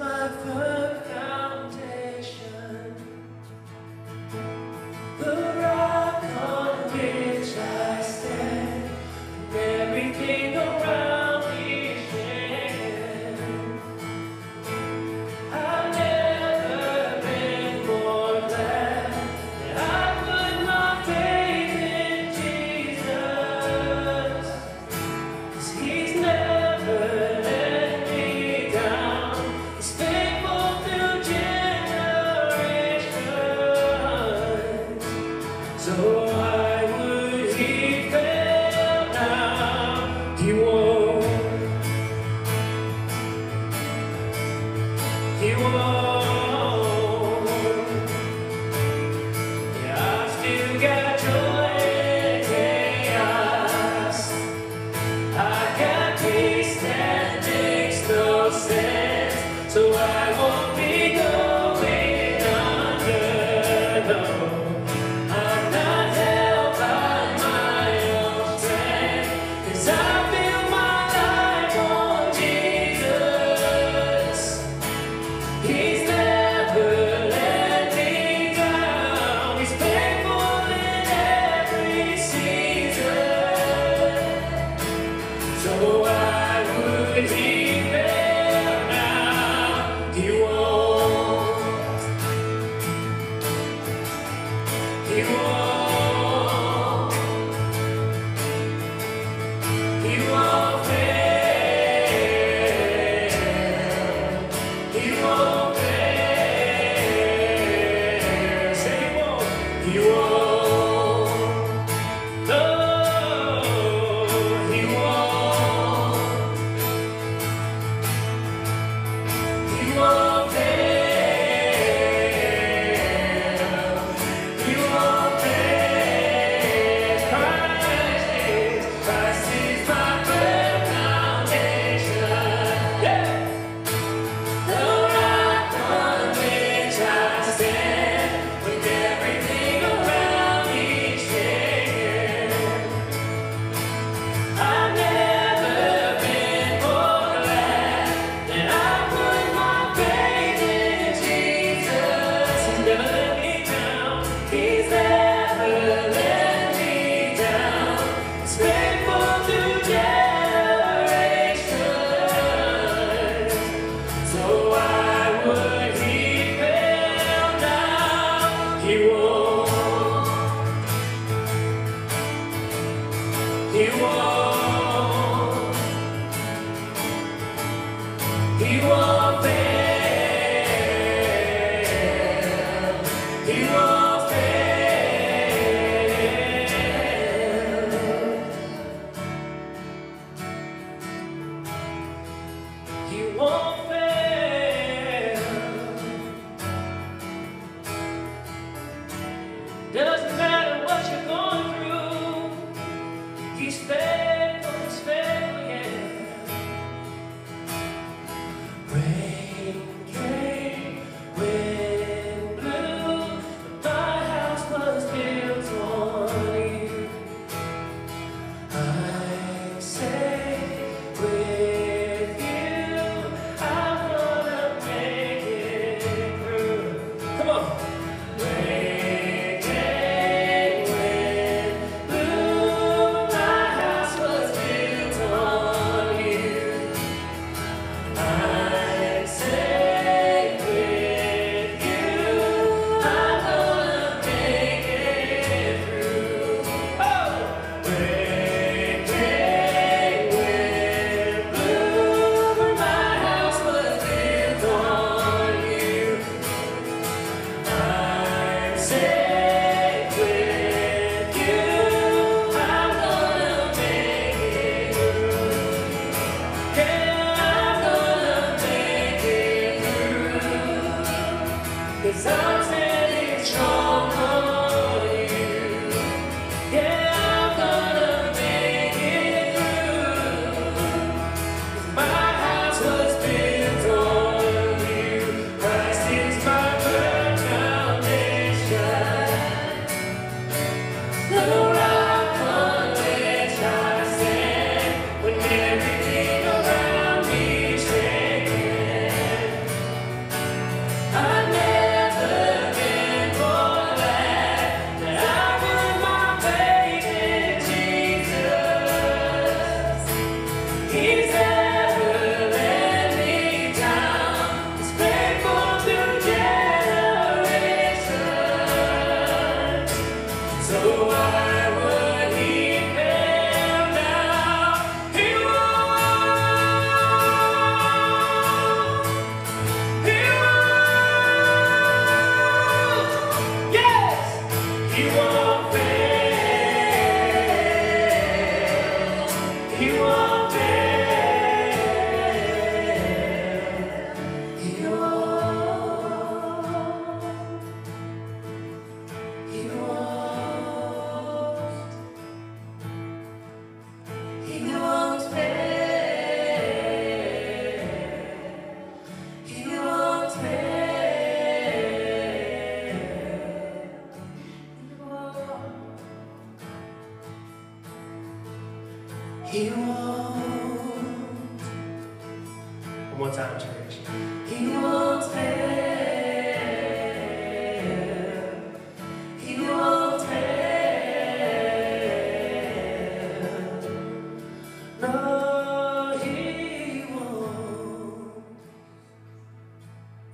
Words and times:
my 0.00 0.30
firm 0.42 0.69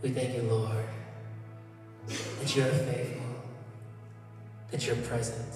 We 0.07 0.13
thank 0.13 0.37
you, 0.37 0.43
Lord, 0.43 0.85
that 2.07 2.55
you're 2.55 2.67
faithful, 2.67 3.27
that 4.71 4.87
you're 4.87 4.95
present. 4.95 5.53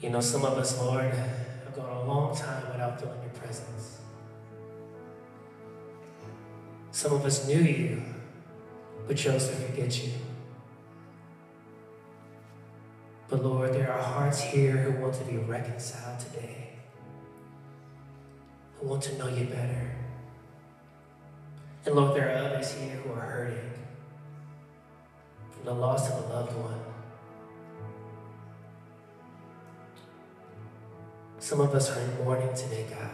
You 0.00 0.08
know, 0.08 0.22
some 0.22 0.46
of 0.46 0.56
us, 0.56 0.80
Lord, 0.80 1.12
have 1.12 1.76
gone 1.76 1.94
a 1.94 2.04
long 2.04 2.34
time 2.34 2.72
without 2.72 2.98
feeling 2.98 3.20
your 3.20 3.32
presence. 3.32 3.98
Some 6.90 7.12
of 7.12 7.22
us 7.26 7.46
knew 7.46 7.60
you, 7.60 8.02
but 9.06 9.18
chose 9.18 9.46
to 9.48 9.56
forget 9.56 10.02
you. 10.02 10.12
But 13.28 13.44
Lord, 13.44 13.74
there 13.74 13.92
are 13.92 14.02
hearts 14.02 14.40
here 14.40 14.72
who 14.72 15.02
want 15.02 15.12
to 15.16 15.24
be 15.24 15.36
reconciled 15.36 16.18
today, 16.20 16.70
who 18.80 18.88
want 18.88 19.02
to 19.02 19.18
know 19.18 19.28
you 19.28 19.44
better. 19.44 19.97
And 21.88 21.96
Lord, 21.96 22.14
there 22.14 22.28
are 22.28 22.44
others 22.44 22.74
here 22.74 22.96
who 22.96 23.14
are 23.14 23.20
hurting 23.22 23.70
from 25.50 25.64
the 25.64 25.72
loss 25.72 26.10
of 26.10 26.22
a 26.22 26.34
loved 26.34 26.54
one. 26.54 26.78
Some 31.38 31.62
of 31.62 31.74
us 31.74 31.90
are 31.90 31.98
in 31.98 32.14
mourning 32.22 32.54
today, 32.54 32.84
God. 32.90 33.08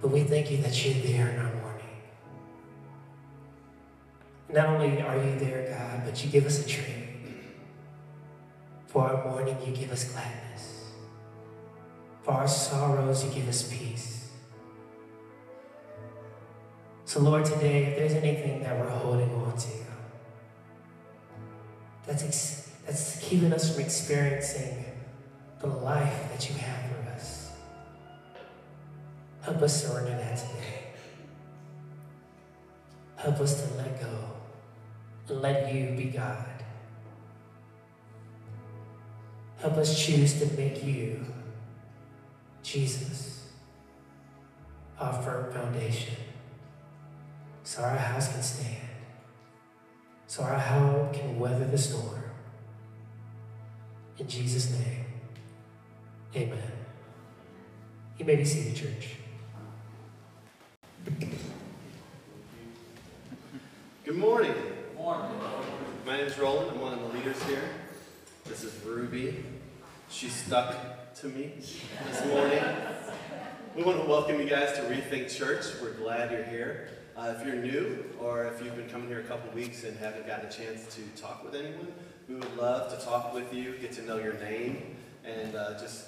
But 0.00 0.08
we 0.08 0.22
thank 0.22 0.50
you 0.50 0.56
that 0.62 0.86
you're 0.86 0.94
there 0.94 1.28
in 1.28 1.38
our 1.38 1.52
mourning. 1.56 2.00
Not 4.48 4.68
only 4.68 5.02
are 5.02 5.22
you 5.22 5.38
there, 5.38 5.68
God, 5.68 6.06
but 6.06 6.24
you 6.24 6.30
give 6.30 6.46
us 6.46 6.64
a 6.64 6.66
trade. 6.66 7.08
For 8.86 9.02
our 9.02 9.30
mourning, 9.30 9.58
you 9.66 9.76
give 9.76 9.92
us 9.92 10.10
gladness. 10.10 10.92
For 12.22 12.30
our 12.30 12.48
sorrows, 12.48 13.22
you 13.22 13.30
give 13.32 13.50
us 13.50 13.70
peace. 13.70 14.21
So, 17.12 17.20
Lord, 17.20 17.44
today, 17.44 17.84
if 17.84 17.98
there's 17.98 18.14
anything 18.14 18.62
that 18.62 18.74
we're 18.74 18.88
holding 18.88 19.30
on 19.34 19.54
to, 19.54 19.68
that's, 22.06 22.24
ex- 22.24 22.72
that's 22.86 23.18
keeping 23.18 23.52
us 23.52 23.74
from 23.74 23.84
experiencing 23.84 24.82
the 25.60 25.66
life 25.66 26.32
that 26.32 26.48
you 26.48 26.56
have 26.56 26.90
for 26.90 27.10
us, 27.10 27.52
help 29.42 29.60
us 29.60 29.86
surrender 29.86 30.12
that 30.12 30.38
today. 30.38 30.84
Help 33.16 33.40
us 33.40 33.62
to 33.62 33.74
let 33.74 34.00
go 34.00 34.18
and 35.28 35.42
let 35.42 35.74
you 35.74 35.94
be 35.94 36.04
God. 36.04 36.64
Help 39.58 39.74
us 39.74 40.02
choose 40.02 40.40
to 40.40 40.50
make 40.54 40.82
you, 40.82 41.26
Jesus, 42.62 43.50
our 44.98 45.22
firm 45.22 45.52
foundation 45.52 46.14
so 47.72 47.80
our 47.80 47.96
house 47.96 48.30
can 48.30 48.42
stand, 48.42 48.76
so 50.26 50.42
our 50.42 50.58
home 50.58 51.10
can 51.10 51.38
weather 51.38 51.64
the 51.64 51.78
storm. 51.78 52.22
In 54.18 54.28
Jesus' 54.28 54.70
name, 54.72 55.06
amen. 56.36 56.72
You 58.18 58.26
may 58.26 58.36
be 58.36 58.44
seated, 58.44 58.76
church. 58.76 59.16
Good 64.04 64.16
morning. 64.16 64.52
Morning. 64.94 65.30
My 66.04 66.18
name 66.18 66.26
is 66.26 66.36
Roland. 66.36 66.72
I'm 66.72 66.78
one 66.78 66.92
of 66.92 67.00
the 67.00 67.18
leaders 67.18 67.42
here. 67.44 67.64
This 68.44 68.64
is 68.64 68.84
Ruby. 68.84 69.42
She 70.10 70.28
stuck 70.28 71.14
to 71.14 71.26
me 71.26 71.52
this 71.56 72.26
morning. 72.26 72.62
We 73.74 73.82
want 73.82 73.98
to 73.98 74.06
welcome 74.06 74.38
you 74.38 74.46
guys 74.46 74.74
to 74.74 74.82
Rethink 74.82 75.34
Church. 75.34 75.64
We're 75.80 75.94
glad 75.94 76.32
you're 76.32 76.44
here. 76.44 76.90
Uh, 77.14 77.34
if 77.36 77.46
you're 77.46 77.56
new 77.56 78.02
or 78.18 78.46
if 78.46 78.64
you've 78.64 78.74
been 78.74 78.88
coming 78.88 79.06
here 79.06 79.20
a 79.20 79.24
couple 79.24 79.52
weeks 79.52 79.84
and 79.84 79.94
haven't 79.98 80.26
gotten 80.26 80.46
a 80.46 80.50
chance 80.50 80.86
to 80.94 81.02
talk 81.20 81.44
with 81.44 81.54
anyone, 81.54 81.86
we 82.26 82.34
would 82.34 82.56
love 82.56 82.98
to 82.98 83.04
talk 83.04 83.34
with 83.34 83.52
you, 83.52 83.74
get 83.82 83.92
to 83.92 84.02
know 84.06 84.16
your 84.16 84.32
name, 84.34 84.96
and 85.22 85.54
uh, 85.54 85.78
just 85.78 86.06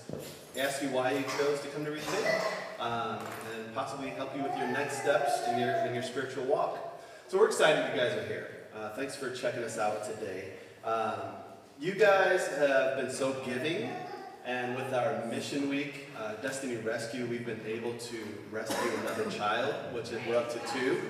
ask 0.58 0.82
you 0.82 0.88
why 0.88 1.12
you 1.12 1.22
chose 1.38 1.60
to 1.60 1.68
come 1.68 1.84
to 1.84 1.90
Rethink, 1.90 2.42
um, 2.80 3.18
and 3.54 3.74
possibly 3.74 4.08
help 4.10 4.34
you 4.34 4.42
with 4.42 4.56
your 4.56 4.68
next 4.68 5.02
steps 5.02 5.46
in 5.48 5.58
your, 5.58 5.74
in 5.84 5.92
your 5.92 6.02
spiritual 6.02 6.44
walk. 6.44 7.02
So 7.28 7.38
we're 7.38 7.48
excited 7.48 7.94
you 7.94 8.00
guys 8.00 8.16
are 8.16 8.26
here. 8.26 8.48
Uh, 8.74 8.94
thanks 8.94 9.14
for 9.14 9.30
checking 9.30 9.62
us 9.62 9.76
out 9.76 10.04
today. 10.04 10.54
Um, 10.84 11.20
you 11.78 11.92
guys 11.92 12.46
have 12.56 12.96
been 12.96 13.10
so 13.10 13.36
giving, 13.44 13.90
and 14.46 14.74
with 14.74 14.94
our 14.94 15.22
mission 15.26 15.68
week, 15.68 16.03
uh, 16.18 16.34
Destiny 16.42 16.76
Rescue, 16.76 17.26
we've 17.26 17.46
been 17.46 17.60
able 17.66 17.94
to 17.94 18.16
rescue 18.50 18.90
another 19.02 19.30
child, 19.30 19.74
which 19.92 20.12
is, 20.12 20.20
we're 20.28 20.36
up 20.36 20.50
to 20.50 20.58
two. 20.72 21.00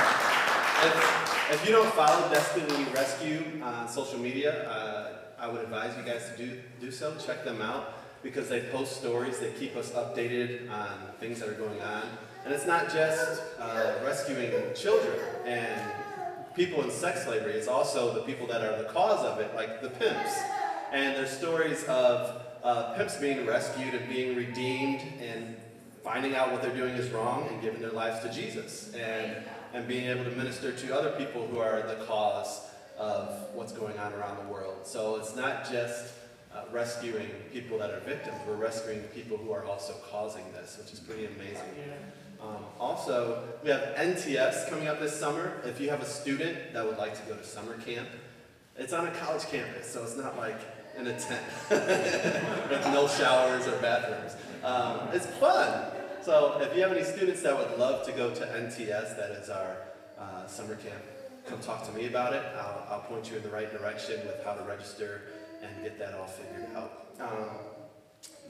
If, 0.85 1.55
if 1.55 1.67
you 1.67 1.73
don't 1.73 1.93
follow 1.95 2.29
Destiny 2.31 2.85
Rescue 2.95 3.61
on 3.63 3.89
social 3.89 4.19
media, 4.19 4.69
uh, 4.69 5.13
I 5.39 5.49
would 5.49 5.63
advise 5.63 5.97
you 5.97 6.03
guys 6.03 6.31
to 6.31 6.37
do, 6.37 6.61
do 6.81 6.91
so. 6.91 7.15
Check 7.17 7.45
them 7.45 7.63
out 7.63 7.95
because 8.23 8.49
they 8.49 8.61
post 8.61 8.97
stories, 8.99 9.39
that 9.39 9.59
keep 9.59 9.77
us 9.77 9.91
updated 9.93 10.71
on 10.71 10.91
things 11.21 11.41
that 11.41 11.49
are 11.49 11.55
going 11.55 11.81
on. 11.81 12.03
And 12.45 12.53
it's 12.53 12.67
not 12.67 12.93
just 12.93 13.43
uh, 13.59 13.95
rescuing 14.05 14.53
children 14.75 15.19
and 15.47 15.81
people 16.55 16.83
in 16.83 16.91
sex 16.91 17.25
slavery, 17.25 17.53
it's 17.53 17.69
also 17.69 18.13
the 18.13 18.23
people 18.23 18.47
that 18.49 18.63
are 18.63 18.77
the 18.83 18.89
cause 18.89 19.25
of 19.25 19.39
it, 19.39 19.55
like 19.55 19.81
the 19.81 19.91
pimps. 19.91 20.33
And 20.93 21.17
there's 21.17 21.31
stories 21.31 21.85
of 21.85 22.48
uh, 22.69 22.95
pimps 22.95 23.17
being 23.17 23.47
rescued 23.47 23.95
and 23.95 24.07
being 24.11 24.37
redeemed 24.37 25.01
and 25.23 25.57
finding 26.05 26.35
out 26.35 26.53
what 26.53 26.61
they're 26.61 26.77
doing 26.77 26.95
is 26.97 27.09
wrong 27.11 27.49
and 27.49 27.63
giving 27.63 27.81
their 27.81 27.93
lives 27.93 28.21
to 28.21 28.31
Jesus 28.31 28.93
and, 28.95 29.43
and 29.73 29.89
being 29.89 30.05
able 30.05 30.23
to 30.23 30.31
minister 30.33 30.71
to 30.73 30.95
other 30.95 31.13
people 31.13 31.47
who 31.47 31.61
are 31.61 31.81
the 31.89 32.05
cause 32.05 32.61
of 32.99 33.49
what's 33.55 33.73
going 33.73 33.99
on 33.99 34.13
around 34.13 34.37
the 34.37 34.53
world. 34.53 34.87
So 34.87 35.17
it's 35.17 35.35
not 35.35 35.71
just 35.71 36.13
uh, 36.55 36.65
rescuing 36.71 37.31
people 37.55 37.79
that 37.79 37.91
are 37.91 38.01
victims, 38.01 38.37
we're 38.47 38.57
rescuing 38.57 39.01
people 39.15 39.39
who 39.39 39.51
are 39.51 39.65
also 39.65 39.95
causing 40.11 40.45
this, 40.53 40.77
which 40.79 40.93
is 40.93 41.01
pretty 41.01 41.25
amazing. 41.25 41.73
Um, 42.43 42.65
also, 42.79 43.45
we 43.65 43.71
have 43.71 43.81
NTS 43.97 44.69
coming 44.69 44.89
up 44.89 45.01
this 45.01 45.19
summer. 45.19 45.63
If 45.65 45.81
you 45.81 45.89
have 45.89 46.03
a 46.03 46.07
student 46.07 46.75
that 46.75 46.85
would 46.85 46.99
like 46.99 47.15
to 47.15 47.33
go 47.33 47.35
to 47.35 47.45
summer 47.45 47.79
camp, 47.79 48.09
it's 48.77 48.93
on 48.93 49.09
a 49.09 49.11
college 49.13 49.47
campus, 49.47 49.91
so 49.91 50.03
it's 50.03 50.17
not 50.19 50.37
like 50.37 50.61
in 50.99 51.07
a 51.07 51.19
tent 51.19 51.45
with 51.71 52.85
no 52.87 53.07
showers 53.09 53.67
or 53.67 53.77
bathrooms. 53.81 54.37
Um, 54.65 55.09
it's 55.13 55.27
fun. 55.27 55.91
So 56.23 56.59
if 56.61 56.75
you 56.77 56.83
have 56.83 56.93
any 56.93 57.05
students 57.05 57.43
that 57.43 57.57
would 57.57 57.79
love 57.79 58.05
to 58.07 58.13
go 58.13 58.35
to 58.35 58.41
NTS, 58.41 59.17
that 59.17 59.31
is 59.31 59.49
our 59.49 59.77
uh, 60.19 60.47
summer 60.47 60.75
camp, 60.75 61.03
come 61.47 61.61
talk 61.61 61.87
to 61.87 61.93
me 61.93 62.07
about 62.07 62.35
it. 62.35 62.43
I'll, 62.57 62.87
I'll 62.91 63.01
point 63.01 63.31
you 63.31 63.37
in 63.37 63.43
the 63.43 63.51
right 63.51 63.71
direction 63.71 64.21
with 64.27 64.45
how 64.45 64.55
to 64.55 64.65
register 64.65 65.23
and 65.63 65.83
get 65.83 65.99
that 65.99 66.15
all 66.15 66.27
figured 66.27 66.69
out. 66.77 67.07
Um, 67.21 67.49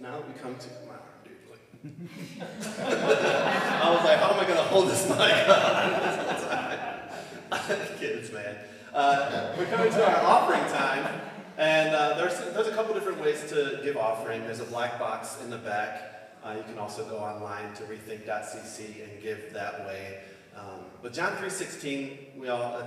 now 0.00 0.18
we 0.26 0.32
come 0.40 0.56
to 0.56 0.68
my 0.86 0.94
arm, 0.94 1.02
dude, 1.24 1.36
I 2.80 3.94
was 3.94 4.04
like, 4.04 4.18
how 4.18 4.32
am 4.32 4.40
I 4.40 4.44
going 4.44 4.56
to 4.56 4.62
hold 4.64 4.88
this 4.88 5.08
mic 5.08 5.48
up? 5.48 6.38
Kids, 8.00 8.32
man. 8.32 8.56
Uh, 8.92 9.54
we're 9.56 9.66
coming 9.66 9.90
to 9.92 10.04
our 10.04 10.24
offering 10.24 10.64
time, 10.72 11.20
and 11.58 11.94
uh, 11.94 12.16
there's, 12.16 12.38
there's 12.54 12.68
a 12.68 12.72
couple 12.72 12.94
different 12.94 13.20
ways 13.20 13.44
to 13.48 13.80
give 13.82 13.96
offering. 13.96 14.44
There's 14.44 14.60
a 14.60 14.64
black 14.64 14.96
box 14.96 15.38
in 15.42 15.50
the 15.50 15.58
back. 15.58 16.36
Uh, 16.44 16.54
you 16.56 16.62
can 16.62 16.78
also 16.78 17.04
go 17.04 17.18
online 17.18 17.74
to 17.74 17.82
rethink.cc 17.82 19.02
and 19.02 19.20
give 19.20 19.52
that 19.52 19.84
way. 19.84 20.20
Um, 20.56 20.84
but 21.02 21.12
John 21.12 21.32
3.16, 21.32 22.38
we 22.38 22.48
all, 22.48 22.80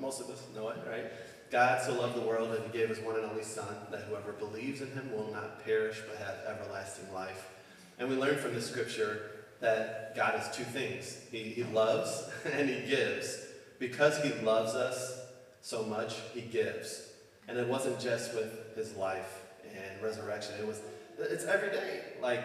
most 0.00 0.20
of 0.20 0.28
us 0.28 0.42
know 0.56 0.70
it, 0.70 0.78
right? 0.88 1.04
God 1.52 1.80
so 1.80 1.94
loved 1.94 2.16
the 2.16 2.26
world 2.26 2.50
that 2.50 2.62
he 2.62 2.76
gave 2.76 2.88
his 2.88 2.98
one 2.98 3.14
and 3.14 3.24
only 3.24 3.44
Son, 3.44 3.74
that 3.92 4.00
whoever 4.00 4.32
believes 4.32 4.80
in 4.80 4.90
him 4.90 5.12
will 5.12 5.30
not 5.32 5.64
perish 5.64 6.02
but 6.08 6.18
have 6.18 6.34
everlasting 6.48 7.12
life. 7.14 7.48
And 8.00 8.08
we 8.08 8.16
learn 8.16 8.38
from 8.38 8.54
this 8.54 8.68
scripture 8.68 9.30
that 9.60 10.16
God 10.16 10.40
is 10.40 10.54
two 10.54 10.64
things. 10.64 11.16
He, 11.30 11.44
he 11.44 11.62
loves 11.62 12.28
and 12.52 12.68
he 12.68 12.88
gives. 12.88 13.38
Because 13.78 14.20
he 14.22 14.32
loves 14.44 14.74
us 14.74 15.20
so 15.60 15.84
much, 15.84 16.16
he 16.34 16.40
gives. 16.40 17.12
And 17.48 17.58
it 17.58 17.68
wasn't 17.68 18.00
just 18.00 18.34
with 18.34 18.74
his 18.74 18.96
life 18.96 19.42
and 19.64 20.02
resurrection. 20.02 20.54
It 20.60 20.66
was, 20.66 20.80
it's 21.18 21.44
every 21.44 21.70
day. 21.70 22.00
Like, 22.20 22.44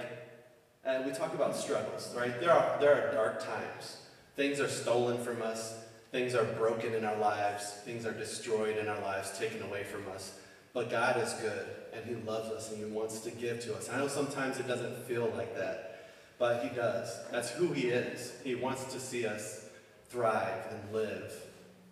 and 0.83 1.05
we 1.05 1.11
talk 1.11 1.33
about 1.33 1.55
struggles, 1.55 2.13
right? 2.15 2.39
There 2.39 2.51
are, 2.51 2.79
there 2.79 2.93
are 2.93 3.13
dark 3.13 3.43
times. 3.43 3.97
Things 4.35 4.59
are 4.59 4.67
stolen 4.67 5.23
from 5.23 5.41
us. 5.41 5.75
Things 6.11 6.35
are 6.35 6.43
broken 6.43 6.93
in 6.93 7.05
our 7.05 7.17
lives. 7.17 7.71
Things 7.85 8.05
are 8.05 8.11
destroyed 8.11 8.77
in 8.77 8.87
our 8.87 8.99
lives, 9.01 9.37
taken 9.37 9.61
away 9.61 9.83
from 9.83 10.07
us. 10.11 10.39
But 10.73 10.89
God 10.89 11.21
is 11.21 11.33
good, 11.33 11.67
and 11.93 12.05
He 12.05 12.15
loves 12.25 12.49
us, 12.49 12.71
and 12.71 12.79
He 12.79 12.85
wants 12.85 13.19
to 13.21 13.31
give 13.31 13.59
to 13.61 13.75
us. 13.75 13.89
I 13.89 13.97
know 13.97 14.07
sometimes 14.07 14.57
it 14.57 14.67
doesn't 14.67 14.97
feel 15.05 15.31
like 15.35 15.55
that, 15.57 16.09
but 16.39 16.63
He 16.63 16.69
does. 16.69 17.17
That's 17.31 17.49
who 17.51 17.73
He 17.73 17.89
is. 17.89 18.33
He 18.43 18.55
wants 18.55 18.85
to 18.93 18.99
see 18.99 19.25
us 19.25 19.65
thrive 20.09 20.65
and 20.69 20.93
live, 20.93 21.33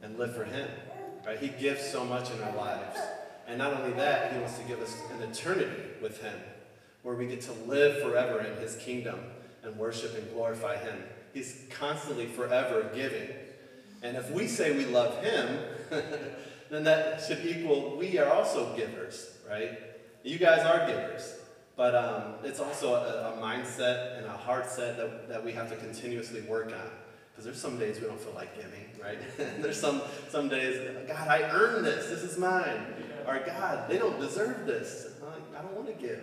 and 0.01 0.17
live 0.17 0.35
for 0.35 0.45
Him. 0.45 0.67
Right? 1.25 1.39
He 1.39 1.49
gives 1.49 1.83
so 1.83 2.03
much 2.03 2.31
in 2.31 2.41
our 2.41 2.55
lives. 2.55 2.99
And 3.47 3.57
not 3.57 3.73
only 3.73 3.93
that, 3.93 4.33
He 4.33 4.39
wants 4.39 4.57
to 4.57 4.63
give 4.65 4.79
us 4.79 4.95
an 5.11 5.23
eternity 5.23 5.81
with 6.01 6.21
Him, 6.21 6.37
where 7.03 7.15
we 7.15 7.27
get 7.27 7.41
to 7.41 7.53
live 7.67 8.01
forever 8.01 8.39
in 8.39 8.55
His 8.61 8.75
kingdom 8.75 9.19
and 9.63 9.75
worship 9.77 10.15
and 10.15 10.31
glorify 10.33 10.77
Him. 10.77 11.03
He's 11.33 11.63
constantly 11.69 12.27
forever 12.27 12.89
giving. 12.93 13.29
And 14.01 14.17
if 14.17 14.31
we 14.31 14.47
say 14.47 14.77
we 14.77 14.85
love 14.85 15.23
Him, 15.23 15.59
then 16.69 16.83
that 16.83 17.21
should 17.21 17.45
equal 17.45 17.97
we 17.97 18.17
are 18.17 18.31
also 18.31 18.75
givers, 18.75 19.37
right? 19.49 19.79
You 20.23 20.37
guys 20.37 20.65
are 20.65 20.87
givers. 20.87 21.35
But 21.75 21.95
um, 21.95 22.33
it's 22.43 22.59
also 22.59 22.93
a, 22.93 23.33
a, 23.33 23.41
mindset 23.41 24.17
and 24.17 24.25
a 24.25 24.33
heart 24.33 24.69
set 24.69 24.97
that, 24.97 25.29
that 25.29 25.45
we 25.45 25.53
have 25.53 25.69
to 25.69 25.77
continuously 25.77 26.41
work 26.41 26.73
on. 26.73 26.91
Because 27.39 27.53
there's 27.53 27.61
some 27.61 27.79
days 27.79 28.01
we 28.01 28.05
don't 28.05 28.19
feel 28.19 28.33
like 28.33 28.53
giving, 28.53 28.85
right? 29.01 29.17
there's 29.61 29.79
some, 29.79 30.01
some 30.27 30.49
days, 30.49 30.77
God, 31.07 31.25
I 31.29 31.43
earned 31.43 31.85
this. 31.85 32.09
This 32.09 32.21
is 32.21 32.37
mine. 32.37 32.85
Or 33.25 33.39
God, 33.45 33.87
they 33.87 33.97
don't 33.97 34.19
deserve 34.19 34.65
this. 34.65 35.07
I 35.57 35.61
don't 35.61 35.73
want 35.73 35.87
to 35.87 35.93
give. 35.93 36.21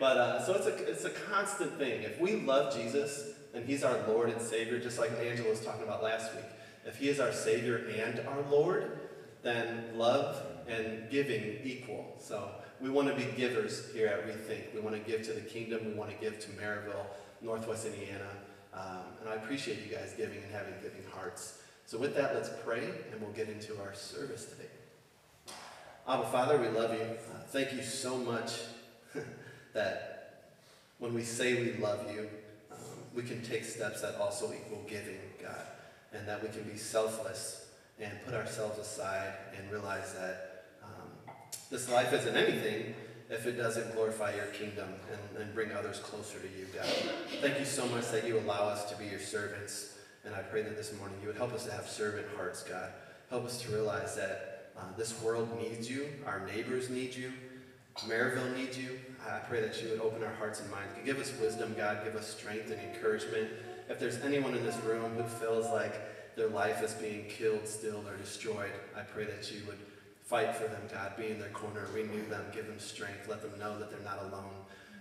But 0.00 0.16
uh, 0.16 0.44
so 0.44 0.54
it's 0.54 0.66
a, 0.66 0.90
it's 0.90 1.04
a 1.04 1.10
constant 1.10 1.78
thing. 1.78 2.02
If 2.02 2.20
we 2.20 2.40
love 2.40 2.74
Jesus 2.74 3.28
and 3.54 3.64
he's 3.64 3.84
our 3.84 3.96
Lord 4.08 4.28
and 4.28 4.42
Savior, 4.42 4.80
just 4.80 4.98
like 4.98 5.12
Angela 5.20 5.50
was 5.50 5.60
talking 5.60 5.84
about 5.84 6.02
last 6.02 6.34
week, 6.34 6.46
if 6.84 6.96
he 6.96 7.10
is 7.10 7.20
our 7.20 7.32
Savior 7.32 7.86
and 8.00 8.18
our 8.26 8.42
Lord, 8.50 8.98
then 9.44 9.96
love 9.96 10.42
and 10.66 11.08
giving 11.12 11.60
equal. 11.62 12.16
So 12.18 12.50
we 12.80 12.90
want 12.90 13.06
to 13.06 13.14
be 13.14 13.30
givers 13.36 13.92
here 13.92 14.08
at 14.08 14.26
Rethink. 14.26 14.74
We 14.74 14.80
want 14.80 14.96
to 14.96 15.08
give 15.08 15.22
to 15.26 15.32
the 15.32 15.42
kingdom. 15.42 15.86
We 15.86 15.92
want 15.92 16.10
to 16.10 16.16
give 16.16 16.40
to 16.40 16.48
Merrillville, 16.50 17.06
Northwest 17.40 17.86
Indiana. 17.86 18.26
Um, 18.76 18.98
and 19.20 19.28
I 19.30 19.34
appreciate 19.34 19.78
you 19.86 19.96
guys 19.96 20.12
giving 20.16 20.38
and 20.38 20.52
having 20.52 20.74
giving 20.82 21.02
hearts. 21.12 21.62
So 21.86 21.98
with 21.98 22.14
that, 22.16 22.34
let's 22.34 22.50
pray 22.64 22.84
and 23.10 23.20
we'll 23.20 23.32
get 23.32 23.48
into 23.48 23.80
our 23.80 23.94
service 23.94 24.44
today. 24.44 24.68
Abba 26.06 26.26
Father, 26.26 26.58
we 26.58 26.68
love 26.68 26.92
you. 26.92 27.00
Uh, 27.00 27.42
thank 27.48 27.72
you 27.72 27.82
so 27.82 28.16
much 28.18 28.52
that 29.72 30.42
when 30.98 31.14
we 31.14 31.22
say 31.22 31.54
we 31.54 31.82
love 31.82 32.10
you, 32.12 32.28
um, 32.70 32.78
we 33.14 33.22
can 33.22 33.42
take 33.42 33.64
steps 33.64 34.02
that 34.02 34.16
also 34.16 34.52
equal 34.52 34.84
giving, 34.88 35.18
God 35.42 35.56
and 36.16 36.26
that 36.28 36.42
we 36.42 36.48
can 36.48 36.62
be 36.62 36.76
selfless 36.76 37.66
and 38.00 38.12
put 38.24 38.34
ourselves 38.34 38.78
aside 38.78 39.32
and 39.56 39.70
realize 39.70 40.12
that 40.14 40.64
um, 40.82 41.34
this 41.70 41.90
life 41.90 42.12
isn't 42.12 42.36
anything 42.36 42.94
if 43.30 43.46
it 43.46 43.52
doesn't 43.52 43.94
glorify 43.94 44.34
your 44.34 44.46
kingdom 44.46 44.88
and, 45.10 45.42
and 45.42 45.54
bring 45.54 45.72
others 45.72 45.98
closer 45.98 46.38
to 46.38 46.46
you, 46.46 46.66
God. 46.74 46.86
Thank 47.40 47.58
you 47.58 47.64
so 47.64 47.86
much 47.88 48.10
that 48.10 48.26
you 48.26 48.38
allow 48.38 48.68
us 48.68 48.90
to 48.90 48.96
be 48.96 49.06
your 49.06 49.20
servants. 49.20 49.98
And 50.24 50.34
I 50.34 50.40
pray 50.40 50.62
that 50.62 50.76
this 50.76 50.96
morning 50.98 51.18
you 51.20 51.28
would 51.28 51.36
help 51.36 51.52
us 51.52 51.64
to 51.64 51.72
have 51.72 51.88
servant 51.88 52.26
hearts, 52.36 52.62
God. 52.62 52.90
Help 53.30 53.44
us 53.44 53.60
to 53.62 53.72
realize 53.72 54.16
that 54.16 54.70
uh, 54.76 54.82
this 54.96 55.20
world 55.22 55.48
needs 55.60 55.90
you, 55.90 56.06
our 56.26 56.46
neighbors 56.46 56.90
need 56.90 57.14
you, 57.14 57.32
Merrillville 58.06 58.56
needs 58.56 58.76
you. 58.76 58.98
I 59.26 59.38
pray 59.38 59.62
that 59.62 59.82
you 59.82 59.88
would 59.88 60.00
open 60.00 60.22
our 60.22 60.34
hearts 60.34 60.60
and 60.60 60.70
minds. 60.70 60.92
Give 61.04 61.18
us 61.18 61.32
wisdom, 61.40 61.74
God. 61.76 62.04
Give 62.04 62.14
us 62.14 62.28
strength 62.28 62.70
and 62.70 62.80
encouragement 62.94 63.48
if 63.88 64.00
there's 64.00 64.18
anyone 64.18 64.54
in 64.54 64.64
this 64.64 64.76
room 64.84 65.12
who 65.14 65.22
feels 65.22 65.66
like 65.66 66.34
their 66.36 66.48
life 66.48 66.82
is 66.82 66.92
being 66.94 67.26
killed, 67.28 67.66
still, 67.66 68.04
or 68.06 68.16
destroyed, 68.16 68.72
I 68.96 69.02
pray 69.02 69.24
that 69.24 69.50
you 69.52 69.60
would 69.66 69.78
fight 70.26 70.54
for 70.54 70.64
them, 70.64 70.82
God. 70.92 71.16
Be 71.16 71.28
in 71.28 71.38
their 71.38 71.50
corner, 71.50 71.86
renew 71.94 72.26
them, 72.28 72.44
give 72.52 72.66
them 72.66 72.78
strength, 72.78 73.28
let 73.28 73.40
them 73.40 73.58
know 73.58 73.78
that 73.78 73.90
they're 73.90 74.00
not 74.04 74.22
alone, 74.24 74.54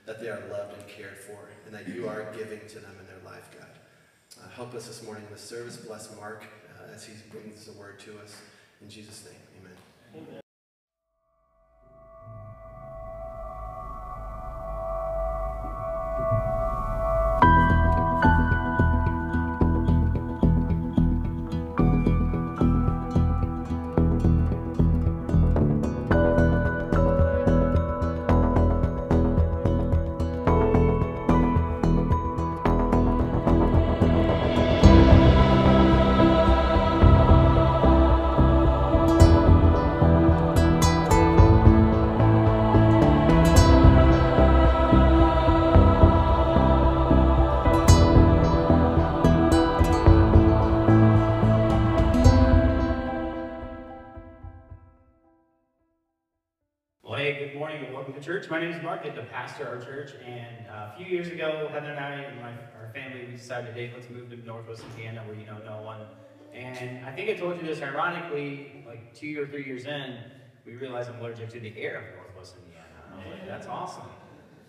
that 0.06 0.22
they 0.22 0.30
are 0.30 0.42
loved 0.52 0.78
and 0.78 0.88
cared 0.88 1.18
for, 1.18 1.50
and 1.66 1.74
that 1.74 1.88
you 1.88 2.08
are 2.08 2.32
giving 2.38 2.62
to 2.70 2.80
them 2.80 2.96
in 3.00 3.08
their 3.08 3.24
life, 3.26 3.50
God. 3.58 3.68
Uh, 4.42 4.50
help 4.50 4.74
us 4.74 4.88
this 4.88 5.04
morning 5.04 5.24
in 5.26 5.34
the 5.34 5.40
service. 5.40 5.78
Bless 5.78 6.16
Mark 6.16 6.44
uh, 6.78 6.94
as 6.94 7.06
he 7.06 7.14
brings 7.32 7.66
the 7.66 7.74
word 7.74 8.00
to 8.02 8.20
us. 8.20 8.38
In 8.82 8.90
Jesus' 8.90 9.26
name, 9.26 9.62
amen. 9.62 10.28
amen. 10.30 10.45
Church. 58.46 58.52
My 58.52 58.60
name 58.60 58.72
is 58.72 58.84
Mark. 58.84 59.02
I'm 59.06 59.16
the 59.16 59.24
pastor 59.24 59.64
of 59.64 59.80
our 59.80 59.86
church. 59.86 60.12
And 60.26 60.68
uh, 60.68 60.92
a 60.94 60.98
few 60.98 61.06
years 61.06 61.28
ago, 61.30 61.68
Heather 61.72 61.92
and 61.92 62.00
I 62.00 62.12
and 62.12 62.40
my, 62.40 62.52
our 62.80 62.92
family, 62.94 63.26
we 63.26 63.36
decided, 63.36 63.74
hey, 63.74 63.92
let's 63.96 64.10
move 64.10 64.30
to 64.30 64.38
Northwest 64.46 64.84
Indiana 64.92 65.22
where 65.26 65.36
you 65.36 65.46
know 65.46 65.58
no 65.66 65.82
one. 65.82 66.02
And 66.54 67.06
I 67.06 67.12
think 67.12 67.30
I 67.30 67.34
told 67.34 67.60
you 67.60 67.68
this 67.68 67.82
ironically, 67.82 68.84
like 68.88 69.14
two 69.14 69.42
or 69.42 69.48
three 69.48 69.66
years 69.66 69.86
in, 69.86 70.18
we 70.66 70.76
realized 70.76 71.10
I'm 71.10 71.20
allergic 71.20 71.50
to 71.50 71.60
the 71.60 71.74
air 71.78 71.98
of 71.98 72.16
Northwest 72.16 72.56
Indiana. 72.64 72.86
And 73.12 73.22
I 73.22 73.30
was 73.30 73.40
like, 73.40 73.48
that's 73.48 73.68
awesome. 73.68 74.10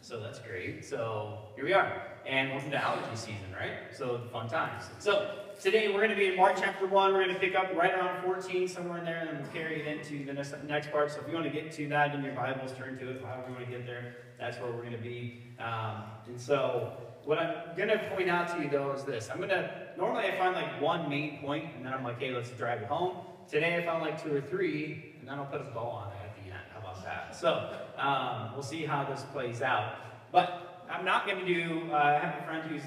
So 0.00 0.20
that's 0.20 0.38
great. 0.38 0.84
So 0.84 1.38
here 1.54 1.64
we 1.64 1.72
are. 1.72 2.02
And 2.26 2.50
welcome 2.50 2.70
to 2.70 2.82
allergy 2.82 3.14
season, 3.14 3.54
right? 3.58 3.94
So 3.94 4.22
fun 4.32 4.48
times. 4.48 4.84
So 4.98 5.45
today 5.60 5.88
we're 5.88 5.98
going 6.00 6.10
to 6.10 6.16
be 6.16 6.26
in 6.26 6.36
Mark 6.36 6.56
chapter 6.56 6.86
1. 6.86 7.12
We're 7.12 7.22
going 7.22 7.34
to 7.34 7.40
pick 7.40 7.54
up 7.54 7.74
right 7.74 7.92
around 7.92 8.22
14, 8.24 8.68
somewhere 8.68 8.98
in 8.98 9.04
there, 9.04 9.18
and 9.18 9.28
then 9.28 9.42
we'll 9.42 9.52
carry 9.52 9.80
it 9.80 9.86
into 9.86 10.24
the 10.24 10.32
next, 10.32 10.54
next 10.66 10.90
part. 10.90 11.10
So 11.10 11.20
if 11.20 11.28
you 11.28 11.34
want 11.34 11.46
to 11.46 11.52
get 11.52 11.72
to 11.72 11.88
that 11.88 12.14
in 12.14 12.22
your 12.22 12.34
Bibles, 12.34 12.72
turn 12.72 12.98
to 12.98 13.10
it, 13.10 13.24
however 13.24 13.44
you 13.48 13.54
want 13.54 13.66
to 13.66 13.70
get 13.70 13.86
there. 13.86 14.16
That's 14.38 14.58
where 14.58 14.70
we're 14.70 14.82
going 14.82 14.92
to 14.92 14.98
be. 14.98 15.42
Um, 15.58 16.04
and 16.26 16.40
so 16.40 16.92
what 17.24 17.38
I'm 17.38 17.76
going 17.76 17.88
to 17.88 17.98
point 18.14 18.28
out 18.28 18.54
to 18.54 18.62
you, 18.62 18.68
though, 18.68 18.92
is 18.92 19.04
this. 19.04 19.30
I'm 19.30 19.38
going 19.38 19.48
to, 19.48 19.88
normally 19.96 20.24
I 20.24 20.36
find 20.36 20.54
like 20.54 20.80
one 20.80 21.08
main 21.08 21.38
point, 21.38 21.74
and 21.76 21.86
then 21.86 21.92
I'm 21.92 22.04
like, 22.04 22.18
hey, 22.18 22.34
let's 22.34 22.50
drive 22.50 22.82
it 22.82 22.88
home. 22.88 23.16
Today 23.48 23.76
I 23.76 23.84
found 23.84 24.02
like 24.02 24.22
two 24.22 24.34
or 24.34 24.40
three, 24.40 25.14
and 25.20 25.28
then 25.28 25.38
I'll 25.38 25.46
put 25.46 25.60
a 25.60 25.64
bow 25.64 25.86
on 25.86 26.12
it 26.12 26.16
at 26.24 26.36
the 26.36 26.50
end. 26.50 26.60
How 26.74 26.80
about 26.80 27.02
that? 27.04 27.34
So 27.34 27.72
um, 27.96 28.52
we'll 28.52 28.62
see 28.62 28.84
how 28.84 29.04
this 29.04 29.24
plays 29.32 29.62
out. 29.62 29.94
But 30.32 30.84
I'm 30.90 31.04
not 31.04 31.26
going 31.26 31.44
to 31.44 31.46
do, 31.46 31.90
uh, 31.92 31.96
I 31.96 32.18
have 32.18 32.42
a 32.42 32.46
friend 32.46 32.70
who's 32.70 32.82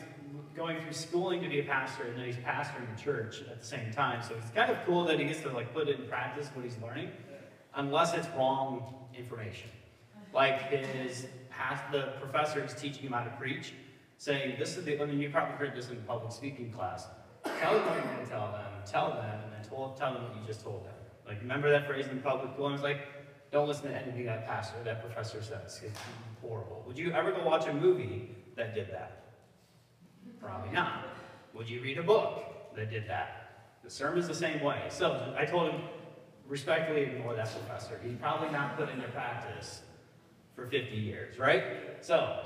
going 0.59 0.81
through 0.81 0.91
schooling 0.91 1.41
to 1.41 1.47
be 1.47 1.61
a 1.61 1.63
pastor, 1.63 2.03
and 2.03 2.17
then 2.17 2.25
he's 2.25 2.35
pastoring 2.35 2.93
a 2.93 3.01
church 3.01 3.41
at 3.49 3.61
the 3.61 3.65
same 3.65 3.91
time. 3.93 4.21
So 4.21 4.35
it's 4.35 4.49
kind 4.51 4.69
of 4.69 4.77
cool 4.85 5.05
that 5.05 5.17
he 5.17 5.25
gets 5.25 5.39
to 5.41 5.51
like 5.51 5.73
put 5.73 5.87
it 5.87 5.99
in 5.99 6.07
practice 6.07 6.49
what 6.53 6.65
he's 6.65 6.77
learning, 6.83 7.09
unless 7.75 8.13
it's 8.13 8.27
wrong 8.37 9.07
information. 9.17 9.69
Like 10.33 10.63
his 10.63 11.27
past, 11.49 11.89
the 11.93 12.13
professor 12.19 12.63
is 12.63 12.73
teaching 12.73 13.03
him 13.03 13.13
how 13.13 13.23
to 13.23 13.31
preach, 13.31 13.73
saying 14.17 14.57
this 14.59 14.77
is 14.77 14.83
the. 14.83 15.01
I 15.01 15.05
mean, 15.05 15.19
you 15.19 15.29
probably 15.29 15.55
heard 15.55 15.75
this 15.75 15.89
in 15.89 15.95
public 16.01 16.33
speaking 16.33 16.71
class. 16.71 17.07
Tell 17.61 17.73
them 17.73 17.85
what 17.85 17.95
you're 17.95 18.13
going 18.13 18.25
to 18.25 18.29
tell 18.29 18.51
them. 18.51 18.65
Tell 18.85 19.09
them, 19.11 19.43
and 19.43 19.53
then 19.53 19.63
tell, 19.63 19.95
tell 19.97 20.13
them 20.13 20.23
what 20.23 20.35
you 20.35 20.45
just 20.45 20.61
told 20.61 20.85
them. 20.85 20.93
Like 21.25 21.39
remember 21.39 21.71
that 21.71 21.87
phrase 21.87 22.07
in 22.07 22.19
public 22.19 22.53
school? 22.53 22.65
I 22.65 22.71
was 22.73 22.81
like, 22.81 23.07
don't 23.49 23.67
listen 23.67 23.89
to 23.89 23.95
anything 23.95 24.25
that 24.25 24.45
pastor, 24.45 24.75
that 24.83 25.01
professor 25.01 25.41
says. 25.41 25.79
It's 25.85 25.99
horrible. 26.41 26.83
Would 26.85 26.97
you 26.97 27.13
ever 27.13 27.31
go 27.31 27.45
watch 27.45 27.65
a 27.67 27.73
movie 27.73 28.35
that 28.57 28.75
did 28.75 28.91
that? 28.91 29.28
Probably 30.41 30.71
not. 30.71 31.05
Would 31.53 31.69
you 31.69 31.81
read 31.81 31.97
a 31.97 32.03
book 32.03 32.75
that 32.75 32.89
did 32.89 33.07
that? 33.07 33.35
The 33.83 33.89
sermon's 33.89 34.27
the 34.27 34.35
same 34.35 34.61
way. 34.61 34.83
So 34.89 35.33
I 35.37 35.45
told 35.45 35.71
him, 35.71 35.81
respectfully 36.47 37.03
ignore 37.03 37.35
that 37.35 37.49
professor. 37.51 37.99
He's 38.03 38.15
probably 38.15 38.49
not 38.49 38.75
put 38.77 38.89
into 38.89 39.07
practice 39.09 39.81
for 40.55 40.67
50 40.67 40.95
years, 40.95 41.37
right? 41.37 41.63
So, 42.01 42.43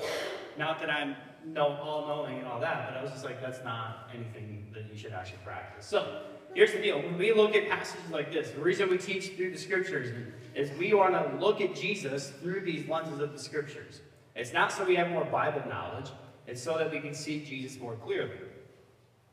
not 0.58 0.80
that 0.80 0.90
I'm 0.90 1.16
no, 1.46 1.68
all-knowing 1.68 2.40
and 2.40 2.48
all 2.48 2.60
that, 2.60 2.90
but 2.90 2.98
I 2.98 3.02
was 3.02 3.12
just 3.12 3.26
like, 3.26 3.42
that's 3.42 3.64
not 3.64 4.10
anything 4.14 4.68
that 4.74 4.84
you 4.92 4.98
should 4.98 5.14
actually 5.14 5.40
practice. 5.44 5.86
So, 5.86 6.22
here's 6.54 6.72
the 6.72 6.80
deal. 6.82 7.02
When 7.02 7.18
we 7.18 7.34
look 7.34 7.56
at 7.56 7.70
passages 7.70 8.10
like 8.12 8.32
this, 8.32 8.52
the 8.52 8.62
reason 8.62 8.90
we 8.90 8.98
teach 8.98 9.36
through 9.36 9.52
the 9.52 9.58
scriptures 9.58 10.14
is 10.56 10.72
we 10.78 10.94
want 10.94 11.14
to 11.14 11.38
look 11.44 11.62
at 11.62 11.76
Jesus 11.76 12.30
through 12.30 12.62
these 12.62 12.88
lenses 12.88 13.20
of 13.20 13.34
the 13.34 13.40
scriptures. 13.40 14.02
It's 14.36 14.54
not 14.54 14.72
so 14.72 14.86
we 14.86 14.96
have 14.96 15.10
more 15.10 15.26
Bible 15.26 15.64
knowledge. 15.68 16.10
It's 16.48 16.62
so 16.62 16.78
that 16.78 16.92
we 16.92 17.00
can 17.00 17.14
see 17.14 17.44
Jesus 17.44 17.80
more 17.80 17.96
clearly. 17.96 18.32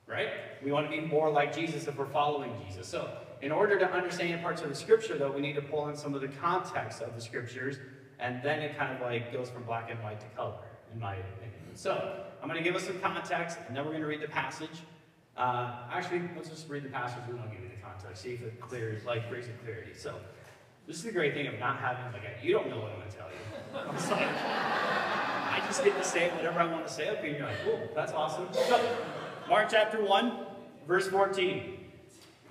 Right? 0.06 0.28
We 0.64 0.72
want 0.72 0.90
to 0.90 0.96
be 0.96 1.06
more 1.06 1.30
like 1.30 1.54
Jesus 1.54 1.86
if 1.86 1.96
we're 1.96 2.06
following 2.06 2.52
Jesus. 2.66 2.86
So 2.88 3.10
in 3.42 3.52
order 3.52 3.78
to 3.78 3.90
understand 3.90 4.42
parts 4.42 4.60
of 4.62 4.68
the 4.68 4.74
scripture, 4.74 5.16
though, 5.16 5.32
we 5.32 5.40
need 5.40 5.54
to 5.54 5.62
pull 5.62 5.88
in 5.88 5.96
some 5.96 6.14
of 6.14 6.20
the 6.20 6.28
context 6.28 7.00
of 7.00 7.14
the 7.14 7.20
scriptures, 7.20 7.78
and 8.18 8.42
then 8.42 8.60
it 8.60 8.76
kind 8.76 8.94
of 8.94 9.00
like 9.00 9.32
goes 9.32 9.48
from 9.48 9.62
black 9.62 9.90
and 9.90 10.02
white 10.02 10.20
to 10.20 10.26
color, 10.36 10.58
in 10.92 11.00
my 11.00 11.14
opinion. 11.14 11.54
So, 11.74 12.24
I'm 12.42 12.48
going 12.48 12.62
to 12.62 12.64
give 12.64 12.76
us 12.76 12.84
some 12.84 12.98
context, 13.00 13.58
and 13.66 13.76
then 13.76 13.84
we're 13.84 13.92
going 13.92 14.02
to 14.02 14.08
read 14.08 14.20
the 14.20 14.28
passage. 14.28 14.82
Uh, 15.36 15.86
actually, 15.90 16.22
let's 16.36 16.48
just 16.50 16.68
read 16.68 16.82
the 16.82 16.88
passage, 16.88 17.22
and 17.28 17.40
I'll 17.40 17.48
give 17.48 17.60
you 17.60 17.68
the 17.68 17.82
context, 17.82 18.22
see 18.22 18.34
if 18.34 18.42
it 18.42 18.60
clears, 18.60 19.04
like, 19.04 19.28
brings 19.30 19.46
some 19.46 19.54
clarity. 19.64 19.94
So, 19.94 20.16
this 20.86 20.96
is 20.96 21.04
the 21.04 21.12
great 21.12 21.32
thing 21.32 21.46
of 21.46 21.58
not 21.58 21.78
having, 21.78 22.12
like, 22.12 22.22
you 22.42 22.52
don't 22.52 22.68
know 22.68 22.80
what 22.80 22.90
I'm 22.90 22.98
going 22.98 23.10
to 23.10 23.16
tell 23.16 23.28
you. 25.20 25.26
I'm 25.50 25.62
just 25.66 25.82
get 25.82 25.96
to 25.96 26.04
say 26.04 26.30
whatever 26.30 26.60
I 26.60 26.66
want 26.66 26.86
to 26.86 26.92
say 26.92 27.08
up 27.08 27.22
here, 27.22 27.36
you're 27.36 27.46
like, 27.46 27.62
cool, 27.64 27.80
that's 27.94 28.12
awesome. 28.12 28.46
So, 28.52 28.80
Mark 29.48 29.68
chapter 29.68 30.02
1, 30.02 30.38
verse 30.86 31.08
14. 31.08 31.76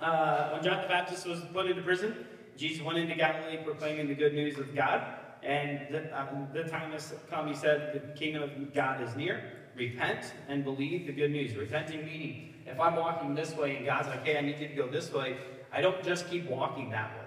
Uh, 0.02 0.50
when 0.50 0.62
John 0.62 0.82
the 0.82 0.88
Baptist 0.88 1.26
was 1.26 1.40
put 1.52 1.66
into 1.66 1.82
prison, 1.82 2.26
Jesus 2.56 2.84
went 2.84 2.98
into 2.98 3.14
Galilee 3.14 3.58
proclaiming 3.64 4.08
the 4.08 4.14
good 4.14 4.34
news 4.34 4.58
of 4.58 4.74
God. 4.74 5.02
And 5.42 5.80
the, 5.90 6.14
uh, 6.14 6.26
the 6.52 6.64
time 6.64 6.92
has 6.92 7.14
come, 7.30 7.48
he 7.48 7.54
said, 7.54 7.94
the 7.94 8.18
kingdom 8.18 8.42
of 8.42 8.74
God 8.74 9.00
is 9.00 9.16
near. 9.16 9.44
Repent 9.74 10.34
and 10.48 10.62
believe 10.62 11.06
the 11.06 11.12
good 11.12 11.30
news. 11.30 11.56
Repenting 11.56 12.04
meaning, 12.04 12.54
if 12.66 12.78
I'm 12.78 12.96
walking 12.96 13.34
this 13.34 13.56
way 13.56 13.76
and 13.76 13.86
God's 13.86 14.08
like, 14.08 14.26
hey, 14.26 14.36
I 14.36 14.42
need 14.42 14.58
you 14.58 14.68
to 14.68 14.74
go 14.74 14.88
this 14.88 15.10
way, 15.10 15.38
I 15.72 15.80
don't 15.80 16.02
just 16.04 16.28
keep 16.28 16.50
walking 16.50 16.90
that 16.90 17.10
way. 17.16 17.24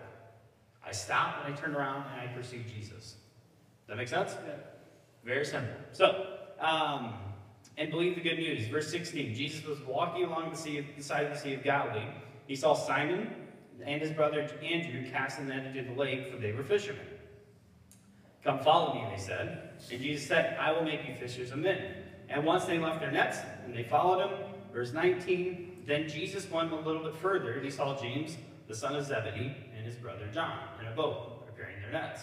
I 0.86 0.92
stop 0.92 1.44
and 1.44 1.54
I 1.54 1.58
turn 1.58 1.74
around 1.76 2.06
and 2.12 2.30
I 2.30 2.34
pursue 2.34 2.62
Jesus. 2.76 3.16
Does 3.16 3.88
that 3.88 3.98
make 3.98 4.08
sense? 4.08 4.36
Yeah. 4.46 4.54
Very 5.24 5.46
simple. 5.46 5.74
So, 5.92 6.26
um, 6.60 7.14
and 7.78 7.90
believe 7.90 8.16
the 8.16 8.22
good 8.22 8.38
news. 8.38 8.68
Verse 8.68 8.90
16, 8.92 9.34
Jesus 9.34 9.66
was 9.66 9.80
walking 9.82 10.26
along 10.26 10.52
the, 10.52 10.58
sea 10.58 10.80
of, 10.80 10.86
the 10.96 11.04
side 11.04 11.26
of 11.26 11.34
the 11.34 11.40
Sea 11.40 11.54
of 11.56 11.64
Galilee. 11.64 12.08
He 12.48 12.56
saw 12.56 12.74
Simon 12.74 13.34
and 13.86 14.02
his 14.02 14.12
brother 14.12 14.42
Andrew 14.62 15.10
casting 15.12 15.48
the 15.48 15.56
net 15.56 15.76
into 15.76 15.94
the 15.94 16.00
lake, 16.00 16.32
for 16.32 16.38
they 16.38 16.52
were 16.52 16.64
fishermen. 16.64 17.06
Come 18.44 18.60
follow 18.60 18.94
me, 18.94 19.08
they 19.10 19.22
said. 19.22 19.70
And 19.92 20.02
Jesus 20.02 20.28
said, 20.28 20.58
I 20.60 20.72
will 20.72 20.84
make 20.84 21.08
you 21.08 21.16
fishers 21.16 21.52
of 21.52 21.60
men. 21.60 21.82
And 22.30 22.46
once 22.46 22.66
they 22.66 22.78
left 22.78 23.00
their 23.00 23.12
nets 23.12 23.38
and 23.66 23.76
they 23.76 23.84
followed 23.84 24.28
him, 24.28 24.38
verse 24.74 24.92
19, 24.92 25.84
then 25.88 26.08
Jesus 26.08 26.50
went 26.50 26.72
a 26.72 26.76
little 26.76 27.04
bit 27.04 27.16
further 27.16 27.54
and 27.54 27.64
he 27.64 27.72
saw 27.72 28.00
James, 28.00 28.38
the 28.68 28.76
son 28.76 28.96
of 28.96 29.06
Zebedee, 29.06 29.56
and 29.76 29.86
his 29.86 29.96
brother 29.96 30.28
John 30.34 30.60
in 30.82 30.88
a 30.88 30.96
boat 30.96 31.46
preparing 31.46 31.82
their 31.82 31.92
nets. 31.92 32.22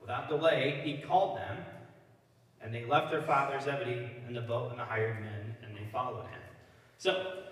Without 0.00 0.28
delay, 0.28 0.80
he 0.84 0.98
called 0.98 1.38
them, 1.38 1.58
and 2.62 2.74
they 2.74 2.84
left 2.84 3.10
their 3.10 3.22
father 3.22 3.58
Zebedee 3.60 4.10
in 4.26 4.34
the 4.34 4.40
boat 4.40 4.70
and 4.70 4.80
the 4.80 4.84
hired 4.84 5.20
men, 5.20 5.56
and 5.62 5.76
they 5.76 5.86
followed 5.92 6.26
him. 6.26 6.40
So, 6.98 7.42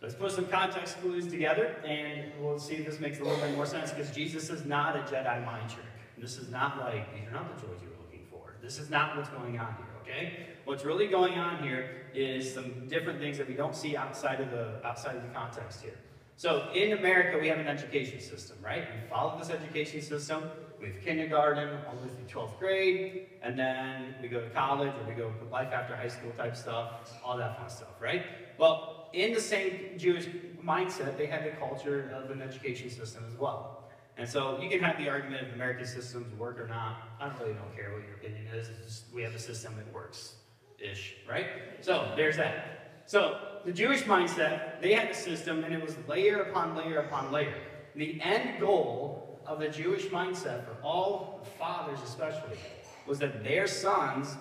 let's 0.00 0.14
put 0.14 0.32
some 0.32 0.46
context 0.46 1.00
clues 1.00 1.26
together, 1.26 1.76
and 1.84 2.32
we'll 2.40 2.58
see 2.58 2.76
if 2.76 2.86
this 2.86 3.00
makes 3.00 3.18
a 3.20 3.24
little 3.24 3.40
bit 3.40 3.54
more 3.56 3.66
sense, 3.66 3.90
because 3.90 4.10
Jesus 4.10 4.50
is 4.50 4.64
not 4.64 4.96
a 4.96 5.00
Jedi 5.00 5.44
mind 5.44 5.68
trick. 5.70 5.86
This 6.18 6.36
is 6.36 6.50
not 6.50 6.78
like, 6.78 7.14
these 7.14 7.26
are 7.28 7.32
not 7.32 7.56
the 7.56 7.66
toys 7.66 7.78
you 7.82 7.88
were 7.88 8.04
looking 8.04 8.26
for. 8.30 8.54
This 8.62 8.78
is 8.78 8.90
not 8.90 9.16
what's 9.16 9.30
going 9.30 9.58
on 9.58 9.74
here, 9.76 9.86
okay? 10.02 10.46
What's 10.64 10.84
really 10.84 11.08
going 11.08 11.38
on 11.38 11.62
here 11.62 12.06
is 12.14 12.52
some 12.52 12.86
different 12.88 13.18
things 13.18 13.38
that 13.38 13.48
we 13.48 13.54
don't 13.54 13.74
see 13.74 13.96
outside 13.96 14.40
of 14.40 14.50
the, 14.50 14.84
outside 14.84 15.16
of 15.16 15.22
the 15.22 15.28
context 15.28 15.82
here. 15.82 15.96
So 16.36 16.70
in 16.74 16.96
America, 16.96 17.38
we 17.38 17.48
have 17.48 17.58
an 17.58 17.68
education 17.68 18.20
system, 18.20 18.56
right? 18.62 18.84
We 18.94 19.08
follow 19.10 19.38
this 19.38 19.50
education 19.50 20.00
system. 20.00 20.44
We 20.80 20.88
have 20.88 21.00
kindergarten 21.02 21.78
all 21.86 21.94
the 21.96 22.08
way 22.08 22.14
through 22.14 22.42
12th 22.42 22.58
grade, 22.58 23.26
and 23.42 23.58
then 23.58 24.14
we 24.22 24.28
go 24.28 24.40
to 24.40 24.48
college 24.50 24.92
or 24.94 25.08
we 25.08 25.14
go 25.14 25.30
to 25.30 25.44
life 25.50 25.72
after 25.72 25.94
high 25.94 26.08
school 26.08 26.30
type 26.38 26.56
stuff, 26.56 27.12
all 27.24 27.36
that 27.36 27.58
fun 27.58 27.68
stuff, 27.68 28.00
right? 28.00 28.24
Well, 28.56 29.10
in 29.12 29.34
the 29.34 29.40
same 29.40 29.98
Jewish 29.98 30.26
mindset, 30.64 31.18
they 31.18 31.26
had 31.26 31.44
the 31.44 31.50
culture 31.50 32.10
of 32.14 32.30
an 32.30 32.40
education 32.40 32.88
system 32.88 33.24
as 33.28 33.38
well. 33.38 33.90
And 34.16 34.28
so 34.28 34.60
you 34.60 34.68
can 34.68 34.80
have 34.80 34.98
the 34.98 35.08
argument 35.08 35.46
if 35.48 35.54
American 35.54 35.86
systems 35.86 36.38
work 36.38 36.58
or 36.58 36.66
not. 36.66 37.08
I 37.20 37.28
really 37.40 37.54
don't 37.54 37.74
care 37.74 37.92
what 37.92 38.02
your 38.06 38.16
opinion 38.16 38.46
is. 38.54 38.68
Just 38.84 39.04
we 39.14 39.22
have 39.22 39.34
a 39.34 39.38
system 39.38 39.74
that 39.76 39.92
works 39.94 40.34
ish, 40.78 41.16
right? 41.28 41.46
So 41.80 42.12
there's 42.16 42.36
that. 42.36 43.02
So 43.06 43.38
the 43.64 43.72
Jewish 43.72 44.02
mindset, 44.02 44.80
they 44.80 44.92
had 44.92 45.10
a 45.10 45.14
system 45.14 45.64
and 45.64 45.74
it 45.74 45.82
was 45.82 45.96
layer 46.08 46.42
upon 46.42 46.76
layer 46.76 46.98
upon 46.98 47.32
layer. 47.32 47.54
The 47.96 48.20
end 48.22 48.60
goal 48.60 49.29
of 49.46 49.60
the 49.60 49.68
Jewish 49.68 50.06
mindset 50.06 50.64
for 50.64 50.76
all 50.82 51.46
fathers 51.58 51.98
especially 52.04 52.58
was 53.06 53.18
that 53.18 53.42
their 53.42 53.66
sons 53.66 54.36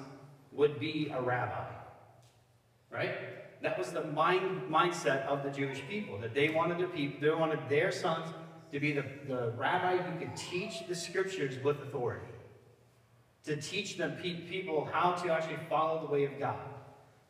would 0.52 0.80
be 0.80 1.12
a 1.16 1.22
rabbi. 1.22 1.66
Right? 2.92 3.16
That 3.62 3.78
was 3.78 3.92
the 3.92 4.04
mind 4.04 4.70
mindset 4.70 5.26
of 5.26 5.44
the 5.44 5.50
Jewish 5.50 5.82
people, 5.88 6.18
that 6.20 6.34
they 6.34 6.50
wanted 6.50 6.80
to 6.80 6.88
people, 6.88 7.20
they 7.22 7.30
wanted 7.30 7.60
their 7.68 7.92
sons 7.92 8.34
to 8.72 8.80
be 8.80 8.94
the, 8.94 9.04
the 9.28 9.54
rabbi 9.58 9.98
who 9.98 10.20
could 10.20 10.36
teach 10.36 10.88
the 10.88 10.96
scriptures 10.96 11.62
with 11.64 11.82
authority. 11.82 12.26
To 13.46 13.56
teach 13.56 13.98
them 13.98 14.18
pe 14.22 14.36
people 14.42 14.88
how 14.92 15.14
to 15.14 15.32
actually 15.32 15.58
follow 15.68 16.06
the 16.06 16.12
way 16.12 16.26
of 16.26 16.38
God. 16.40 16.60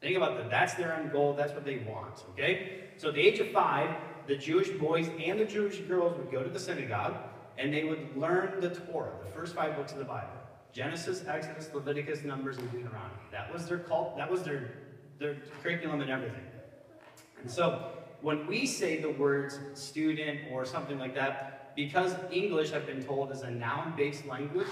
Think 0.01 0.17
about 0.17 0.37
that. 0.37 0.49
That's 0.49 0.73
their 0.75 0.93
end 0.93 1.11
goal. 1.11 1.33
That's 1.33 1.53
what 1.53 1.65
they 1.65 1.77
want. 1.77 2.23
Okay? 2.31 2.83
So 2.97 3.09
at 3.09 3.15
the 3.15 3.21
age 3.21 3.39
of 3.39 3.49
five, 3.51 3.89
the 4.27 4.35
Jewish 4.35 4.69
boys 4.69 5.09
and 5.23 5.39
the 5.39 5.45
Jewish 5.45 5.79
girls 5.79 6.17
would 6.17 6.31
go 6.31 6.43
to 6.43 6.49
the 6.49 6.59
synagogue 6.59 7.15
and 7.59 7.73
they 7.73 7.83
would 7.83 8.15
learn 8.15 8.61
the 8.61 8.69
Torah, 8.69 9.11
the 9.23 9.31
first 9.31 9.53
five 9.53 9.75
books 9.75 9.91
of 9.91 9.99
the 9.99 10.05
Bible. 10.05 10.29
Genesis, 10.71 11.25
Exodus, 11.27 11.69
Leviticus, 11.73 12.23
Numbers, 12.23 12.57
and 12.57 12.71
Deuteronomy. 12.71 13.13
That 13.31 13.51
was 13.51 13.67
their 13.67 13.79
cult, 13.79 14.15
that 14.17 14.31
was 14.31 14.43
their, 14.43 14.71
their 15.17 15.37
curriculum 15.61 15.99
and 16.01 16.09
everything. 16.09 16.45
And 17.41 17.51
so 17.51 17.89
when 18.21 18.47
we 18.47 18.65
say 18.65 19.01
the 19.01 19.09
words 19.09 19.59
student 19.73 20.39
or 20.51 20.65
something 20.65 20.97
like 20.97 21.13
that, 21.15 21.75
because 21.75 22.15
English, 22.31 22.71
I've 22.71 22.85
been 22.85 23.03
told, 23.03 23.31
is 23.31 23.41
a 23.41 23.51
noun-based 23.51 24.25
language, 24.25 24.67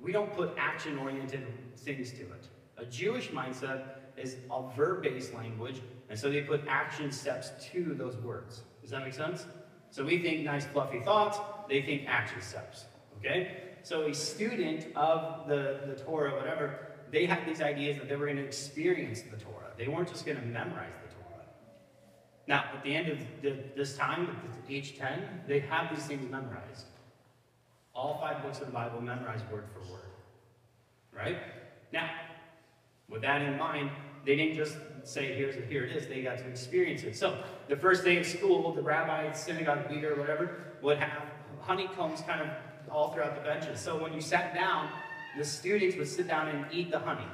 we 0.00 0.12
don't 0.12 0.32
put 0.34 0.54
action-oriented 0.56 1.46
things 1.78 2.12
to 2.12 2.22
it. 2.22 2.48
A 2.76 2.84
Jewish 2.84 3.28
mindset 3.30 3.82
is 4.16 4.36
a 4.50 4.68
verb-based 4.76 5.34
language, 5.34 5.80
and 6.08 6.18
so 6.18 6.30
they 6.30 6.42
put 6.42 6.62
action 6.68 7.10
steps 7.10 7.50
to 7.72 7.94
those 7.94 8.16
words. 8.16 8.62
Does 8.82 8.90
that 8.90 9.04
make 9.04 9.14
sense? 9.14 9.46
So 9.90 10.04
we 10.04 10.18
think 10.18 10.44
nice 10.44 10.66
fluffy 10.66 11.00
thoughts, 11.00 11.38
they 11.70 11.80
think 11.80 12.02
action 12.06 12.42
steps, 12.42 12.84
okay? 13.18 13.56
So 13.82 14.02
a 14.02 14.14
student 14.14 14.88
of 14.94 15.48
the, 15.48 15.80
the 15.86 15.94
Torah, 15.94 16.34
whatever, 16.34 16.80
they 17.10 17.26
had 17.26 17.46
these 17.46 17.62
ideas 17.62 17.96
that 17.98 18.08
they 18.08 18.16
were 18.16 18.26
going 18.26 18.36
to 18.36 18.44
experience 18.44 19.22
the 19.22 19.36
Torah. 19.36 19.72
They 19.78 19.88
weren't 19.88 20.08
just 20.08 20.26
going 20.26 20.38
to 20.38 20.46
memorize 20.46 20.92
the 21.06 21.14
Torah. 21.14 21.44
Now, 22.46 22.64
at 22.74 22.84
the 22.84 22.94
end 22.94 23.08
of 23.08 23.18
the, 23.42 23.56
this 23.76 23.96
time, 23.96 24.28
at 24.28 24.70
age 24.70 24.98
10, 24.98 25.42
they 25.48 25.60
have 25.60 25.94
these 25.94 26.04
things 26.06 26.30
memorized. 26.30 26.86
All 27.94 28.18
five 28.20 28.42
books 28.42 28.60
of 28.60 28.66
the 28.66 28.72
Bible 28.72 29.00
memorized 29.00 29.50
word 29.50 29.64
for 29.72 29.80
word. 29.90 30.02
Right? 31.12 31.38
Now, 31.92 32.10
with 33.08 33.22
that 33.22 33.42
in 33.42 33.56
mind, 33.58 33.90
they 34.24 34.36
didn't 34.36 34.56
just 34.56 34.76
say, 35.02 35.34
here's 35.34 35.54
here 35.68 35.84
it 35.84 35.96
is. 35.96 36.06
They 36.06 36.22
got 36.22 36.38
to 36.38 36.48
experience 36.48 37.02
it. 37.02 37.16
So, 37.16 37.42
the 37.68 37.76
first 37.76 38.04
day 38.04 38.18
of 38.18 38.26
school, 38.26 38.72
the 38.72 38.82
rabbi, 38.82 39.32
synagogue 39.32 39.90
leader, 39.90 40.14
whatever, 40.14 40.74
would 40.82 40.98
have 40.98 41.29
honeycombs 41.70 42.20
kind 42.22 42.40
of 42.40 42.48
all 42.90 43.12
throughout 43.12 43.36
the 43.36 43.42
benches. 43.42 43.78
So 43.78 44.02
when 44.02 44.12
you 44.12 44.20
sat 44.20 44.52
down, 44.52 44.88
the 45.38 45.44
students 45.44 45.96
would 45.96 46.08
sit 46.08 46.26
down 46.26 46.48
and 46.48 46.66
eat 46.72 46.90
the 46.90 46.98
honey. 46.98 47.30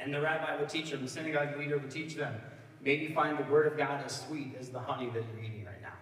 And 0.00 0.12
the 0.12 0.20
rabbi 0.20 0.56
would 0.58 0.68
teach 0.68 0.90
them, 0.90 1.02
the 1.02 1.08
synagogue 1.08 1.56
leader 1.56 1.78
would 1.78 1.92
teach 1.92 2.16
them, 2.16 2.34
maybe 2.82 3.14
find 3.14 3.38
the 3.38 3.44
word 3.44 3.70
of 3.70 3.78
God 3.78 4.04
as 4.04 4.22
sweet 4.26 4.56
as 4.58 4.68
the 4.68 4.80
honey 4.80 5.06
that 5.10 5.22
you're 5.32 5.44
eating 5.44 5.64
right 5.64 5.80
now. 5.80 5.92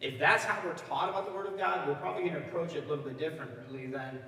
If 0.00 0.20
that's 0.20 0.44
how 0.44 0.64
we're 0.64 0.74
taught 0.74 1.08
about 1.08 1.26
the 1.26 1.32
word 1.32 1.46
of 1.46 1.58
God, 1.58 1.88
we're 1.88 1.96
probably 1.96 2.28
going 2.28 2.34
to 2.34 2.46
approach 2.46 2.76
it 2.76 2.84
a 2.84 2.88
little 2.88 3.02
bit 3.02 3.18
differently 3.18 3.86
than 3.86 4.20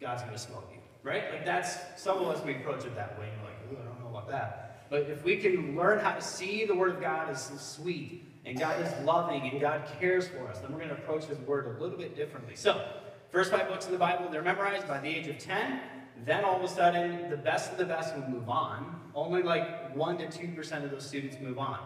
God's 0.00 0.22
going 0.22 0.32
to 0.32 0.38
smoke 0.38 0.66
you. 0.72 0.78
Right? 1.02 1.24
Like 1.30 1.44
that's, 1.44 1.76
some 2.02 2.16
of 2.16 2.28
us, 2.28 2.42
we 2.42 2.56
approach 2.56 2.86
it 2.86 2.94
that 2.94 3.18
way. 3.20 3.28
And 3.30 3.42
we're 3.42 3.48
like, 3.48 3.58
ooh, 3.70 3.82
I 3.82 3.84
don't 3.84 4.00
know 4.00 4.16
about 4.16 4.30
that. 4.30 4.86
But 4.88 5.10
if 5.10 5.22
we 5.24 5.36
can 5.36 5.76
learn 5.76 5.98
how 5.98 6.14
to 6.14 6.22
see 6.22 6.64
the 6.64 6.74
word 6.74 6.94
of 6.94 7.02
God 7.02 7.28
as 7.28 7.44
sweet, 7.60 8.24
and 8.44 8.58
God 8.58 8.80
is 8.80 8.92
loving, 9.04 9.48
and 9.48 9.60
God 9.60 9.82
cares 10.00 10.26
for 10.26 10.48
us, 10.48 10.58
then 10.58 10.72
we're 10.72 10.78
going 10.78 10.90
to 10.90 10.96
approach 10.96 11.24
His 11.24 11.38
word 11.40 11.76
a 11.76 11.80
little 11.80 11.96
bit 11.96 12.16
differently. 12.16 12.56
So, 12.56 12.84
first 13.30 13.50
five 13.50 13.68
books 13.68 13.86
of 13.86 13.92
the 13.92 13.98
Bible, 13.98 14.28
they're 14.30 14.42
memorized 14.42 14.88
by 14.88 14.98
the 14.98 15.08
age 15.08 15.28
of 15.28 15.38
10. 15.38 15.80
Then 16.24 16.44
all 16.44 16.56
of 16.56 16.62
a 16.62 16.68
sudden, 16.68 17.30
the 17.30 17.36
best 17.36 17.72
of 17.72 17.78
the 17.78 17.84
best 17.84 18.14
will 18.16 18.28
move 18.28 18.48
on. 18.48 19.00
Only 19.14 19.42
like 19.42 19.94
1% 19.94 20.30
to 20.30 20.46
2% 20.46 20.84
of 20.84 20.90
those 20.90 21.06
students 21.06 21.36
move 21.40 21.58
on. 21.58 21.78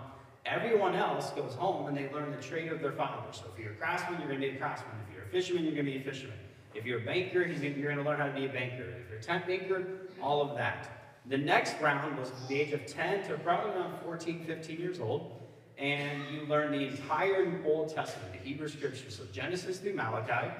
Everyone 0.44 0.94
else 0.94 1.30
goes 1.30 1.54
home 1.54 1.88
and 1.88 1.96
they 1.96 2.08
learn 2.12 2.30
the 2.30 2.42
trade 2.42 2.70
of 2.70 2.80
their 2.80 2.92
father. 2.92 3.26
So 3.32 3.44
if 3.52 3.62
you're 3.62 3.72
a 3.72 3.76
craftsman, 3.76 4.20
you're 4.20 4.28
going 4.28 4.40
to 4.40 4.48
be 4.48 4.54
a 4.54 4.58
craftsman. 4.58 4.92
If 5.08 5.14
you're 5.14 5.24
a 5.24 5.28
fisherman, 5.28 5.64
you're 5.64 5.74
going 5.74 5.86
to 5.86 5.92
be 5.92 5.98
a 5.98 6.02
fisherman. 6.02 6.36
If 6.74 6.84
you're 6.84 7.00
a 7.00 7.04
banker, 7.04 7.42
you're 7.42 7.92
going 7.92 7.96
to 7.96 8.08
learn 8.08 8.20
how 8.20 8.26
to 8.26 8.32
be 8.32 8.44
a 8.44 8.48
banker. 8.48 8.84
If 8.84 9.10
you're 9.10 9.18
a 9.18 9.22
tent 9.22 9.48
maker, 9.48 9.84
all 10.22 10.42
of 10.42 10.56
that. 10.56 11.18
The 11.26 11.38
next 11.38 11.80
round 11.80 12.16
was 12.16 12.30
the 12.48 12.60
age 12.60 12.72
of 12.72 12.86
10 12.86 13.26
to 13.28 13.38
probably 13.38 13.72
around 13.72 13.98
14, 14.04 14.44
15 14.46 14.78
years 14.78 15.00
old. 15.00 15.32
And 15.78 16.22
you 16.32 16.46
learn 16.46 16.72
the 16.72 16.86
entire 16.86 17.60
Old 17.66 17.94
Testament, 17.94 18.32
the 18.32 18.38
Hebrew 18.38 18.68
Scriptures, 18.68 19.16
so 19.16 19.24
Genesis 19.32 19.78
through 19.78 19.94
Malachi. 19.94 20.50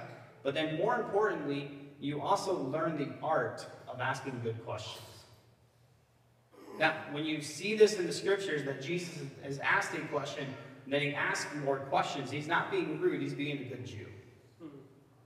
But 0.43 0.55
then 0.55 0.77
more 0.77 0.97
importantly, 0.97 1.71
you 2.01 2.21
also 2.21 2.55
learn 2.55 2.99
the 2.99 3.09
art 3.23 3.67
of 3.89 4.01
asking 4.01 4.41
good 4.43 4.63
questions. 4.65 5.07
Now, 6.79 6.95
when 7.13 7.25
you 7.25 7.41
see 7.41 7.75
this 7.75 7.99
in 7.99 8.07
the 8.07 8.13
scriptures 8.13 8.65
that 8.65 8.83
Jesus 8.83 9.15
has 9.43 9.59
asked 9.61 9.95
a 9.95 10.01
question, 10.09 10.47
And 10.87 10.93
then 10.93 11.03
he 11.03 11.15
asks 11.15 11.53
more 11.65 11.79
questions. 11.79 12.31
He's 12.31 12.47
not 12.47 12.71
being 12.71 13.01
rude, 13.01 13.21
he's 13.21 13.35
being 13.35 13.59
a 13.59 13.65
good 13.65 13.85
Jew. 13.85 14.07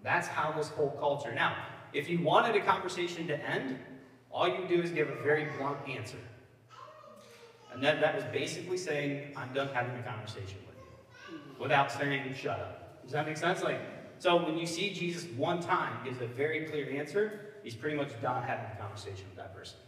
That's 0.03 0.27
how 0.27 0.53
this 0.53 0.69
whole 0.69 0.97
culture. 0.99 1.35
Now, 1.35 1.55
if 1.93 2.09
you 2.09 2.23
wanted 2.23 2.57
a 2.57 2.65
conversation 2.65 3.27
to 3.27 3.39
end, 3.39 3.79
all 4.31 4.49
you 4.49 4.67
do 4.67 4.81
is 4.81 4.91
give 4.91 5.11
a 5.11 5.23
very 5.23 5.49
blunt 5.59 5.77
answer. 5.87 6.17
And 7.73 7.83
then 7.83 8.01
that 8.01 8.15
was 8.15 8.25
basically 8.33 8.77
saying, 8.77 9.33
I'm 9.37 9.53
done 9.53 9.69
having 9.73 9.97
a 9.99 10.03
conversation 10.03 10.59
with 10.67 10.77
you. 10.77 11.39
Without 11.59 11.93
saying, 11.93 12.35
shut 12.35 12.59
up. 12.59 13.03
Does 13.03 13.13
that 13.13 13.27
make 13.27 13.37
sense? 13.37 13.63
Like, 13.63 13.81
so 14.19 14.37
when 14.37 14.59
you 14.59 14.67
see 14.67 14.93
Jesus 14.93 15.25
one 15.37 15.61
time 15.61 16.05
gives 16.05 16.21
a 16.21 16.27
very 16.27 16.67
clear 16.67 16.91
answer, 16.91 17.55
he's 17.63 17.75
pretty 17.75 17.97
much 17.97 18.21
done 18.21 18.43
having 18.43 18.67
a 18.67 18.77
conversation 18.81 19.25
with 19.29 19.37
that 19.37 19.55
person. 19.55 19.79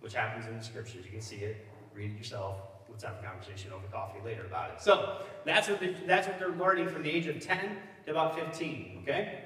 Which 0.00 0.14
happens 0.14 0.46
in 0.46 0.58
the 0.58 0.64
scriptures. 0.64 1.04
You 1.04 1.10
can 1.10 1.20
see 1.20 1.36
it, 1.36 1.66
read 1.94 2.10
it 2.12 2.18
yourself. 2.18 2.56
Let's 2.90 3.04
have 3.04 3.14
a 3.20 3.26
conversation 3.26 3.72
over 3.72 3.86
coffee 3.88 4.20
later 4.24 4.44
about 4.44 4.70
it. 4.70 4.80
So 4.80 5.18
that's 5.44 5.68
what, 5.68 5.80
the, 5.80 5.94
that's 6.06 6.28
what 6.28 6.38
they're 6.38 6.50
learning 6.50 6.88
from 6.88 7.02
the 7.02 7.10
age 7.10 7.26
of 7.26 7.40
10 7.40 7.76
to 8.06 8.10
about 8.10 8.38
15, 8.38 9.00
okay? 9.02 9.40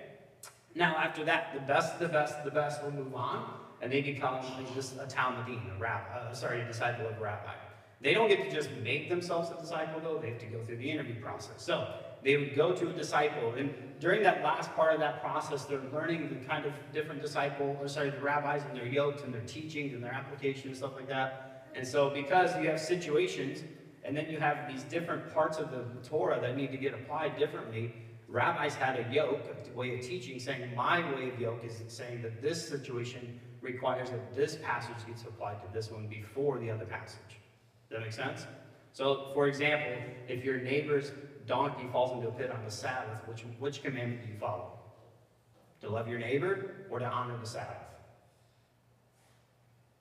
Now, 0.74 0.96
after 0.96 1.24
that, 1.24 1.54
the 1.54 1.60
best, 1.60 1.98
the 1.98 2.08
best, 2.08 2.44
the 2.44 2.50
best 2.50 2.82
will 2.82 2.90
move 2.90 3.14
on, 3.14 3.50
and 3.80 3.92
they 3.92 4.00
become 4.00 4.40
this, 4.74 4.92
a 4.94 5.06
talmudim, 5.06 5.76
a 5.76 5.78
rab, 5.78 6.02
uh, 6.14 6.32
sorry, 6.32 6.60
a 6.60 6.66
disciple 6.66 7.06
of 7.06 7.16
a 7.16 7.20
rabbi. 7.20 7.54
They 8.00 8.14
don't 8.14 8.28
get 8.28 8.48
to 8.48 8.54
just 8.54 8.70
make 8.82 9.08
themselves 9.08 9.50
a 9.50 9.60
disciple, 9.60 10.00
though. 10.00 10.18
They 10.18 10.30
have 10.30 10.38
to 10.40 10.46
go 10.46 10.62
through 10.62 10.76
the 10.76 10.90
interview 10.90 11.20
process. 11.20 11.62
So 11.62 11.92
they 12.22 12.36
would 12.36 12.54
go 12.54 12.72
to 12.72 12.88
a 12.88 12.92
disciple, 12.92 13.54
and 13.54 13.74
during 14.00 14.22
that 14.22 14.42
last 14.42 14.72
part 14.74 14.94
of 14.94 15.00
that 15.00 15.20
process, 15.20 15.64
they're 15.64 15.80
learning 15.92 16.28
the 16.28 16.46
kind 16.46 16.64
of 16.64 16.72
different 16.92 17.22
disciple, 17.22 17.76
or 17.80 17.88
sorry, 17.88 18.10
the 18.10 18.20
rabbis 18.20 18.62
and 18.68 18.76
their 18.76 18.86
yokes 18.86 19.22
and 19.22 19.34
their 19.34 19.42
teachings 19.42 19.94
and 19.94 20.02
their 20.02 20.12
application 20.12 20.68
and 20.68 20.76
stuff 20.76 20.94
like 20.94 21.08
that. 21.08 21.66
And 21.74 21.86
so 21.86 22.10
because 22.10 22.56
you 22.60 22.68
have 22.68 22.80
situations, 22.80 23.62
and 24.04 24.16
then 24.16 24.30
you 24.30 24.38
have 24.38 24.68
these 24.72 24.84
different 24.84 25.32
parts 25.34 25.58
of 25.58 25.70
the 25.70 25.84
Torah 26.08 26.40
that 26.40 26.56
need 26.56 26.70
to 26.70 26.78
get 26.78 26.94
applied 26.94 27.36
differently, 27.36 27.94
rabbis 28.28 28.74
had 28.74 28.98
a 28.98 29.12
yoke, 29.12 29.40
a 29.72 29.76
way 29.76 29.98
of 29.98 30.02
teaching, 30.04 30.38
saying 30.38 30.74
my 30.76 31.00
way 31.14 31.30
of 31.30 31.40
yoke 31.40 31.64
is 31.64 31.82
saying 31.88 32.22
that 32.22 32.42
this 32.42 32.68
situation 32.68 33.40
requires 33.60 34.10
that 34.10 34.34
this 34.34 34.56
passage 34.62 35.06
gets 35.06 35.22
applied 35.22 35.60
to 35.62 35.72
this 35.72 35.90
one 35.90 36.06
before 36.06 36.58
the 36.58 36.70
other 36.70 36.84
passage. 36.84 37.40
Does 37.88 37.98
that 37.98 38.00
make 38.00 38.12
sense? 38.12 38.46
So, 38.92 39.30
for 39.34 39.48
example, 39.48 39.92
if 40.28 40.44
your 40.44 40.58
neighbor's 40.58 41.12
donkey 41.46 41.88
falls 41.90 42.12
into 42.12 42.28
a 42.28 42.32
pit 42.32 42.50
on 42.50 42.62
the 42.64 42.70
Sabbath, 42.70 43.26
which, 43.26 43.44
which 43.58 43.82
commandment 43.82 44.22
do 44.22 44.28
you 44.28 44.38
follow? 44.38 44.78
To 45.80 45.88
love 45.88 46.08
your 46.08 46.18
neighbor 46.18 46.86
or 46.90 46.98
to 46.98 47.06
honor 47.06 47.36
the 47.38 47.46
Sabbath? 47.46 47.76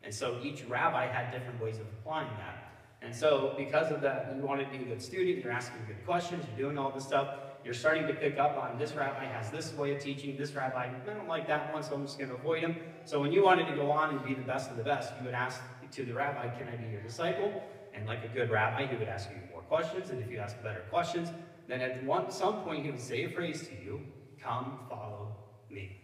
And 0.04 0.14
so 0.14 0.40
each 0.42 0.64
rabbi 0.66 1.08
had 1.08 1.32
different 1.32 1.62
ways 1.62 1.78
of 1.78 1.86
applying 2.00 2.30
that. 2.38 2.72
And 3.02 3.16
so 3.16 3.54
because 3.58 3.92
of 3.92 4.02
that, 4.02 4.34
you 4.36 4.42
want 4.42 4.62
to 4.62 4.78
be 4.78 4.84
a 4.84 4.88
good 4.88 5.02
student, 5.02 5.44
you're 5.44 5.54
asking 5.54 5.80
good 5.86 6.04
questions, 6.06 6.46
you're 6.50 6.68
doing 6.68 6.78
all 6.78 6.92
this 6.92 7.06
stuff, 7.06 7.38
you're 7.68 7.74
starting 7.74 8.08
to 8.08 8.14
pick 8.14 8.40
up 8.40 8.56
on 8.56 8.80
this 8.80 8.94
rabbi 8.94 9.26
has 9.26 9.52
this 9.52 9.74
way 9.74 9.94
of 9.94 10.02
teaching, 10.02 10.38
this 10.38 10.54
rabbi, 10.54 10.86
I 10.86 11.14
don't 11.14 11.28
like 11.28 11.50
that 11.50 11.74
one, 11.74 11.84
so 11.84 11.96
I'm 11.96 12.06
just 12.06 12.18
going 12.18 12.30
to 12.30 12.38
avoid 12.38 12.62
him. 12.62 12.78
So 13.04 13.20
when 13.20 13.34
you 13.34 13.44
wanted 13.44 13.68
to 13.68 13.76
go 13.76 13.92
on 13.92 14.16
and 14.16 14.26
be 14.26 14.34
the 14.34 14.42
best 14.42 14.72
of 14.72 14.78
the 14.78 14.84
best, 14.84 15.12
you 15.20 15.26
would 15.26 15.34
ask 15.34 15.60
to 15.92 16.06
the 16.06 16.14
rabbi, 16.14 16.48
can 16.58 16.70
I 16.70 16.78
be 16.78 16.90
your 16.90 17.02
disciple? 17.02 17.62
And 17.94 18.08
like 18.08 18.24
a 18.24 18.30
good 18.30 18.50
rabbi, 18.50 18.88
he 18.88 18.96
would 18.96 19.10
ask 19.10 19.30
you 19.30 19.36
more 19.52 19.64
questions, 19.64 20.12
and 20.12 20.24
if 20.24 20.32
you 20.32 20.38
ask 20.38 20.56
better 20.64 20.86
questions, 20.90 21.28
then 21.68 21.82
at 21.82 22.02
one, 22.06 22.32
some 22.32 22.62
point 22.62 22.86
he 22.86 22.92
would 22.92 23.02
say 23.02 23.26
a 23.26 23.30
phrase 23.30 23.68
to 23.68 23.74
you, 23.84 24.00
come 24.42 24.80
follow 24.88 25.36
me. 25.70 26.00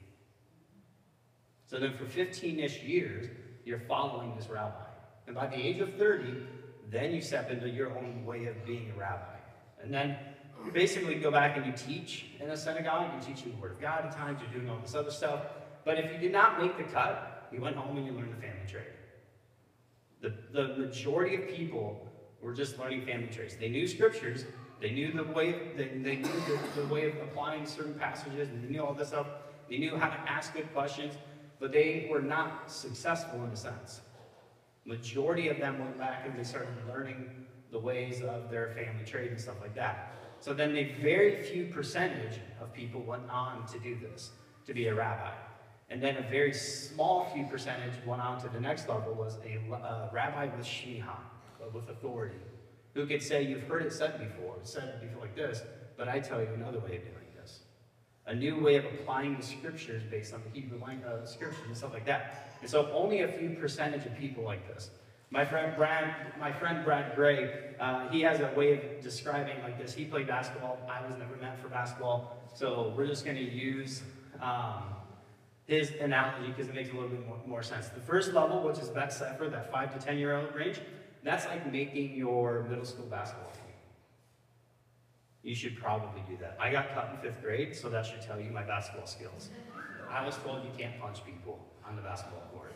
So 1.66 1.80
then 1.80 1.96
for 1.96 2.04
15-ish 2.04 2.84
years, 2.84 3.30
you're 3.64 3.84
following 3.88 4.36
this 4.36 4.50
rabbi. 4.50 4.84
And 5.28 5.36
by 5.36 5.48
the 5.48 5.56
age 5.56 5.80
of 5.80 5.94
30, 5.94 6.44
then 6.92 7.14
you 7.14 7.22
step 7.22 7.50
into 7.50 7.70
your 7.70 7.98
own 7.98 8.26
way 8.26 8.48
of 8.48 8.66
being 8.66 8.92
a 8.94 9.00
rabbi. 9.00 9.38
And 9.82 9.94
then 9.94 10.18
you 10.66 10.72
basically 10.72 11.16
go 11.16 11.32
back 11.32 11.58
and 11.58 11.66
you 11.66 11.74
teach 11.74 12.26
in 12.40 12.50
a 12.50 12.58
synagogue, 12.58 13.12
you 13.16 13.34
teach 13.34 13.44
the 13.44 13.52
Word 13.62 13.72
of 13.72 13.82
God 13.82 14.06
at 14.06 14.12
times, 14.12 14.40
you're 14.42 14.62
doing 14.62 14.70
all 14.70 14.80
this 14.80 14.96
other 14.96 15.12
stuff. 15.12 15.42
But 15.86 16.00
if 16.00 16.12
you 16.12 16.18
did 16.18 16.32
not 16.32 16.62
make 16.62 16.78
the 16.78 16.84
cut, 16.84 17.48
you 17.52 17.62
went 17.62 17.76
home 17.76 17.98
and 17.98 18.06
you 18.06 18.14
learned 18.14 18.32
the 18.32 18.42
family 18.42 18.66
trade. 18.68 18.84
The, 20.22 20.34
the 20.52 20.76
majority 20.78 21.36
of 21.36 21.50
people 21.50 22.08
were 22.42 22.54
just 22.54 22.80
learning 22.80 23.06
family 23.06 23.28
trades. 23.28 23.56
They 23.56 23.70
knew 23.70 23.88
scriptures, 23.88 24.46
they 24.82 24.92
knew 24.92 25.12
the 25.12 25.24
way, 25.24 25.72
they, 25.76 25.88
they 25.88 26.16
knew 26.18 26.24
the, 26.24 26.82
the 26.82 26.88
way 26.94 27.10
of 27.10 27.16
applying 27.18 27.66
certain 27.66 27.94
passages, 27.94 28.50
and 28.50 28.64
they 28.64 28.70
knew 28.70 28.84
all 28.84 28.94
this 28.94 29.10
stuff. 29.10 29.28
They 29.70 29.78
knew 29.78 29.98
how 29.98 30.10
to 30.10 30.20
ask 30.30 30.54
good 30.54 30.72
questions, 30.74 31.14
but 31.60 31.72
they 31.72 32.08
were 32.10 32.22
not 32.22 32.72
successful 32.72 33.44
in 33.46 33.52
a 33.52 33.56
sense. 33.56 34.02
Majority 34.86 35.48
of 35.48 35.58
them 35.58 35.80
went 35.80 35.98
back 35.98 36.26
and 36.26 36.38
they 36.38 36.44
started 36.44 36.70
learning 36.88 37.30
the 37.72 37.80
ways 37.80 38.22
of 38.22 38.52
their 38.52 38.74
family 38.76 39.06
trade 39.06 39.32
and 39.32 39.40
stuff 39.40 39.56
like 39.62 39.74
that. 39.76 40.14
So 40.44 40.54
then 40.54 40.76
a 40.76 40.94
very 41.02 41.42
few 41.42 41.68
percentage 41.68 42.38
of 42.60 42.74
people 42.74 43.00
went 43.00 43.30
on 43.30 43.66
to 43.68 43.80
do 43.80 43.96
this, 43.96 44.32
to 44.66 44.74
be 44.74 44.88
a 44.88 44.94
rabbi. 44.94 45.32
And 45.90 46.04
then 46.04 46.18
a 46.18 46.30
very 46.30 46.54
small 46.54 47.32
few 47.34 47.46
percentage 47.46 47.94
went 48.06 48.22
on 48.22 48.42
to 48.42 48.50
the 48.50 48.60
next 48.60 48.90
level 48.90 49.14
was 49.14 49.38
a 49.46 49.74
uh, 49.74 50.10
rabbi 50.12 50.54
with 50.54 50.66
shmiha, 50.66 51.16
with 51.74 51.88
authority, 51.88 52.42
who 52.94 53.06
could 53.06 53.24
say, 53.24 53.42
you've 53.44 53.64
heard 53.64 53.84
it 53.84 53.94
said 53.94 54.20
before, 54.20 54.58
said 54.64 55.00
before 55.00 55.22
like 55.22 55.34
this, 55.34 55.62
but 55.96 56.10
I 56.10 56.20
tell 56.20 56.42
you 56.42 56.50
another 56.54 56.80
way 56.80 56.98
of 56.98 57.04
doing 57.04 57.32
this. 57.40 57.60
A 58.26 58.36
new 58.36 58.62
way 58.62 58.76
of 58.76 58.84
applying 58.84 59.38
the 59.38 59.44
scriptures 59.44 60.04
based 60.12 60.34
on 60.34 60.42
the 60.44 60.60
Hebrew 60.60 60.84
language, 60.84 61.08
uh, 61.08 61.26
scriptures 61.26 61.64
and 61.68 61.78
stuff 61.78 61.94
like 61.94 62.06
that. 62.06 62.58
And 62.60 62.70
so 62.70 62.92
only 62.92 63.22
a 63.22 63.30
few 63.30 63.52
percentage 63.52 64.06
of 64.06 64.14
people 64.18 64.44
like 64.44 64.68
this. 64.76 64.90
My 65.34 65.44
friend 65.44 65.76
Brad, 65.76 66.14
my 66.40 66.52
friend 66.52 66.86
Brad 66.86 67.16
Gray, 67.16 67.74
uh, 67.80 68.08
he 68.10 68.22
has 68.22 68.40
a 68.40 68.54
way 68.56 68.74
of 68.74 69.02
describing 69.02 69.64
like 69.64 69.80
this. 69.80 69.92
He 69.92 70.06
played 70.06 70.28
basketball. 70.28 70.78
I 70.88 71.04
was 71.04 71.18
never 71.18 71.36
meant 71.38 71.60
for 71.60 71.70
basketball, 71.70 72.38
so 72.54 72.94
we're 72.96 73.08
just 73.08 73.26
going 73.26 73.38
to 73.38 73.44
use 73.44 74.04
um, 74.40 74.84
his 75.66 75.90
analogy 76.00 76.50
because 76.50 76.68
it 76.68 76.76
makes 76.76 76.92
a 76.92 76.94
little 76.94 77.10
bit 77.10 77.26
more, 77.26 77.40
more, 77.48 77.64
sense. 77.64 77.88
The 77.88 78.00
first 78.00 78.32
level, 78.34 78.62
which 78.62 78.78
is 78.78 78.90
Bet 78.90 79.12
Sefer, 79.12 79.50
that 79.50 79.72
five 79.72 79.92
to 79.98 80.06
ten 80.06 80.20
year 80.20 80.36
old 80.36 80.54
range, 80.54 80.80
that's 81.24 81.48
like 81.48 81.72
making 81.72 82.14
your 82.16 82.68
middle 82.70 82.86
school 82.86 83.08
basketball 83.08 83.50
team. 83.54 83.74
You 85.42 85.56
should 85.56 85.78
probably 85.78 86.22
do 86.30 86.38
that. 86.42 86.58
I 86.60 86.72
got 86.72 86.94
cut 86.94 87.10
in 87.12 87.18
fifth 87.28 87.42
grade, 87.42 87.76
so 87.76 87.90
that 87.90 88.06
should 88.06 88.22
tell 88.22 88.40
you 88.40 88.52
my 88.52 88.62
basketball 88.62 89.08
skills. 89.08 89.50
I 90.12 90.24
was 90.24 90.38
told 90.38 90.64
you 90.64 90.70
can't 90.78 91.02
punch 91.02 91.26
people 91.26 91.58
on 91.84 91.96
the 91.96 92.04
basketball 92.04 92.48
court. 92.54 92.76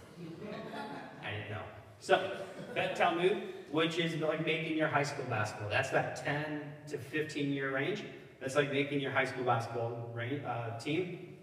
I 1.23 1.29
didn't 1.29 1.51
know. 1.51 1.61
So, 1.99 2.37
Bet 2.75 2.95
Talmud, 2.95 3.41
which 3.71 3.97
is 3.97 4.15
like 4.21 4.45
making 4.45 4.77
your 4.77 4.87
high 4.87 5.03
school 5.03 5.25
basketball. 5.29 5.69
That's 5.69 5.89
that 5.89 6.15
10 6.23 6.61
to 6.89 6.97
15 6.97 7.51
year 7.51 7.73
range. 7.73 8.03
That's 8.39 8.55
like 8.55 8.71
making 8.71 8.99
your 8.99 9.11
high 9.11 9.25
school 9.25 9.43
basketball 9.43 10.09
range, 10.13 10.43
uh, 10.45 10.77
team. 10.77 11.35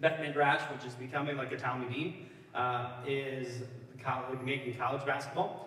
Bet 0.00 0.20
Midrash, 0.20 0.60
which 0.72 0.84
is 0.84 0.94
becoming 0.94 1.36
like 1.36 1.52
a 1.52 1.56
Talmudim, 1.56 2.14
uh, 2.54 2.90
is 3.06 3.62
college, 4.02 4.38
making 4.44 4.76
college 4.76 5.04
basketball. 5.06 5.64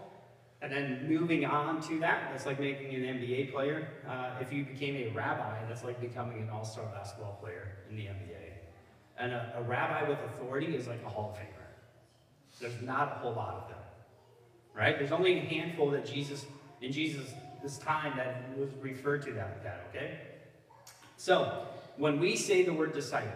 And 0.61 0.71
then 0.71 1.07
moving 1.07 1.45
on 1.45 1.81
to 1.83 1.99
that, 1.99 2.29
that's 2.31 2.45
like 2.45 2.59
making 2.59 2.93
an 2.95 3.01
NBA 3.01 3.51
player. 3.51 3.89
Uh, 4.07 4.31
if 4.41 4.51
you 4.51 4.65
became 4.65 4.95
a 4.95 5.13
rabbi, 5.13 5.63
that's 5.67 5.83
like 5.83 6.01
becoming 6.01 6.39
an 6.39 6.49
all-star 6.49 6.85
basketball 6.85 7.37
player 7.41 7.77
in 7.89 7.95
the 7.95 8.03
NBA. 8.03 8.53
And 9.19 9.33
a, 9.33 9.53
a 9.57 9.61
rabbi 9.63 10.07
with 10.07 10.19
authority 10.25 10.75
is 10.75 10.87
like 10.87 11.03
a 11.05 11.09
Hall 11.09 11.31
of 11.31 11.37
Famer. 11.37 11.57
There's 12.59 12.81
not 12.81 13.17
a 13.17 13.19
whole 13.19 13.33
lot 13.33 13.55
of 13.55 13.69
them, 13.69 13.77
right? 14.77 14.97
There's 14.97 15.11
only 15.11 15.39
a 15.39 15.41
handful 15.41 15.89
that 15.91 16.05
Jesus, 16.05 16.45
in 16.81 16.91
Jesus' 16.91 17.33
this 17.63 17.77
time 17.79 18.15
that 18.17 18.57
was 18.57 18.69
referred 18.81 19.23
to 19.23 19.31
that, 19.33 19.63
that, 19.63 19.87
okay? 19.89 20.19
So, 21.17 21.65
when 21.97 22.19
we 22.19 22.35
say 22.35 22.63
the 22.63 22.73
word 22.73 22.93
disciple, 22.93 23.31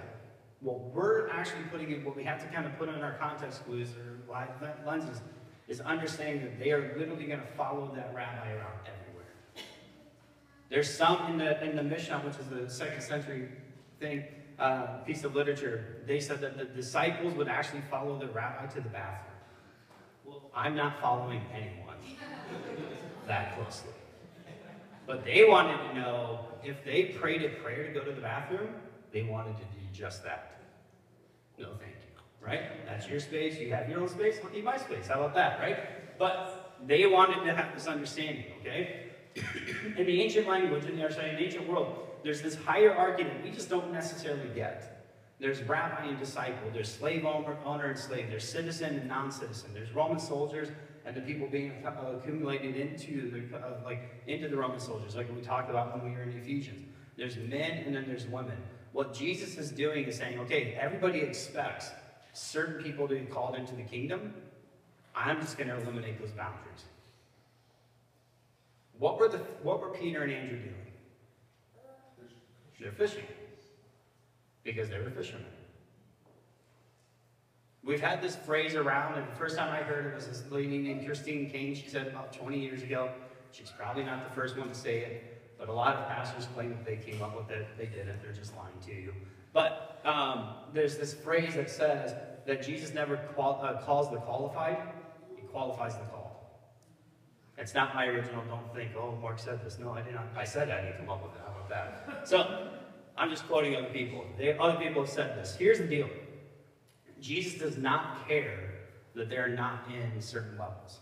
what 0.59 0.79
we're 0.93 1.27
actually 1.29 1.63
putting 1.71 1.91
in, 1.91 2.05
what 2.05 2.15
we 2.15 2.23
have 2.23 2.39
to 2.39 2.45
kind 2.53 2.67
of 2.67 2.77
put 2.77 2.87
in 2.87 3.01
our 3.01 3.13
context 3.13 3.65
clues 3.65 3.89
or 3.97 4.19
lenses 4.85 5.21
is 5.67 5.81
understanding 5.81 6.43
that 6.43 6.59
they 6.59 6.71
are 6.71 6.95
literally 6.97 7.25
going 7.25 7.39
to 7.39 7.47
follow 7.57 7.91
that 7.95 8.13
rabbi 8.13 8.51
around 8.51 8.79
everywhere. 8.81 9.33
There's 10.69 10.93
some 10.93 11.31
in 11.31 11.37
the 11.37 11.63
in 11.63 11.75
the 11.75 11.83
Mishnah, 11.83 12.19
which 12.19 12.37
is 12.37 12.47
the 12.47 12.69
second 12.69 13.01
century 13.01 13.49
thing, 13.99 14.25
uh, 14.59 14.97
piece 15.05 15.23
of 15.23 15.35
literature. 15.35 16.03
They 16.05 16.19
said 16.19 16.39
that 16.41 16.57
the 16.57 16.65
disciples 16.65 17.33
would 17.33 17.47
actually 17.47 17.81
follow 17.89 18.19
the 18.19 18.27
rabbi 18.27 18.67
to 18.67 18.81
the 18.81 18.89
bathroom. 18.89 19.30
I'm 20.55 20.75
not 20.75 20.99
following 20.99 21.41
anyone 21.53 21.95
that 23.27 23.55
closely. 23.55 23.91
But 25.07 25.25
they 25.25 25.45
wanted 25.45 25.77
to 25.89 25.99
know 25.99 26.39
if 26.63 26.83
they 26.83 27.05
prayed 27.05 27.43
a 27.43 27.49
prayer 27.61 27.87
to 27.87 27.93
go 27.93 28.05
to 28.05 28.11
the 28.11 28.21
bathroom, 28.21 28.69
they 29.11 29.23
wanted 29.23 29.57
to 29.57 29.63
do 29.63 29.79
just 29.93 30.23
that. 30.23 30.61
No, 31.57 31.69
thank 31.79 31.91
you. 31.91 32.45
Right? 32.45 32.85
That's 32.85 33.07
your 33.07 33.19
space. 33.19 33.59
You 33.59 33.71
have 33.73 33.89
your 33.89 34.01
own 34.01 34.09
space. 34.09 34.37
I'll 34.43 34.49
keep 34.49 34.63
my 34.63 34.77
space. 34.77 35.07
How 35.07 35.15
about 35.15 35.35
that? 35.35 35.59
Right? 35.59 36.17
But 36.17 36.75
they 36.85 37.05
wanted 37.05 37.45
to 37.45 37.55
have 37.55 37.73
this 37.75 37.87
understanding. 37.87 38.45
Okay? 38.61 39.07
in 39.97 40.05
the 40.05 40.21
ancient 40.21 40.47
language, 40.47 40.85
in 40.85 40.97
the 40.97 41.05
ancient 41.39 41.67
world, 41.67 42.07
there's 42.23 42.41
this 42.41 42.55
hierarchy 42.55 43.23
that 43.23 43.43
we 43.43 43.51
just 43.51 43.69
don't 43.69 43.91
necessarily 43.91 44.49
get. 44.53 45.00
There's 45.41 45.63
rabbi 45.63 46.05
and 46.05 46.19
disciple. 46.19 46.69
There's 46.71 46.93
slave 46.93 47.25
owner, 47.25 47.57
and 47.65 47.97
slave. 47.97 48.27
There's 48.29 48.47
citizen 48.47 48.95
and 48.99 49.07
non-citizen. 49.07 49.71
There's 49.73 49.91
Roman 49.91 50.19
soldiers 50.19 50.67
and 51.03 51.15
the 51.15 51.21
people 51.21 51.47
being 51.47 51.83
uh, 51.83 52.17
accumulated 52.17 52.75
into 52.75 53.31
the 53.31 53.57
uh, 53.57 53.79
like 53.83 54.23
into 54.27 54.47
the 54.49 54.55
Roman 54.55 54.79
soldiers, 54.79 55.15
like 55.15 55.35
we 55.35 55.41
talked 55.41 55.71
about 55.71 55.95
when 55.95 56.11
we 56.11 56.15
were 56.15 56.21
in 56.21 56.37
Ephesians. 56.37 56.85
There's 57.17 57.37
men 57.37 57.83
and 57.85 57.95
then 57.95 58.05
there's 58.05 58.27
women. 58.27 58.55
What 58.91 59.15
Jesus 59.15 59.57
is 59.57 59.71
doing 59.71 60.05
is 60.05 60.15
saying, 60.15 60.37
okay, 60.41 60.77
everybody 60.79 61.21
expects 61.21 61.89
certain 62.33 62.83
people 62.83 63.07
to 63.07 63.15
be 63.15 63.25
called 63.25 63.55
into 63.55 63.73
the 63.75 63.83
kingdom. 63.83 64.35
I'm 65.15 65.41
just 65.41 65.57
going 65.57 65.69
to 65.69 65.75
eliminate 65.75 66.21
those 66.21 66.31
boundaries. 66.31 66.85
What 68.99 69.19
were 69.19 69.27
the 69.27 69.39
what 69.63 69.81
were 69.81 69.89
Peter 69.89 70.21
and 70.21 70.31
Andrew 70.31 70.59
doing? 70.59 70.75
They're 72.79 72.91
fishing 72.91 73.23
because 74.63 74.89
they 74.89 74.99
were 74.99 75.09
fishermen. 75.09 75.45
We've 77.83 78.01
had 78.01 78.21
this 78.21 78.35
phrase 78.35 78.75
around, 78.75 79.17
and 79.17 79.27
the 79.27 79.35
first 79.35 79.57
time 79.57 79.73
I 79.73 79.77
heard 79.77 80.05
it 80.05 80.15
was 80.15 80.27
this 80.27 80.43
lady 80.51 80.77
named 80.77 81.05
Christine 81.05 81.49
King. 81.49 81.73
She 81.73 81.87
said 81.87 82.07
about 82.07 82.31
20 82.31 82.59
years 82.59 82.83
ago. 82.83 83.09
She's 83.51 83.71
probably 83.71 84.03
not 84.03 84.29
the 84.29 84.35
first 84.35 84.55
one 84.55 84.69
to 84.69 84.75
say 84.75 84.99
it, 84.99 85.57
but 85.57 85.67
a 85.67 85.73
lot 85.73 85.95
of 85.95 86.07
pastors 86.07 86.47
claim 86.53 86.69
that 86.69 86.85
they 86.85 86.97
came 86.97 87.21
up 87.23 87.35
with 87.35 87.49
it. 87.49 87.67
They 87.77 87.87
didn't. 87.87 88.21
They're 88.21 88.33
just 88.33 88.55
lying 88.55 88.79
to 88.85 88.93
you. 88.93 89.13
But 89.51 89.99
um, 90.05 90.49
there's 90.73 90.97
this 90.97 91.13
phrase 91.13 91.55
that 91.55 91.69
says 91.69 92.13
that 92.45 92.63
Jesus 92.63 92.93
never 92.93 93.17
qual- 93.17 93.59
uh, 93.63 93.81
calls 93.81 94.11
the 94.11 94.17
qualified; 94.17 94.77
he 95.35 95.41
qualifies 95.47 95.95
the 95.95 96.03
called. 96.05 96.31
It's 97.57 97.73
not 97.73 97.93
my 97.93 98.05
original. 98.05 98.43
Don't 98.45 98.73
think, 98.73 98.91
oh, 98.95 99.17
Mark 99.21 99.37
said 99.37 99.63
this. 99.63 99.77
No, 99.79 99.91
I 99.91 100.01
did 100.01 100.13
not. 100.13 100.27
I 100.35 100.45
said 100.45 100.69
I 100.69 100.81
didn't 100.81 100.97
come 100.97 101.09
up 101.09 101.23
with 101.23 101.33
it. 101.35 101.41
How 101.45 101.51
about 101.51 101.69
that? 101.69 102.27
So 102.27 102.69
I'm 103.17 103.29
just 103.29 103.47
quoting 103.47 103.75
other 103.75 103.89
people. 103.89 104.25
They, 104.37 104.57
other 104.57 104.77
people 104.77 105.01
have 105.03 105.11
said 105.11 105.37
this. 105.37 105.55
Here's 105.55 105.79
the 105.79 105.87
deal. 105.87 106.09
Jesus 107.19 107.59
does 107.59 107.77
not 107.77 108.27
care 108.27 108.71
that 109.13 109.29
they're 109.29 109.49
not 109.49 109.83
in 109.89 110.21
certain 110.21 110.57
levels. 110.57 110.99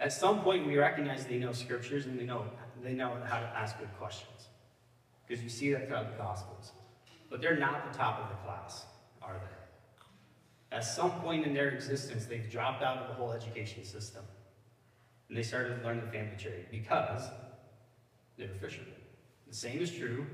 At 0.00 0.12
some 0.12 0.40
point, 0.40 0.66
we 0.66 0.76
recognize 0.76 1.26
they 1.26 1.38
know 1.38 1.52
scriptures 1.52 2.06
and 2.06 2.18
they 2.18 2.24
know 2.24 2.44
they 2.82 2.94
know 2.94 3.16
how 3.24 3.38
to 3.38 3.46
ask 3.46 3.78
good 3.78 3.90
questions, 3.98 4.48
because 5.24 5.42
you 5.42 5.48
see 5.48 5.72
that 5.72 5.86
throughout 5.86 6.10
the 6.10 6.20
Gospels. 6.20 6.72
But 7.30 7.40
they're 7.40 7.56
not 7.56 7.92
the 7.92 7.96
top 7.96 8.18
of 8.18 8.28
the 8.28 8.34
class, 8.44 8.86
are 9.22 9.34
they? 9.34 10.76
At 10.76 10.84
some 10.84 11.12
point 11.20 11.46
in 11.46 11.54
their 11.54 11.68
existence, 11.68 12.24
they've 12.24 12.50
dropped 12.50 12.82
out 12.82 12.96
of 12.96 13.08
the 13.08 13.14
whole 13.14 13.30
education 13.30 13.84
system, 13.84 14.24
and 15.28 15.38
they 15.38 15.44
started 15.44 15.80
to 15.80 15.86
learn 15.86 16.00
the 16.00 16.10
family 16.10 16.36
trade 16.36 16.66
because 16.70 17.22
they 18.36 18.46
were 18.46 18.54
fishermen. 18.54 18.94
The 19.48 19.54
same 19.54 19.80
is 19.80 19.90
true 19.92 20.26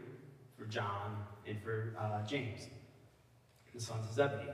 for 0.59 0.64
John 0.66 1.25
and 1.47 1.62
for 1.62 1.94
uh, 1.99 2.27
James 2.27 2.68
the 3.79 3.85
sons 3.85 4.07
of 4.09 4.14
Zebedee. 4.14 4.51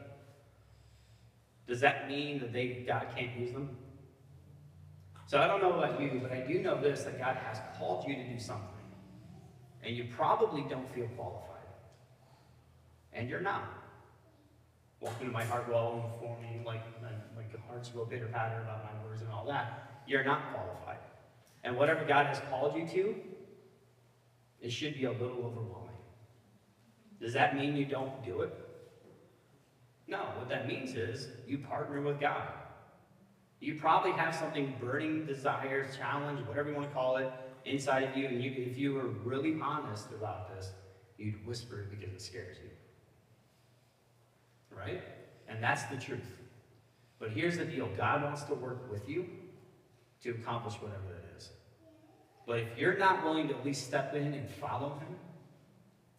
Does 1.67 1.81
that 1.81 2.09
mean 2.09 2.38
that 2.40 2.53
they 2.53 2.85
God 2.87 3.07
can't 3.17 3.35
use 3.38 3.53
them? 3.53 3.77
So 5.27 5.40
I 5.40 5.47
don't 5.47 5.62
know 5.62 5.73
about 5.73 6.01
you, 6.01 6.21
but 6.23 6.31
I 6.31 6.40
do 6.40 6.61
know 6.61 6.79
this 6.81 7.05
that 7.05 7.19
God 7.19 7.37
has 7.37 7.59
called 7.79 8.07
you 8.07 8.14
to 8.14 8.29
do 8.29 8.38
something. 8.38 8.69
And 9.83 9.97
you 9.97 10.07
probably 10.14 10.62
don't 10.69 10.93
feel 10.95 11.07
qualified. 11.17 11.67
And 13.12 13.29
you're 13.31 13.40
not. 13.40 13.64
Walking 15.01 15.27
to 15.27 15.33
my 15.33 15.45
heart 15.45 15.69
well 15.69 16.03
and 16.03 16.21
forming 16.21 16.64
like 16.64 16.83
like 17.37 17.51
the 17.51 17.59
heart's 17.69 17.95
real 17.95 18.05
bitter 18.05 18.27
patter 18.27 18.61
about 18.62 18.85
my 18.85 19.07
words 19.07 19.23
and 19.23 19.31
all 19.31 19.47
that. 19.47 20.03
You're 20.07 20.25
not 20.25 20.53
qualified. 20.53 20.99
And 21.62 21.77
whatever 21.77 22.05
God 22.05 22.27
has 22.27 22.40
called 22.51 22.77
you 22.77 22.87
to, 22.88 23.14
it 24.61 24.71
should 24.71 24.95
be 24.95 25.05
a 25.05 25.12
little 25.12 25.45
overwhelming. 25.45 25.94
Does 27.20 27.33
that 27.33 27.57
mean 27.57 27.77
you 27.77 27.85
don't 27.85 28.24
do 28.24 28.42
it? 28.42 28.53
No, 30.07 30.18
what 30.38 30.48
that 30.48 30.68
means 30.68 30.94
is 30.94 31.29
you 31.46 31.59
partner 31.59 32.00
with 32.00 32.20
God. 32.20 32.48
You 33.61 33.77
probably 33.77 34.12
have 34.12 34.35
something 34.35 34.74
burning 34.81 35.24
desire, 35.24 35.87
challenge, 35.96 36.46
whatever 36.46 36.68
you 36.68 36.77
want 36.77 36.88
to 36.88 36.94
call 36.94 37.16
it, 37.16 37.33
inside 37.64 38.03
of 38.03 38.16
you, 38.16 38.27
and 38.27 38.42
you, 38.42 38.53
if 38.57 38.77
you 38.77 38.92
were 38.92 39.09
really 39.09 39.59
honest 39.62 40.11
about 40.11 40.55
this, 40.55 40.72
you'd 41.16 41.46
whisper 41.46 41.81
it 41.81 41.90
because 41.90 42.12
it 42.12 42.20
scares 42.20 42.59
you. 42.62 42.70
Right? 44.77 45.03
And 45.48 45.62
that's 45.62 45.85
the 45.85 45.96
truth. 45.96 46.20
But 47.18 47.31
here's 47.31 47.57
the 47.57 47.64
deal 47.64 47.88
God 47.96 48.22
wants 48.22 48.42
to 48.44 48.55
work 48.55 48.90
with 48.90 49.09
you 49.09 49.27
to 50.22 50.31
accomplish 50.31 50.74
whatever 50.74 51.05
that 51.09 51.37
is. 51.38 51.50
But 52.46 52.59
if 52.59 52.68
you're 52.77 52.98
not 52.98 53.24
willing 53.24 53.48
to 53.48 53.55
at 53.55 53.64
least 53.64 53.87
step 53.87 54.14
in 54.14 54.35
and 54.35 54.50
follow 54.50 54.98
Him, 54.98 55.16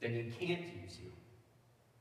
then 0.01 0.11
He 0.11 0.23
can't 0.23 0.61
use 0.83 0.97
you. 1.03 1.11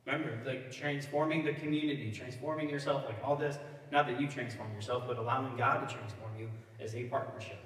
Remember, 0.07 0.39
like 0.45 0.71
transforming 0.71 1.45
the 1.45 1.55
community, 1.55 2.13
transforming 2.13 2.69
yourself, 2.69 3.05
like 3.07 3.17
all 3.25 3.37
this, 3.37 3.59
not 3.91 4.07
that 4.07 4.21
you 4.21 4.29
transform 4.29 4.73
yourself, 4.75 5.05
but 5.07 5.19
allowing 5.19 5.57
God 5.57 5.89
to 5.89 5.95
transform 5.95 6.33
you 6.39 6.51
is 6.79 6.95
a 6.95 7.05
partnership. 7.05 7.59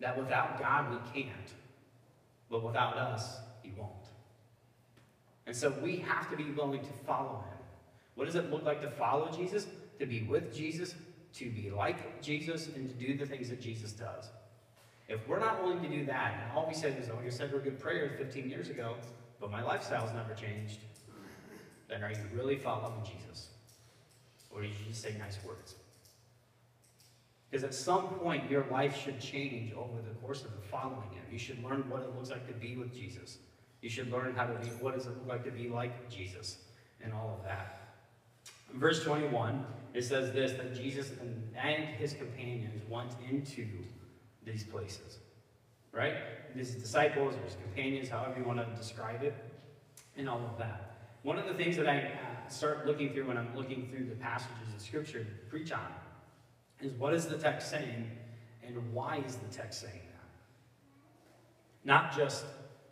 That 0.00 0.18
without 0.18 0.60
God, 0.60 0.90
we 0.90 1.22
can't. 1.22 1.50
But 2.50 2.62
without 2.62 2.96
us, 2.96 3.38
He 3.62 3.72
won't. 3.76 3.90
And 5.46 5.56
so 5.56 5.74
we 5.82 5.96
have 5.96 6.30
to 6.30 6.36
be 6.36 6.50
willing 6.52 6.80
to 6.80 6.92
follow 7.06 7.44
Him. 7.48 7.58
What 8.14 8.26
does 8.26 8.34
it 8.36 8.50
look 8.50 8.64
like 8.64 8.80
to 8.82 8.90
follow 8.90 9.30
Jesus? 9.32 9.66
To 9.98 10.06
be 10.06 10.22
with 10.22 10.54
Jesus, 10.54 10.94
to 11.34 11.50
be 11.50 11.70
like 11.70 12.22
Jesus, 12.22 12.68
and 12.68 12.88
to 12.88 12.94
do 12.94 13.16
the 13.16 13.26
things 13.26 13.48
that 13.50 13.60
Jesus 13.60 13.92
does. 13.92 14.28
If 15.08 15.26
we're 15.28 15.38
not 15.38 15.62
willing 15.62 15.82
to 15.82 15.88
do 15.88 16.06
that, 16.06 16.34
and 16.42 16.52
all 16.52 16.66
we 16.66 16.74
said 16.74 16.98
is, 17.00 17.10
oh, 17.10 17.18
you 17.22 17.30
said 17.30 17.52
we're 17.52 17.60
good 17.60 17.78
prayers 17.78 18.12
15 18.18 18.48
years 18.48 18.70
ago, 18.70 18.96
but 19.40 19.50
my 19.50 19.62
lifestyle's 19.62 20.12
never 20.14 20.34
changed, 20.34 20.80
then 21.88 22.02
are 22.02 22.10
you 22.10 22.24
really 22.32 22.56
following 22.56 23.02
Jesus? 23.04 23.48
Or 24.50 24.62
did 24.62 24.70
you 24.70 24.86
just 24.88 25.02
say 25.02 25.14
nice 25.18 25.38
words? 25.44 25.74
Because 27.50 27.64
at 27.64 27.74
some 27.74 28.06
point, 28.14 28.50
your 28.50 28.66
life 28.70 29.00
should 29.00 29.20
change 29.20 29.72
over 29.74 30.00
the 30.00 30.14
course 30.20 30.42
of 30.44 30.50
following 30.70 31.10
Him. 31.12 31.22
You 31.30 31.38
should 31.38 31.62
learn 31.62 31.88
what 31.88 32.02
it 32.02 32.14
looks 32.16 32.30
like 32.30 32.46
to 32.48 32.54
be 32.54 32.76
with 32.76 32.92
Jesus. 32.94 33.38
You 33.80 33.90
should 33.90 34.10
learn 34.10 34.34
how 34.34 34.46
to 34.46 34.54
be, 34.54 34.68
what 34.80 34.94
does 34.94 35.06
it 35.06 35.10
look 35.10 35.28
like 35.28 35.44
to 35.44 35.50
be 35.50 35.68
like 35.68 36.08
Jesus, 36.08 36.58
and 37.02 37.12
all 37.12 37.38
of 37.38 37.44
that. 37.44 37.92
In 38.72 38.80
verse 38.80 39.04
21, 39.04 39.64
it 39.92 40.02
says 40.02 40.32
this 40.32 40.52
that 40.52 40.74
Jesus 40.74 41.12
and 41.20 41.84
his 41.84 42.14
companions 42.14 42.82
went 42.88 43.12
into 43.30 43.68
these 44.44 44.64
places. 44.64 45.18
Right? 45.92 46.14
His 46.54 46.74
disciples 46.74 47.34
or 47.34 47.44
his 47.44 47.54
companions, 47.54 48.08
however 48.08 48.38
you 48.38 48.44
want 48.44 48.58
to 48.58 48.76
describe 48.76 49.22
it, 49.22 49.34
and 50.16 50.28
all 50.28 50.40
of 50.40 50.58
that. 50.58 50.96
One 51.22 51.38
of 51.38 51.46
the 51.46 51.54
things 51.54 51.76
that 51.76 51.88
I 51.88 51.98
uh, 51.98 52.48
start 52.48 52.86
looking 52.86 53.12
through 53.12 53.28
when 53.28 53.38
I'm 53.38 53.54
looking 53.56 53.88
through 53.88 54.06
the 54.06 54.16
passages 54.16 54.74
of 54.74 54.80
Scripture 54.80 55.24
to 55.24 55.30
preach 55.48 55.72
on 55.72 55.86
is 56.80 56.92
what 56.94 57.14
is 57.14 57.26
the 57.26 57.38
text 57.38 57.70
saying 57.70 58.10
and 58.66 58.92
why 58.92 59.22
is 59.26 59.36
the 59.36 59.48
text 59.54 59.80
saying 59.80 59.92
that? 59.94 60.28
Not 61.84 62.16
just 62.16 62.44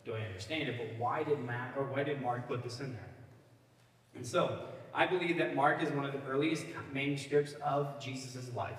do 0.04 0.14
I 0.14 0.20
understand 0.20 0.68
it, 0.68 0.76
but 0.78 0.98
why 0.98 1.22
did 1.22 1.44
Matt 1.44 1.74
or 1.76 1.84
why 1.84 2.02
did 2.02 2.20
Mark 2.20 2.48
put 2.48 2.62
this 2.62 2.80
in 2.80 2.92
there? 2.92 3.10
And 4.14 4.26
so 4.26 4.66
I 4.94 5.06
believe 5.06 5.38
that 5.38 5.54
Mark 5.54 5.82
is 5.82 5.90
one 5.90 6.04
of 6.04 6.12
the 6.12 6.20
earliest 6.28 6.66
manuscripts 6.92 7.54
of 7.64 8.00
Jesus' 8.00 8.52
life. 8.54 8.78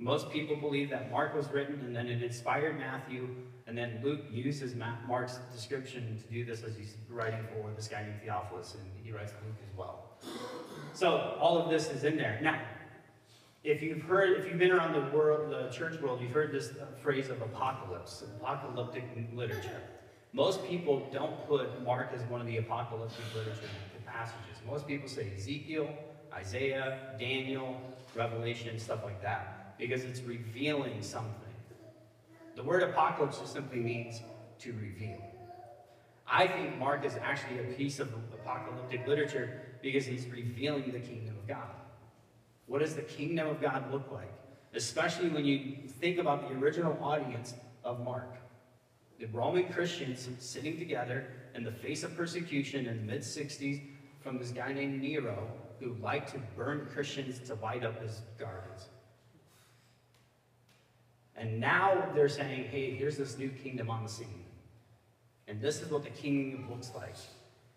Most 0.00 0.30
people 0.30 0.56
believe 0.56 0.88
that 0.90 1.10
Mark 1.10 1.36
was 1.36 1.46
written 1.52 1.80
and 1.84 1.94
then 1.94 2.08
it 2.08 2.22
inspired 2.22 2.78
Matthew 2.78 3.28
and 3.66 3.78
then 3.78 4.00
Luke 4.02 4.22
uses 4.32 4.74
Mark's 5.06 5.38
description 5.54 6.18
to 6.18 6.32
do 6.32 6.44
this 6.44 6.64
as 6.64 6.74
he's 6.74 6.96
writing 7.08 7.46
for 7.52 7.70
this 7.76 7.86
guy 7.86 8.02
named 8.02 8.20
Theophilus, 8.20 8.74
and 8.74 8.82
he 9.04 9.12
writes 9.12 9.32
Luke 9.46 9.54
as 9.62 9.78
well. 9.78 10.18
So 10.92 11.36
all 11.40 11.56
of 11.56 11.70
this 11.70 11.88
is 11.88 12.02
in 12.02 12.16
there. 12.16 12.40
Now, 12.42 12.60
if 13.62 13.80
you've 13.80 14.02
heard, 14.02 14.40
if 14.40 14.46
you've 14.46 14.58
been 14.58 14.72
around 14.72 14.94
the 14.94 15.16
world, 15.16 15.52
the 15.52 15.70
church 15.70 16.00
world, 16.00 16.20
you've 16.20 16.32
heard 16.32 16.50
this 16.50 16.72
phrase 17.00 17.28
of 17.28 17.40
apocalypse, 17.42 18.24
apocalyptic 18.40 19.04
literature. 19.34 19.80
Most 20.32 20.64
people 20.66 21.06
don't 21.12 21.46
put 21.46 21.80
Mark 21.84 22.10
as 22.12 22.22
one 22.22 22.40
of 22.40 22.48
the 22.48 22.56
apocalyptic 22.56 23.24
literature 23.36 23.68
passages. 24.04 24.58
Most 24.66 24.88
people 24.88 25.08
say 25.08 25.30
Ezekiel, 25.36 25.88
Isaiah, 26.34 27.14
Daniel, 27.20 27.80
Revelation, 28.16 28.76
stuff 28.80 29.04
like 29.04 29.22
that, 29.22 29.59
because 29.80 30.04
it's 30.04 30.20
revealing 30.20 31.02
something. 31.02 31.34
The 32.54 32.62
word 32.62 32.82
apocalypse 32.82 33.38
just 33.38 33.54
simply 33.54 33.80
means 33.80 34.20
to 34.58 34.72
reveal. 34.74 35.22
I 36.30 36.46
think 36.46 36.76
Mark 36.76 37.04
is 37.04 37.16
actually 37.16 37.58
a 37.60 37.72
piece 37.74 37.98
of 37.98 38.12
apocalyptic 38.32 39.06
literature 39.08 39.62
because 39.82 40.04
he's 40.04 40.26
revealing 40.26 40.92
the 40.92 41.00
kingdom 41.00 41.34
of 41.36 41.48
God. 41.48 41.70
What 42.66 42.80
does 42.80 42.94
the 42.94 43.02
kingdom 43.02 43.48
of 43.48 43.60
God 43.60 43.90
look 43.90 44.12
like? 44.12 44.32
Especially 44.74 45.30
when 45.30 45.44
you 45.44 45.88
think 45.88 46.18
about 46.18 46.48
the 46.48 46.54
original 46.54 46.96
audience 47.02 47.54
of 47.82 48.04
Mark. 48.04 48.36
The 49.18 49.26
Roman 49.26 49.72
Christians 49.72 50.28
sitting 50.38 50.78
together 50.78 51.26
in 51.54 51.64
the 51.64 51.72
face 51.72 52.04
of 52.04 52.16
persecution 52.16 52.86
in 52.86 52.98
the 52.98 53.02
mid 53.02 53.22
60s 53.22 53.82
from 54.20 54.38
this 54.38 54.50
guy 54.50 54.72
named 54.72 55.00
Nero 55.00 55.48
who 55.80 55.94
liked 55.94 56.32
to 56.32 56.38
burn 56.56 56.86
Christians 56.92 57.40
to 57.48 57.54
light 57.54 57.84
up 57.84 58.00
his 58.00 58.20
gardens. 58.38 58.88
And 61.40 61.58
now 61.58 62.10
they're 62.14 62.28
saying, 62.28 62.64
hey, 62.64 62.90
here's 62.90 63.16
this 63.16 63.38
new 63.38 63.48
kingdom 63.48 63.88
on 63.88 64.02
the 64.02 64.10
scene. 64.10 64.44
And 65.48 65.58
this 65.58 65.80
is 65.80 65.90
what 65.90 66.04
the 66.04 66.10
kingdom 66.10 66.70
looks 66.70 66.90
like. 66.94 67.16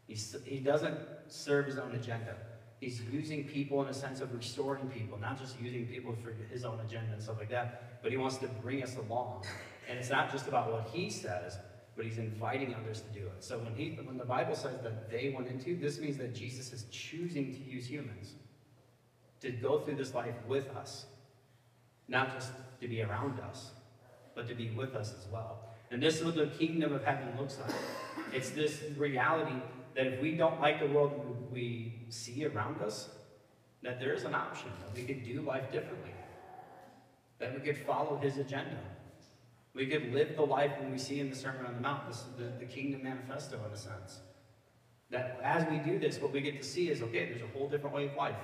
He, 0.06 0.16
he 0.44 0.60
doesn't 0.60 0.98
serve 1.30 1.68
his 1.68 1.78
own 1.78 1.96
agenda. 1.96 2.36
He's 2.82 3.02
using 3.10 3.46
people 3.46 3.82
in 3.82 3.88
a 3.88 3.94
sense 3.94 4.20
of 4.20 4.34
restoring 4.36 4.90
people, 4.90 5.18
not 5.18 5.40
just 5.40 5.60
using 5.62 5.88
people 5.88 6.14
for 6.22 6.36
his 6.52 6.66
own 6.66 6.78
agenda 6.82 7.14
and 7.14 7.24
stuff 7.24 7.38
like 7.40 7.50
that, 7.52 8.02
but 8.04 8.12
he 8.12 8.18
wants 8.18 8.36
to 8.40 8.48
bring 8.62 8.84
us 8.84 8.98
along. 8.98 9.46
And 9.90 9.98
it's 9.98 10.10
not 10.10 10.30
just 10.30 10.50
about 10.50 10.70
what 10.70 10.90
he 10.92 11.10
says, 11.10 11.58
but 11.96 12.04
he's 12.04 12.18
inviting 12.18 12.76
others 12.76 13.00
to 13.00 13.18
do 13.18 13.26
it. 13.28 13.42
So 13.42 13.60
when 13.60 13.76
he 13.76 13.98
when 14.04 14.18
the 14.18 14.26
Bible 14.26 14.56
says 14.56 14.82
that 14.82 15.10
they 15.10 15.34
went 15.36 15.48
into, 15.48 15.78
this 15.78 16.00
means 16.00 16.18
that 16.18 16.36
Jesus 16.36 16.74
is 16.74 16.86
choosing 16.92 17.54
to 17.54 17.60
use 17.60 17.90
humans 17.90 18.34
to 19.40 19.52
go 19.52 19.80
through 19.80 19.96
this 19.96 20.14
life 20.14 20.36
with 20.48 20.70
us. 20.76 21.06
Not 22.10 22.34
just 22.34 22.52
to 22.84 22.90
be 22.90 23.02
around 23.02 23.40
us, 23.40 23.72
but 24.36 24.48
to 24.48 24.54
be 24.54 24.70
with 24.72 24.94
us 24.94 25.14
as 25.18 25.26
well. 25.32 25.70
And 25.90 26.02
this 26.02 26.20
is 26.20 26.26
what 26.26 26.36
the 26.36 26.48
kingdom 26.48 26.94
of 26.94 27.04
heaven 27.04 27.30
looks 27.40 27.58
like. 27.60 27.76
It's 28.34 28.52
this 28.52 28.84
reality 28.98 29.56
that 29.96 30.08
if 30.08 30.22
we 30.22 30.36
don't 30.36 30.60
like 30.60 30.80
the 30.80 30.88
world 30.88 31.50
we 31.52 32.06
see 32.10 32.46
around 32.46 32.82
us, 32.82 33.10
that 33.84 34.00
there 34.00 34.14
is 34.14 34.24
an 34.24 34.36
option, 34.36 34.70
that 34.82 34.96
we 34.96 35.04
could 35.04 35.24
do 35.24 35.42
life 35.42 35.72
differently, 35.72 36.12
that 37.40 37.54
we 37.54 37.60
could 37.60 37.78
follow 37.78 38.18
his 38.18 38.38
agenda. 38.38 38.80
We 39.76 39.88
could 39.88 40.14
live 40.14 40.36
the 40.36 40.44
life 40.44 40.72
when 40.80 40.92
we 40.92 40.98
see 40.98 41.20
in 41.20 41.30
the 41.30 41.36
Sermon 41.36 41.66
on 41.66 41.76
the 41.76 41.82
Mount, 41.82 42.08
this 42.08 42.18
is 42.18 42.28
the, 42.38 42.52
the 42.60 42.66
kingdom 42.66 43.04
manifesto 43.04 43.60
in 43.66 43.72
a 43.72 43.78
sense. 43.78 44.20
That 45.10 45.40
as 45.44 45.68
we 45.70 45.78
do 45.78 46.00
this, 46.00 46.20
what 46.20 46.32
we 46.32 46.42
get 46.42 46.62
to 46.62 46.68
see 46.68 46.90
is 46.90 47.02
okay, 47.02 47.26
there's 47.26 47.42
a 47.42 47.58
whole 47.58 47.70
different 47.70 47.96
way 47.96 48.06
of 48.06 48.16
life. 48.16 48.36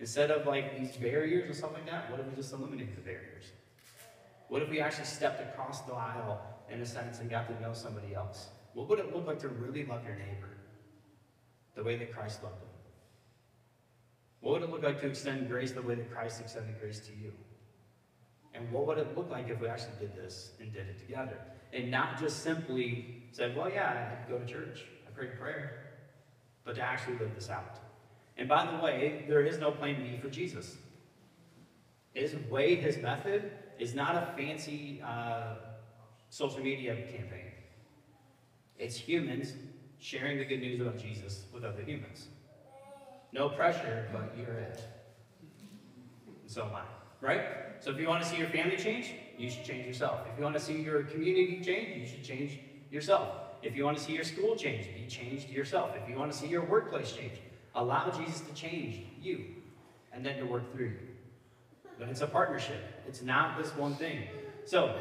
Instead 0.00 0.30
of 0.30 0.46
like 0.46 0.78
these 0.78 0.96
barriers 0.96 1.50
or 1.50 1.54
stuff 1.54 1.72
like 1.72 1.86
that, 1.86 2.10
what 2.10 2.20
if 2.20 2.26
we 2.26 2.36
just 2.36 2.52
eliminate 2.52 2.94
the 2.94 3.02
barriers? 3.02 3.44
What 4.48 4.62
if 4.62 4.70
we 4.70 4.80
actually 4.80 5.06
stepped 5.06 5.40
across 5.40 5.82
the 5.82 5.92
aisle 5.92 6.40
in 6.70 6.80
a 6.80 6.86
sense 6.86 7.18
and 7.20 7.28
got 7.28 7.48
to 7.48 7.60
know 7.60 7.72
somebody 7.72 8.14
else? 8.14 8.48
What 8.74 8.88
would 8.88 8.98
it 8.98 9.14
look 9.14 9.26
like 9.26 9.40
to 9.40 9.48
really 9.48 9.84
love 9.84 10.04
your 10.04 10.14
neighbor 10.14 10.56
the 11.74 11.82
way 11.82 11.96
that 11.96 12.12
Christ 12.12 12.42
loved 12.42 12.60
them? 12.60 12.68
What 14.40 14.52
would 14.52 14.62
it 14.62 14.70
look 14.70 14.82
like 14.82 15.00
to 15.00 15.08
extend 15.08 15.48
grace 15.48 15.72
the 15.72 15.82
way 15.82 15.96
that 15.96 16.12
Christ 16.12 16.40
extended 16.40 16.80
grace 16.80 17.00
to 17.00 17.12
you? 17.12 17.32
And 18.54 18.70
what 18.72 18.86
would 18.86 18.98
it 18.98 19.16
look 19.16 19.30
like 19.30 19.48
if 19.48 19.60
we 19.60 19.68
actually 19.68 19.94
did 20.00 20.14
this 20.14 20.52
and 20.60 20.72
did 20.72 20.88
it 20.88 20.98
together? 20.98 21.38
And 21.72 21.90
not 21.90 22.18
just 22.18 22.42
simply 22.42 23.24
said, 23.32 23.56
well, 23.56 23.68
yeah, 23.68 24.16
I 24.26 24.30
go 24.30 24.38
to 24.38 24.46
church, 24.46 24.84
I 25.06 25.10
pray 25.10 25.26
prayer, 25.38 25.86
but 26.64 26.76
to 26.76 26.82
actually 26.82 27.18
live 27.18 27.34
this 27.34 27.50
out. 27.50 27.78
And 28.38 28.48
by 28.48 28.70
the 28.70 28.82
way, 28.82 29.24
there 29.28 29.44
is 29.44 29.58
no 29.58 29.72
plan 29.72 29.96
B 30.00 30.16
for 30.22 30.30
Jesus. 30.30 30.76
His 32.14 32.36
way, 32.48 32.76
his 32.76 32.96
method, 32.98 33.50
is 33.78 33.94
not 33.94 34.14
a 34.14 34.32
fancy 34.36 35.02
uh, 35.04 35.54
social 36.30 36.60
media 36.60 36.94
campaign. 36.94 37.52
It's 38.78 38.96
humans 38.96 39.54
sharing 39.98 40.38
the 40.38 40.44
good 40.44 40.60
news 40.60 40.80
about 40.80 40.98
Jesus 40.98 41.46
with 41.52 41.64
other 41.64 41.82
humans. 41.82 42.28
No 43.32 43.48
pressure, 43.48 44.08
but 44.12 44.32
you're 44.38 44.56
it. 44.56 44.82
And 46.40 46.50
so 46.50 46.64
am 46.64 46.76
I. 46.76 46.82
Right? 47.20 47.42
So 47.80 47.90
if 47.90 47.98
you 47.98 48.08
want 48.08 48.22
to 48.22 48.28
see 48.28 48.36
your 48.36 48.48
family 48.48 48.76
change, 48.76 49.12
you 49.36 49.50
should 49.50 49.64
change 49.64 49.86
yourself. 49.86 50.20
If 50.32 50.38
you 50.38 50.44
want 50.44 50.54
to 50.56 50.62
see 50.62 50.80
your 50.80 51.02
community 51.02 51.60
change, 51.64 51.98
you 51.98 52.06
should 52.06 52.24
change 52.24 52.60
yourself. 52.90 53.28
If 53.62 53.76
you 53.76 53.84
want 53.84 53.98
to 53.98 54.02
see 54.02 54.12
your 54.12 54.24
school 54.24 54.54
change, 54.54 54.86
be 54.94 55.06
changed 55.08 55.50
yourself. 55.50 55.90
If 56.00 56.08
you 56.08 56.16
want 56.16 56.30
to 56.32 56.38
see 56.38 56.46
your 56.46 56.64
workplace 56.64 57.12
change, 57.12 57.40
allow 57.78 58.10
Jesus 58.10 58.40
to 58.40 58.54
change 58.54 59.04
you 59.20 59.44
and 60.12 60.24
then 60.24 60.38
to 60.38 60.44
work 60.44 60.72
through 60.72 60.86
you. 60.86 61.08
But 61.98 62.08
it's 62.08 62.20
a 62.20 62.26
partnership. 62.26 62.82
It's 63.06 63.22
not 63.22 63.58
this 63.58 63.74
one 63.76 63.94
thing. 63.94 64.24
So, 64.64 64.96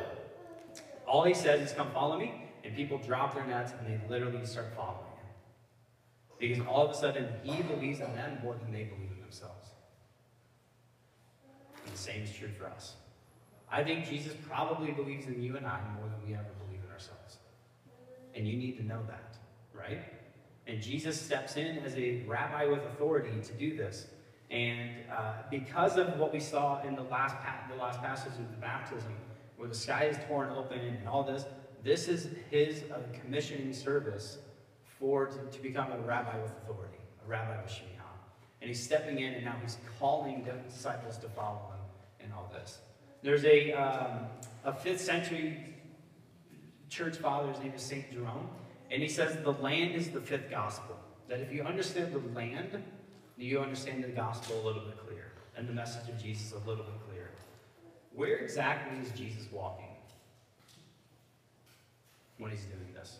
all 1.05 1.23
he 1.23 1.33
says 1.33 1.69
is, 1.69 1.75
Come 1.75 1.91
follow 1.91 2.17
me. 2.17 2.43
And 2.63 2.75
people 2.75 2.97
drop 2.97 3.33
their 3.33 3.45
nets 3.45 3.71
and 3.79 3.87
they 3.87 3.99
literally 4.09 4.45
start 4.45 4.67
following 4.75 4.97
him. 4.97 5.27
Because 6.39 6.65
all 6.67 6.85
of 6.85 6.91
a 6.91 6.95
sudden, 6.95 7.27
he 7.43 7.61
believes 7.63 7.99
in 7.99 8.13
them 8.13 8.39
more 8.43 8.55
than 8.55 8.71
they 8.71 8.83
believe 8.83 9.11
in 9.15 9.21
themselves. 9.21 9.69
And 11.85 11.93
the 11.93 11.97
same 11.97 12.23
is 12.23 12.33
true 12.33 12.49
for 12.57 12.67
us. 12.67 12.95
I 13.71 13.83
think 13.83 14.09
Jesus 14.09 14.33
probably 14.47 14.91
believes 14.91 15.27
in 15.27 15.41
you 15.41 15.55
and 15.55 15.65
I 15.65 15.79
more 15.95 16.09
than 16.09 16.27
we 16.27 16.33
ever 16.33 16.49
believe 16.65 16.83
in 16.83 16.91
ourselves. 16.91 17.37
And 18.35 18.47
you 18.47 18.57
need 18.57 18.77
to 18.77 18.85
know 18.85 19.01
that, 19.07 19.37
right? 19.73 20.01
And 20.67 20.81
Jesus 20.81 21.19
steps 21.19 21.55
in 21.55 21.79
as 21.79 21.95
a 21.95 22.23
rabbi 22.27 22.65
with 22.65 22.83
authority 22.85 23.31
to 23.41 23.53
do 23.53 23.75
this. 23.75 24.07
And 24.51 24.91
uh, 25.11 25.33
because 25.49 25.97
of 25.97 26.17
what 26.19 26.33
we 26.33 26.39
saw 26.39 26.81
in 26.83 26.95
the 26.95 27.03
last, 27.03 27.35
the 27.69 27.75
last 27.75 28.01
passage 28.01 28.33
of 28.33 28.51
the 28.51 28.57
baptism, 28.57 29.13
where 29.55 29.67
the 29.67 29.75
sky 29.75 30.05
is 30.05 30.17
torn 30.27 30.49
open 30.49 30.79
and 30.79 31.07
all 31.07 31.23
this, 31.23 31.45
this 31.83 32.07
is 32.07 32.29
his 32.49 32.83
uh, 32.91 32.99
commissioning 33.21 33.73
service 33.73 34.39
for 34.99 35.27
to, 35.27 35.37
to, 35.37 35.61
become 35.61 35.91
a 35.91 35.99
rabbi 35.99 36.37
with 36.41 36.51
authority, 36.63 36.97
a 37.25 37.29
rabbi 37.29 37.61
with 37.61 37.71
semikhah. 37.71 37.97
And 38.61 38.67
he's 38.67 38.83
stepping 38.83 39.19
in, 39.19 39.35
and 39.35 39.45
now 39.45 39.55
he's 39.61 39.77
calling 39.99 40.43
the 40.43 40.53
disciples 40.69 41.17
to 41.19 41.29
follow 41.29 41.71
him 41.71 42.27
in 42.27 42.33
all 42.33 42.51
this. 42.53 42.79
There's 43.21 43.45
a, 43.45 43.73
um, 43.73 44.25
a 44.65 44.73
fifth 44.73 45.01
century 45.01 45.75
church 46.89 47.17
father, 47.17 47.51
his 47.51 47.59
name 47.59 47.73
is 47.75 47.81
St. 47.81 48.11
Jerome, 48.11 48.49
and 48.89 49.01
he 49.01 49.09
says 49.09 49.37
the 49.43 49.51
land 49.53 49.95
is 49.95 50.09
the 50.09 50.21
fifth 50.21 50.49
gospel. 50.49 50.95
That 51.27 51.39
if 51.39 51.51
you 51.51 51.63
understand 51.63 52.13
the 52.13 52.21
land, 52.33 52.83
you 53.37 53.59
understand 53.59 54.03
the 54.03 54.09
gospel 54.09 54.61
a 54.61 54.63
little 54.65 54.83
bit 54.83 54.97
clearer, 55.05 55.33
and 55.55 55.67
the 55.67 55.73
message 55.73 56.09
of 56.09 56.21
Jesus 56.21 56.53
a 56.53 56.59
little 56.59 56.85
bit 56.85 56.93
clearer. 57.09 57.31
Where 58.13 58.37
exactly 58.37 58.97
is 58.99 59.11
Jesus 59.11 59.51
walking 59.51 59.85
when 62.37 62.51
he's 62.51 62.65
doing 62.65 62.93
this? 62.93 63.19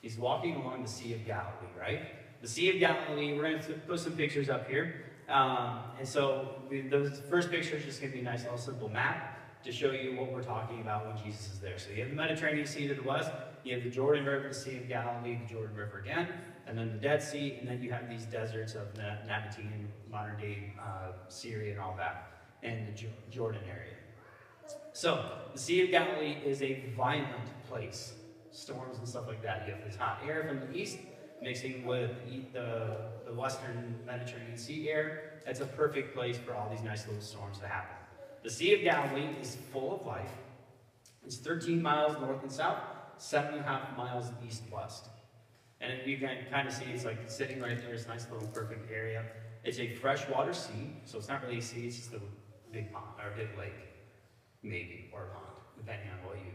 He's 0.00 0.18
walking 0.18 0.56
along 0.56 0.82
the 0.82 0.88
Sea 0.88 1.14
of 1.14 1.24
Galilee, 1.24 1.52
right? 1.78 2.00
The 2.40 2.48
Sea 2.48 2.70
of 2.70 2.80
Galilee, 2.80 3.34
we're 3.34 3.42
going 3.42 3.62
to 3.62 3.74
put 3.74 4.00
some 4.00 4.14
pictures 4.14 4.48
up 4.48 4.68
here. 4.68 5.04
Um, 5.28 5.78
and 5.98 6.08
so 6.08 6.56
those 6.90 7.20
first 7.30 7.50
picture 7.50 7.76
is 7.76 7.84
just 7.84 8.00
going 8.00 8.12
to 8.12 8.18
be 8.18 8.22
a 8.22 8.24
nice 8.24 8.42
little 8.42 8.58
simple 8.58 8.88
map 8.88 9.31
to 9.64 9.72
show 9.72 9.92
you 9.92 10.16
what 10.16 10.32
we're 10.32 10.42
talking 10.42 10.80
about 10.80 11.06
when 11.06 11.16
Jesus 11.16 11.52
is 11.54 11.60
there. 11.60 11.78
So 11.78 11.90
you 11.90 12.00
have 12.00 12.10
the 12.10 12.16
Mediterranean 12.16 12.66
Sea 12.66 12.88
to 12.88 12.94
the 12.94 13.02
west, 13.02 13.30
you 13.64 13.74
have 13.74 13.84
the 13.84 13.90
Jordan 13.90 14.24
River, 14.24 14.48
the 14.48 14.54
Sea 14.54 14.78
of 14.78 14.88
Galilee, 14.88 15.38
the 15.46 15.52
Jordan 15.52 15.76
River 15.76 16.00
again, 16.00 16.28
and 16.66 16.76
then 16.76 16.92
the 16.92 16.98
Dead 16.98 17.22
Sea, 17.22 17.58
and 17.60 17.68
then 17.68 17.82
you 17.82 17.92
have 17.92 18.08
these 18.08 18.24
deserts 18.24 18.74
of 18.74 18.94
the 18.94 19.18
Nabatean, 19.28 19.86
modern 20.10 20.38
day 20.40 20.72
uh, 20.80 21.12
Syria 21.28 21.72
and 21.72 21.80
all 21.80 21.94
that, 21.96 22.32
and 22.62 22.88
the 22.88 23.06
Jordan 23.30 23.62
area. 23.68 23.94
So, 24.92 25.24
the 25.52 25.58
Sea 25.58 25.84
of 25.84 25.90
Galilee 25.90 26.36
is 26.44 26.62
a 26.62 26.84
violent 26.96 27.48
place. 27.68 28.14
Storms 28.50 28.98
and 28.98 29.08
stuff 29.08 29.26
like 29.26 29.42
that. 29.42 29.66
You 29.66 29.74
have 29.74 29.84
this 29.84 29.96
hot 29.96 30.20
air 30.26 30.44
from 30.46 30.60
the 30.60 30.76
east 30.76 30.98
mixing 31.40 31.86
with 31.86 32.10
the, 32.52 32.96
the 33.26 33.32
western 33.32 33.94
Mediterranean 34.06 34.58
Sea 34.58 34.90
air. 34.90 35.40
It's 35.46 35.60
a 35.60 35.66
perfect 35.66 36.14
place 36.14 36.36
for 36.36 36.54
all 36.54 36.68
these 36.70 36.82
nice 36.82 37.06
little 37.06 37.22
storms 37.22 37.58
to 37.58 37.66
happen. 37.66 37.96
The 38.42 38.50
Sea 38.50 38.74
of 38.74 38.82
Galilee 38.82 39.28
is 39.40 39.56
full 39.72 40.00
of 40.00 40.06
life. 40.06 40.32
It's 41.24 41.36
13 41.36 41.80
miles 41.80 42.20
north 42.20 42.42
and 42.42 42.50
south, 42.50 42.78
seven 43.16 43.54
and 43.54 43.60
a 43.60 43.68
half 43.68 43.96
miles 43.96 44.26
east-west. 44.44 45.08
And 45.80 45.92
you 46.04 46.18
can 46.18 46.38
kind 46.50 46.66
of 46.66 46.74
see 46.74 46.84
it's 46.86 47.04
like 47.04 47.18
sitting 47.30 47.60
right 47.60 47.78
there. 47.80 47.94
It's 47.94 48.06
a 48.06 48.08
nice 48.08 48.26
little 48.32 48.48
perfect 48.48 48.90
area. 48.90 49.24
It's 49.64 49.78
a 49.78 49.94
freshwater 49.94 50.52
sea, 50.52 50.96
so 51.04 51.18
it's 51.18 51.28
not 51.28 51.42
really 51.42 51.58
a 51.58 51.62
sea. 51.62 51.86
It's 51.86 51.96
just 51.96 52.12
a 52.14 52.20
big 52.72 52.92
pond 52.92 53.14
or 53.24 53.32
a 53.32 53.36
big 53.36 53.56
lake, 53.56 53.72
maybe 54.62 55.10
or 55.12 55.22
a 55.22 55.34
pond, 55.34 55.46
depending 55.76 56.08
on 56.10 56.28
what 56.28 56.36
you 56.36 56.52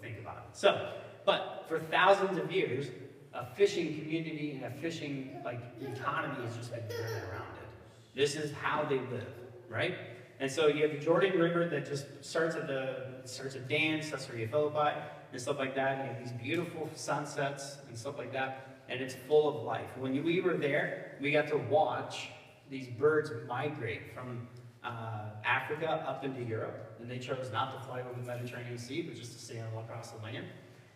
think 0.00 0.18
about 0.20 0.36
it. 0.36 0.56
So, 0.56 0.92
but 1.24 1.64
for 1.68 1.80
thousands 1.80 2.38
of 2.38 2.52
years, 2.52 2.86
a 3.34 3.44
fishing 3.44 3.98
community 3.98 4.52
and 4.52 4.64
a 4.64 4.70
fishing 4.78 5.36
like 5.44 5.60
economy 5.80 6.44
has 6.44 6.56
just 6.56 6.70
been 6.72 6.86
driven 6.88 7.22
around 7.30 7.56
it. 7.60 7.68
This 8.14 8.36
is 8.36 8.52
how 8.52 8.84
they 8.84 8.98
live, 8.98 9.32
right? 9.68 9.94
And 10.38 10.50
so 10.50 10.66
you 10.66 10.82
have 10.82 10.92
the 10.92 11.04
Jordan 11.04 11.38
River 11.38 11.66
that 11.68 11.86
just 11.86 12.06
starts 12.24 12.56
at 12.56 12.66
the 12.66 13.06
starts 13.24 13.54
at 13.54 13.68
Dan, 13.68 14.00
Caesarea 14.00 14.46
Philippi, 14.48 14.98
and 15.32 15.40
stuff 15.40 15.58
like 15.58 15.74
that. 15.74 15.98
And 15.98 16.08
you 16.08 16.14
have 16.14 16.24
these 16.24 16.42
beautiful 16.42 16.88
sunsets 16.94 17.78
and 17.88 17.96
stuff 17.96 18.18
like 18.18 18.32
that, 18.32 18.82
and 18.88 19.00
it's 19.00 19.14
full 19.26 19.48
of 19.48 19.64
life. 19.64 19.96
When 19.96 20.22
we 20.22 20.40
were 20.40 20.56
there, 20.56 21.16
we 21.20 21.32
got 21.32 21.48
to 21.48 21.56
watch 21.56 22.28
these 22.68 22.88
birds 22.88 23.30
migrate 23.48 24.14
from 24.14 24.46
uh, 24.84 25.30
Africa 25.44 26.04
up 26.06 26.24
into 26.24 26.42
Europe, 26.42 26.96
and 27.00 27.10
they 27.10 27.18
chose 27.18 27.50
not 27.52 27.80
to 27.80 27.86
fly 27.86 28.00
over 28.00 28.20
the 28.20 28.26
Mediterranean 28.26 28.78
Sea, 28.78 29.02
but 29.02 29.16
just 29.16 29.32
to 29.32 29.38
sail 29.38 29.66
across 29.78 30.10
the 30.10 30.22
land. 30.22 30.46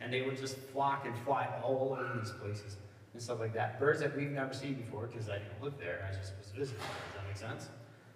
And 0.01 0.13
they 0.13 0.23
would 0.23 0.37
just 0.37 0.57
flock 0.57 1.07
and 1.07 1.17
fly 1.25 1.49
all 1.63 1.93
over 1.93 2.19
these 2.19 2.31
places 2.33 2.77
and 3.13 3.23
stuff 3.23 3.41
like 3.41 3.53
that. 3.55 3.79
Birds 3.79 4.01
that 4.01 4.17
we've 4.17 4.31
never 4.31 4.55
seen 4.55 4.75
before 4.75 5.07
because 5.07 5.29
I 5.29 5.39
didn't 5.39 5.63
live 5.63 5.75
there. 5.79 6.09
I 6.11 6.17
just 6.17 6.33
was 6.39 6.51
visiting. 6.51 6.81
Does 6.81 7.17
that 7.17 7.27
make 7.27 7.37
sense? 7.37 7.69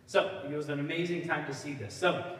So 0.06 0.42
it 0.48 0.54
was 0.54 0.68
an 0.68 0.80
amazing 0.80 1.26
time 1.26 1.46
to 1.46 1.54
see 1.54 1.72
this. 1.72 1.94
So 1.94 2.38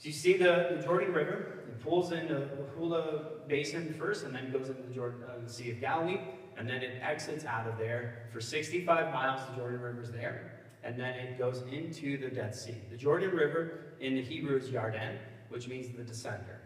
you 0.00 0.12
see 0.12 0.36
the, 0.36 0.76
the 0.76 0.82
Jordan 0.82 1.12
River. 1.12 1.64
It 1.68 1.80
pulls 1.80 2.12
into 2.12 2.34
the 2.34 2.64
Hula 2.76 3.22
Basin 3.48 3.94
first, 3.98 4.24
and 4.24 4.34
then 4.34 4.52
goes 4.52 4.68
into 4.68 4.82
the, 4.82 4.94
Jordan, 4.94 5.22
uh, 5.28 5.44
the 5.44 5.52
Sea 5.52 5.70
of 5.72 5.80
Galilee, 5.80 6.20
and 6.56 6.68
then 6.68 6.82
it 6.82 7.00
exits 7.02 7.44
out 7.44 7.66
of 7.66 7.78
there 7.78 8.28
for 8.32 8.40
65 8.40 9.12
miles. 9.12 9.40
The 9.50 9.56
Jordan 9.56 9.80
River's 9.80 10.10
there, 10.10 10.60
and 10.82 10.98
then 10.98 11.14
it 11.14 11.38
goes 11.38 11.62
into 11.70 12.18
the 12.18 12.28
Dead 12.28 12.54
Sea. 12.54 12.76
The 12.90 12.96
Jordan 12.96 13.30
River 13.30 13.94
in 14.00 14.14
the 14.14 14.22
Hebrew 14.22 14.56
is 14.56 14.68
Yarden, 14.68 15.16
which 15.48 15.68
means 15.68 15.88
the 15.88 16.02
descender. 16.02 16.58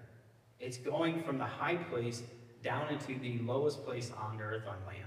It's 0.61 0.78
going 0.78 1.22
from 1.22 1.39
the 1.39 1.45
high 1.45 1.76
place 1.76 2.22
down 2.62 2.89
into 2.89 3.18
the 3.18 3.39
lowest 3.39 3.85
place 3.85 4.11
on 4.16 4.41
earth 4.41 4.66
on 4.66 4.76
land. 4.87 5.05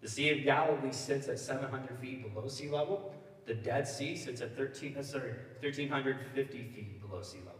The 0.00 0.08
Sea 0.08 0.30
of 0.30 0.44
Galilee 0.44 0.92
sits 0.92 1.28
at 1.28 1.38
700 1.38 1.98
feet 1.98 2.32
below 2.32 2.48
sea 2.48 2.68
level. 2.68 3.12
The 3.48 3.54
Dead 3.54 3.88
Sea 3.88 4.14
sits 4.14 4.42
at 4.42 4.54
13, 4.54 4.98
uh, 4.98 5.02
sorry, 5.02 5.32
1,350 5.60 6.52
feet 6.52 7.00
below 7.00 7.22
sea 7.22 7.38
level. 7.38 7.54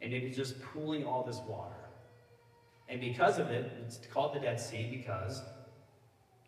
And 0.00 0.12
it 0.12 0.22
is 0.22 0.36
just 0.36 0.62
pooling 0.62 1.04
all 1.04 1.24
this 1.24 1.40
water. 1.48 1.74
And 2.88 3.00
because 3.00 3.40
of 3.40 3.50
it, 3.50 3.72
it's 3.84 3.98
called 4.12 4.32
the 4.32 4.38
Dead 4.38 4.60
Sea 4.60 4.86
because 4.88 5.42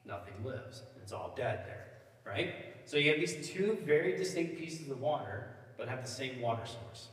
nothing 0.06 0.34
lives. 0.44 0.84
It's 1.02 1.12
all 1.12 1.34
dead 1.36 1.64
there, 1.66 1.88
right? 2.24 2.54
So 2.84 2.96
you 2.96 3.10
have 3.10 3.18
these 3.18 3.48
two 3.48 3.78
very 3.84 4.16
distinct 4.16 4.56
pieces 4.56 4.88
of 4.88 5.00
water, 5.00 5.56
but 5.76 5.88
have 5.88 6.02
the 6.02 6.10
same 6.10 6.40
water 6.40 6.64
source. 6.64 7.08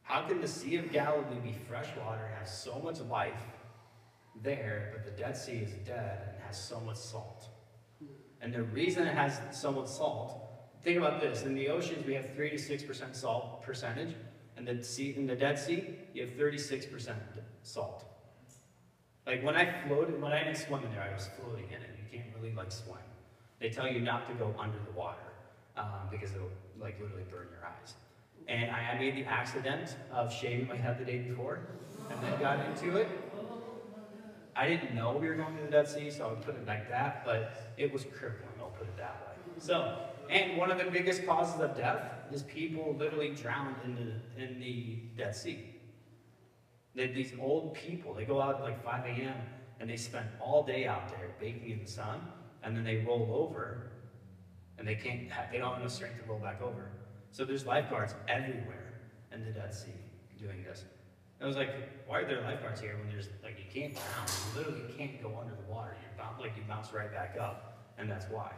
How 0.00 0.22
can 0.26 0.40
the 0.40 0.48
Sea 0.48 0.76
of 0.76 0.90
Galilee 0.90 1.40
be 1.42 1.52
fresh 1.68 1.88
water 2.02 2.24
and 2.24 2.38
have 2.38 2.48
so 2.48 2.80
much 2.82 3.00
life 3.00 3.44
there, 4.42 4.92
but 4.94 5.04
the 5.04 5.22
Dead 5.22 5.36
Sea 5.36 5.58
is 5.58 5.72
dead 5.86 6.30
and 6.32 6.42
has 6.46 6.58
so 6.58 6.80
much 6.80 6.96
salt? 6.96 7.50
And 8.44 8.52
the 8.52 8.62
reason 8.62 9.06
it 9.06 9.14
has 9.14 9.40
so 9.58 9.72
much 9.72 9.88
salt, 9.88 10.38
think 10.82 10.98
about 10.98 11.18
this. 11.18 11.44
In 11.44 11.54
the 11.54 11.70
oceans, 11.70 12.04
we 12.06 12.12
have 12.12 12.34
3 12.34 12.50
to 12.50 12.56
6% 12.56 13.16
salt 13.16 13.62
percentage. 13.62 14.14
And 14.58 14.68
the 14.68 14.84
sea, 14.84 15.14
in 15.16 15.26
the 15.26 15.34
Dead 15.34 15.58
Sea, 15.58 15.96
you 16.12 16.26
have 16.26 16.32
36% 16.32 17.14
salt. 17.62 18.04
Like 19.26 19.42
when 19.42 19.56
I 19.56 19.82
floated, 19.86 20.20
when 20.20 20.32
I 20.32 20.44
didn't 20.44 20.58
swim 20.58 20.84
in 20.84 20.90
there, 20.92 21.08
I 21.10 21.14
was 21.14 21.30
floating 21.40 21.64
in 21.68 21.80
it. 21.80 21.90
You 21.98 22.18
can't 22.18 22.28
really 22.36 22.54
like 22.54 22.70
swim. 22.70 22.98
They 23.60 23.70
tell 23.70 23.90
you 23.90 24.00
not 24.00 24.28
to 24.28 24.34
go 24.34 24.54
under 24.58 24.78
the 24.84 24.92
water 24.92 25.32
um, 25.78 26.08
because 26.10 26.30
it'll 26.34 26.50
like 26.78 27.00
literally 27.00 27.24
burn 27.30 27.48
your 27.50 27.66
eyes. 27.66 27.94
And 28.46 28.70
I, 28.70 28.92
I 28.92 28.98
made 28.98 29.16
the 29.16 29.24
accident 29.24 29.96
of 30.12 30.30
shaving 30.30 30.68
my 30.68 30.76
head 30.76 30.98
the 30.98 31.06
day 31.06 31.18
before 31.18 31.60
and 32.10 32.22
then 32.22 32.38
got 32.38 32.60
into 32.66 32.98
it. 32.98 33.08
I 34.56 34.68
didn't 34.68 34.94
know 34.94 35.16
we 35.16 35.28
were 35.28 35.34
going 35.34 35.56
to 35.56 35.62
the 35.62 35.70
Dead 35.70 35.88
Sea, 35.88 36.10
so 36.10 36.26
I 36.26 36.28
would 36.30 36.42
put 36.42 36.54
it 36.54 36.66
like 36.66 36.88
that, 36.88 37.24
but 37.24 37.72
it 37.76 37.92
was 37.92 38.04
crippling, 38.04 38.48
I'll 38.60 38.68
put 38.68 38.86
it 38.86 38.96
that 38.96 39.20
way. 39.26 39.52
So, 39.58 39.98
and 40.30 40.56
one 40.56 40.70
of 40.70 40.78
the 40.78 40.90
biggest 40.90 41.26
causes 41.26 41.60
of 41.60 41.76
death 41.76 42.02
is 42.32 42.42
people 42.42 42.94
literally 42.98 43.30
drowned 43.30 43.76
in 43.84 43.94
the, 43.94 44.42
in 44.42 44.60
the 44.60 44.98
Dead 45.16 45.34
Sea. 45.34 45.74
They, 46.94 47.08
these 47.08 47.32
old 47.40 47.74
people, 47.74 48.14
they 48.14 48.24
go 48.24 48.40
out 48.40 48.56
at 48.56 48.62
like 48.62 48.84
5 48.84 49.04
a.m. 49.06 49.34
and 49.80 49.90
they 49.90 49.96
spend 49.96 50.26
all 50.40 50.62
day 50.62 50.86
out 50.86 51.08
there 51.08 51.34
baking 51.40 51.70
in 51.70 51.84
the 51.84 51.90
sun, 51.90 52.20
and 52.62 52.76
then 52.76 52.84
they 52.84 52.98
roll 52.98 53.28
over, 53.32 53.90
and 54.78 54.86
they 54.86 54.94
can't, 54.94 55.28
they 55.50 55.58
don't 55.58 55.72
have 55.72 55.80
enough 55.80 55.92
strength 55.92 56.22
to 56.22 56.30
roll 56.30 56.38
back 56.38 56.62
over. 56.62 56.90
So 57.32 57.44
there's 57.44 57.66
lifeguards 57.66 58.14
everywhere 58.28 58.94
in 59.32 59.44
the 59.44 59.50
Dead 59.50 59.74
Sea 59.74 59.90
doing 60.38 60.62
this. 60.62 60.84
I 61.40 61.46
was 61.46 61.56
like, 61.56 61.70
why 62.06 62.20
are 62.20 62.26
there 62.26 62.40
lifeguards 62.42 62.80
here 62.80 62.96
when 62.98 63.08
there's 63.08 63.28
like 63.42 63.58
you 63.58 63.64
can't 63.72 63.94
drown? 63.94 64.26
You 64.26 64.58
literally 64.58 64.94
can't 64.96 65.22
go 65.22 65.36
under 65.40 65.54
the 65.54 65.70
water. 65.70 65.96
You 66.00 66.22
bounce 66.22 66.40
like 66.40 66.56
you 66.56 66.62
bounce 66.68 66.92
right 66.92 67.12
back 67.12 67.36
up, 67.40 67.92
and 67.98 68.10
that's 68.10 68.26
why 68.26 68.50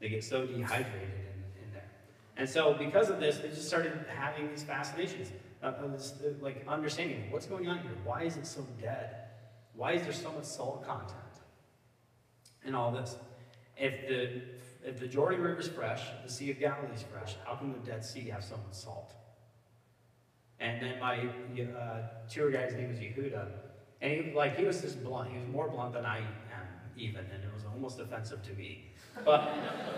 they 0.00 0.08
get 0.08 0.24
so 0.24 0.46
dehydrated 0.46 1.02
in, 1.02 1.64
in 1.64 1.72
there. 1.72 1.90
And 2.36 2.48
so 2.48 2.74
because 2.74 3.10
of 3.10 3.20
this, 3.20 3.38
they 3.38 3.48
just 3.48 3.68
started 3.68 3.92
having 4.08 4.48
these 4.48 4.62
fascinations, 4.62 5.30
uh, 5.62 5.66
of 5.66 5.92
this, 5.92 6.14
uh, 6.24 6.32
like 6.40 6.64
understanding 6.66 7.30
what's 7.30 7.46
going 7.46 7.68
on 7.68 7.78
here. 7.78 7.92
Why 8.04 8.22
is 8.22 8.36
it 8.36 8.46
so 8.46 8.66
dead? 8.80 9.16
Why 9.74 9.92
is 9.92 10.02
there 10.02 10.12
so 10.12 10.32
much 10.32 10.44
salt 10.44 10.84
content? 10.86 11.18
And 12.64 12.74
all 12.74 12.90
this. 12.90 13.16
If 13.76 14.08
the 14.08 14.42
if 14.84 14.98
the 14.98 15.06
Jordan 15.06 15.40
River 15.40 15.60
is 15.60 15.68
fresh, 15.68 16.02
the 16.24 16.30
Sea 16.30 16.50
of 16.50 16.58
Galilee's 16.58 17.04
fresh, 17.04 17.36
how 17.44 17.54
can 17.54 17.72
the 17.72 17.78
Dead 17.78 18.04
Sea 18.04 18.28
have 18.30 18.42
so 18.42 18.56
much 18.56 18.74
salt? 18.74 19.14
And 20.62 20.80
then 20.80 21.00
my 21.00 21.18
uh, 21.18 22.02
tour 22.30 22.48
guide's 22.50 22.74
name 22.74 22.88
was 22.88 22.98
Yehuda, 22.98 23.48
and 24.00 24.12
he, 24.12 24.32
like 24.32 24.56
he 24.56 24.64
was 24.64 24.80
just 24.80 25.02
blunt. 25.02 25.32
He 25.32 25.38
was 25.38 25.48
more 25.48 25.68
blunt 25.68 25.92
than 25.92 26.06
I 26.06 26.18
am 26.18 26.24
even, 26.96 27.24
and 27.34 27.42
it 27.42 27.52
was 27.52 27.64
almost 27.64 27.98
offensive 27.98 28.44
to 28.44 28.52
me. 28.52 28.84
But 29.24 29.52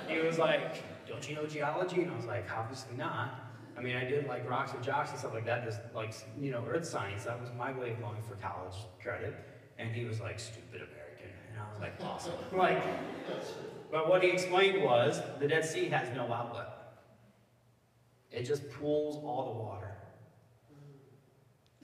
he 0.09 0.21
was 0.21 0.39
like, 0.39 0.83
"Don't 1.07 1.29
you 1.29 1.37
know 1.37 1.45
geology?" 1.47 2.01
And 2.01 2.11
I 2.11 2.17
was 2.17 2.25
like, 2.25 2.47
"Obviously 2.51 2.97
not." 2.97 3.41
I 3.77 3.83
mean, 3.83 3.95
I 3.95 4.05
did 4.05 4.27
like 4.27 4.49
rocks 4.49 4.73
and 4.73 4.83
jocks 4.83 5.11
and 5.11 5.19
stuff 5.19 5.35
like 5.35 5.45
that. 5.45 5.65
Just 5.65 5.81
like 5.95 6.15
you 6.41 6.51
know, 6.51 6.65
earth 6.67 6.87
science. 6.87 7.25
That 7.25 7.39
was 7.39 7.51
my 7.59 7.73
way 7.79 7.91
of 7.91 8.01
going 8.01 8.23
for 8.23 8.37
college 8.37 8.77
credit. 9.03 9.35
And 9.79 9.91
he 9.95 10.07
was 10.07 10.19
like, 10.19 10.41
"Stupid 10.41 10.81
American," 10.81 11.29
and 11.51 11.61
I 11.61 11.71
was 11.71 11.81
like, 11.81 11.93
"Awesome!" 12.03 12.33
like, 12.57 12.83
but 13.91 14.09
what 14.09 14.23
he 14.23 14.31
explained 14.31 14.83
was 14.83 15.21
the 15.41 15.47
Dead 15.47 15.67
Sea 15.67 15.91
has 15.91 16.09
no 16.17 16.33
outlet. 16.33 16.69
It 18.31 18.45
just 18.45 18.71
pools 18.71 19.23
all 19.23 19.53
the 19.53 19.61
water. 19.61 19.94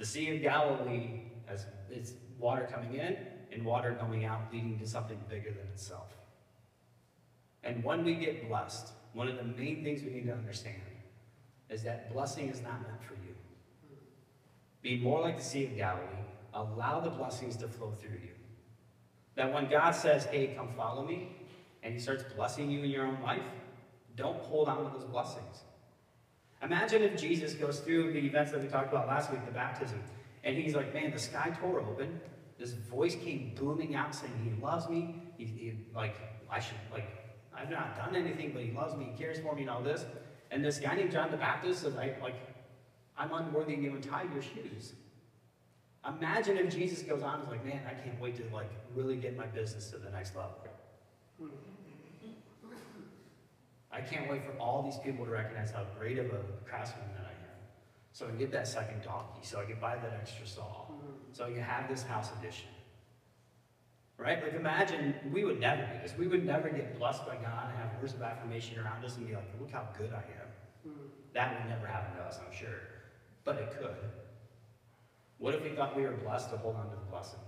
The 0.01 0.07
Sea 0.07 0.35
of 0.35 0.41
Galilee 0.41 1.25
has 1.45 1.67
its 1.91 2.15
water 2.39 2.67
coming 2.73 2.95
in 2.95 3.19
and 3.53 3.63
water 3.67 3.93
going 4.01 4.25
out, 4.25 4.41
leading 4.51 4.79
to 4.79 4.87
something 4.87 5.19
bigger 5.29 5.51
than 5.51 5.67
itself. 5.75 6.17
And 7.63 7.85
when 7.85 8.03
we 8.03 8.15
get 8.15 8.49
blessed, 8.49 8.93
one 9.13 9.29
of 9.29 9.37
the 9.37 9.45
main 9.45 9.85
things 9.85 10.03
we 10.03 10.09
need 10.09 10.25
to 10.25 10.33
understand 10.33 10.81
is 11.69 11.83
that 11.83 12.11
blessing 12.15 12.49
is 12.49 12.63
not 12.63 12.81
meant 12.81 13.05
for 13.05 13.13
you. 13.13 13.35
Be 14.81 14.99
more 14.99 15.21
like 15.21 15.37
the 15.37 15.45
Sea 15.45 15.67
of 15.67 15.77
Galilee. 15.77 16.25
Allow 16.55 17.01
the 17.01 17.11
blessings 17.11 17.57
to 17.57 17.69
flow 17.69 17.93
through 18.01 18.21
you. 18.23 18.35
That 19.35 19.53
when 19.53 19.69
God 19.69 19.91
says, 19.91 20.25
hey, 20.25 20.55
come 20.57 20.71
follow 20.79 21.05
me, 21.05 21.37
and 21.83 21.93
he 21.93 22.01
starts 22.01 22.25
blessing 22.35 22.71
you 22.71 22.85
in 22.85 22.89
your 22.89 23.05
own 23.05 23.21
life, 23.23 23.43
don't 24.17 24.41
hold 24.41 24.71
on 24.71 24.79
to 24.91 24.99
those 24.99 25.05
blessings. 25.05 25.61
Imagine 26.63 27.03
if 27.03 27.19
Jesus 27.19 27.55
goes 27.55 27.81
through 27.81 28.13
the 28.13 28.19
events 28.19 28.53
that 28.53 28.61
we 28.61 28.69
talked 28.69 28.93
about 28.93 29.07
last 29.07 29.31
week, 29.31 29.45
the 29.47 29.53
baptism, 29.53 30.03
and 30.45 30.57
he's 30.57 30.75
like, 30.75 30.93
man, 30.93 31.11
the 31.11 31.19
sky 31.19 31.55
tore 31.61 31.81
open. 31.81 32.21
This 32.59 32.73
voice 32.73 33.15
came 33.15 33.53
booming 33.59 33.95
out 33.95 34.15
saying, 34.15 34.33
he 34.45 34.63
loves 34.63 34.89
me. 34.89 35.23
He, 35.39 35.45
he, 35.47 35.73
like, 35.95 36.17
I 36.51 36.61
should, 36.61 36.77
like, 36.93 37.09
I've 37.57 37.71
not 37.71 37.97
done 37.97 38.15
anything, 38.15 38.53
but 38.53 38.63
he 38.63 38.73
loves 38.73 38.95
me, 38.95 39.13
he 39.13 39.23
cares 39.23 39.39
for 39.39 39.55
me, 39.55 39.63
and 39.63 39.71
all 39.71 39.83
this. 39.83 40.05
And 40.51 40.65
this 40.65 40.79
guy 40.79 40.97
named 40.97 41.13
John 41.13 41.31
the 41.31 41.37
Baptist 41.37 41.83
says, 41.83 41.97
I, 41.97 42.15
like, 42.21 42.35
I'm 43.17 43.33
unworthy 43.33 43.77
to 43.77 43.83
even 43.83 44.03
tie 44.03 44.25
your 44.33 44.43
shoes. 44.43 44.95
Imagine 46.07 46.59
if 46.59 46.75
Jesus 46.75 47.03
goes 47.03 47.23
on 47.23 47.35
and 47.35 47.43
is 47.45 47.49
like, 47.51 47.65
man, 47.65 47.81
I 47.87 47.93
can't 47.93 48.21
wait 48.21 48.37
to, 48.37 48.55
like, 48.55 48.71
really 48.95 49.17
get 49.17 49.37
my 49.37 49.47
business 49.47 49.91
to 49.91 49.99
the 49.99 50.11
next 50.11 50.37
level. 50.37 50.57
Hmm. 51.39 51.49
I 54.01 54.03
can't 54.03 54.31
wait 54.31 54.45
for 54.45 54.53
all 54.59 54.83
these 54.83 54.97
people 54.97 55.27
to 55.27 55.31
recognize 55.31 55.71
how 55.71 55.85
great 55.99 56.19
of 56.19 56.27
a 56.27 56.41
craftsman 56.65 57.05
that 57.17 57.27
I 57.27 57.33
am. 57.33 57.59
So 58.13 58.25
I 58.25 58.31
can 58.31 58.39
get 58.39 58.51
that 58.53 58.67
second 58.67 59.03
donkey, 59.03 59.43
so 59.43 59.61
I 59.61 59.65
can 59.65 59.79
buy 59.79 59.97
that 59.97 60.19
extra 60.21 60.47
saw, 60.47 60.87
mm-hmm. 60.87 61.13
so 61.33 61.45
I 61.45 61.53
can 61.53 61.63
have 61.63 61.89
this 61.89 62.03
house 62.03 62.31
addition. 62.39 62.69
Right? 64.17 64.43
Like 64.43 64.55
imagine, 64.55 65.15
we 65.33 65.45
would 65.45 65.61
never 65.61 65.83
do 65.83 65.99
this. 66.03 66.15
We 66.17 66.29
would 66.29 66.47
never 66.47 66.71
get 66.71 66.99
blessed 66.99 67.27
by 67.27 67.37
God 67.37 67.69
and 67.69 67.79
have 67.79 68.01
words 68.01 68.15
of 68.15 68.23
affirmation 68.23 68.79
around 68.79 69.05
us 69.05 69.17
and 69.17 69.27
be 69.27 69.35
like, 69.35 69.49
look 69.61 69.71
how 69.71 69.87
good 69.97 70.13
I 70.13 70.19
am. 70.19 70.89
Mm-hmm. 70.89 71.07
That 71.35 71.59
would 71.59 71.69
never 71.69 71.87
happen 71.87 72.17
to 72.17 72.23
us, 72.23 72.39
I'm 72.45 72.55
sure. 72.55 72.81
But 73.45 73.57
it 73.57 73.71
could. 73.79 73.97
What 75.39 75.55
if 75.55 75.63
we 75.63 75.71
thought 75.71 75.97
we 75.97 76.03
were 76.03 76.13
blessed 76.13 76.51
to 76.51 76.57
hold 76.57 76.77
on 76.77 76.91
to 76.91 76.97
the 76.97 77.11
blessing? 77.11 77.41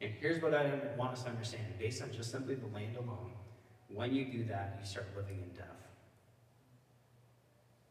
And 0.00 0.12
here's 0.20 0.42
what 0.42 0.54
I 0.54 0.70
want 0.98 1.12
us 1.12 1.22
to 1.22 1.30
understand 1.30 1.64
based 1.78 2.02
on 2.02 2.12
just 2.12 2.30
simply 2.30 2.54
the 2.54 2.66
land 2.66 2.96
alone. 2.96 3.32
When 3.88 4.14
you 4.14 4.24
do 4.24 4.44
that, 4.44 4.78
you 4.80 4.86
start 4.86 5.06
living 5.16 5.42
in 5.42 5.50
death. 5.56 5.66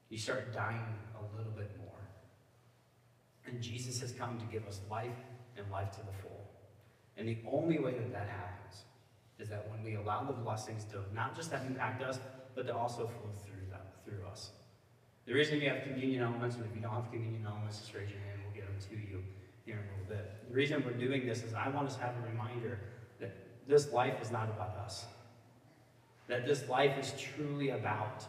You 0.10 0.18
start 0.18 0.54
dying 0.54 0.82
a 1.18 1.38
little 1.38 1.52
bit 1.52 1.72
more. 1.80 1.86
And 3.48 3.62
Jesus 3.62 4.00
has 4.02 4.12
come 4.12 4.38
to 4.40 4.46
give 4.46 4.68
us 4.68 4.82
life 4.90 5.10
and 5.58 5.70
life 5.72 5.92
to 5.92 6.00
the 6.00 6.14
full. 6.22 6.50
And 7.18 7.28
the 7.28 7.38
only 7.50 7.80
way 7.80 7.94
that 7.94 8.12
that 8.12 8.28
happens 8.28 8.84
is 9.40 9.50
that 9.50 9.70
when 9.70 9.84
we 9.84 9.96
allow 9.96 10.24
the 10.24 10.34
blessings 10.34 10.86
to 10.86 11.04
not 11.14 11.36
just 11.36 11.52
impact 11.54 12.04
us, 12.04 12.20
but 12.56 12.68
to 12.68 12.76
also 12.76 13.08
flow 13.08 13.32
through 13.46 13.70
them, 13.70 13.82
through 14.06 14.26
us. 14.28 14.52
The 15.26 15.34
reason 15.34 15.60
we 15.60 15.66
have 15.66 15.84
communion 15.84 16.24
elements, 16.24 16.56
and 16.56 16.66
if 16.66 16.76
you 16.76 16.82
don't 16.82 16.94
have 16.94 17.12
communion 17.12 17.46
elements, 17.46 17.80
just 17.80 17.94
raise 17.94 18.10
your 18.10 18.20
hand, 18.20 18.40
we'll 18.46 18.54
get 18.54 18.68
them 18.68 18.78
to 18.90 18.96
you 18.96 19.24
here 19.66 19.76
in 19.76 19.82
a 19.82 19.92
little 20.00 20.24
bit. 20.24 20.48
The 20.48 20.54
reason 20.54 20.84
we're 20.86 20.94
doing 20.94 21.26
this 21.26 21.44
is 21.44 21.54
I 21.54 21.70
want 21.70 21.88
us 21.88 21.96
to 21.96 22.02
have 22.04 22.14
a 22.16 22.30
reminder 22.30 22.80
that 23.20 23.36
this 23.68 23.92
life 23.92 24.22
is 24.22 24.32
not 24.32 24.50
about 24.50 24.78
us. 24.78 25.06
That 26.28 26.46
this 26.46 26.68
life 26.68 26.98
is 26.98 27.14
truly 27.20 27.70
about 27.70 28.26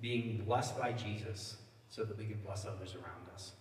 being 0.00 0.42
blessed 0.46 0.78
by 0.78 0.92
Jesus 0.92 1.56
so 1.88 2.04
that 2.04 2.16
we 2.16 2.26
can 2.26 2.40
bless 2.44 2.66
others 2.66 2.94
around 2.94 3.34
us. 3.34 3.52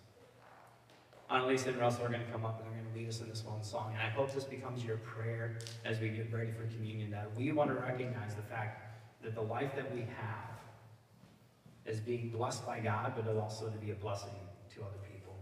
Annalise 1.29 1.65
and 1.65 1.77
Russell 1.77 2.05
are 2.05 2.09
going 2.09 2.25
to 2.25 2.31
come 2.31 2.45
up 2.45 2.59
and 2.59 2.67
they're 2.67 2.81
going 2.81 2.93
to 2.93 2.99
lead 2.99 3.07
us 3.07 3.21
in 3.21 3.29
this 3.29 3.43
one 3.45 3.63
song. 3.63 3.93
And 3.93 4.01
I 4.01 4.09
hope 4.09 4.33
this 4.33 4.43
becomes 4.43 4.83
your 4.83 4.97
prayer 4.97 5.57
as 5.85 5.99
we 5.99 6.09
get 6.09 6.31
ready 6.33 6.51
for 6.51 6.65
communion, 6.75 7.09
that 7.11 7.33
we 7.37 7.51
want 7.53 7.69
to 7.69 7.75
recognize 7.75 8.35
the 8.35 8.41
fact 8.41 8.91
that 9.23 9.33
the 9.33 9.41
life 9.41 9.71
that 9.75 9.93
we 9.93 10.01
have 10.01 10.51
is 11.85 11.99
being 11.99 12.29
blessed 12.29 12.65
by 12.65 12.79
God, 12.79 13.13
but 13.15 13.33
also 13.37 13.69
to 13.69 13.77
be 13.77 13.91
a 13.91 13.95
blessing 13.95 14.35
to 14.75 14.81
other 14.81 14.97
people. 15.11 15.33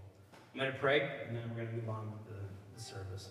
I'm 0.54 0.60
going 0.60 0.72
to 0.72 0.78
pray, 0.78 1.10
and 1.28 1.36
then 1.36 1.44
we're 1.50 1.64
going 1.64 1.70
to 1.70 1.74
move 1.74 1.90
on 1.90 2.12
with 2.12 2.36
the, 2.36 2.42
the 2.76 2.82
service. 2.82 3.30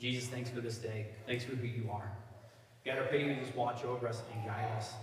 Jesus, 0.00 0.30
thanks 0.30 0.48
for 0.48 0.62
this 0.62 0.78
day. 0.78 1.08
Thanks 1.26 1.44
for 1.44 1.54
who 1.54 1.66
you 1.66 1.90
are. 1.92 2.10
God, 2.86 2.98
I 2.98 3.02
pray 3.02 3.22
you 3.22 3.34
just 3.34 3.54
watch 3.54 3.84
over 3.84 4.08
us 4.08 4.22
and 4.32 4.46
guide 4.46 4.70
us. 4.78 4.94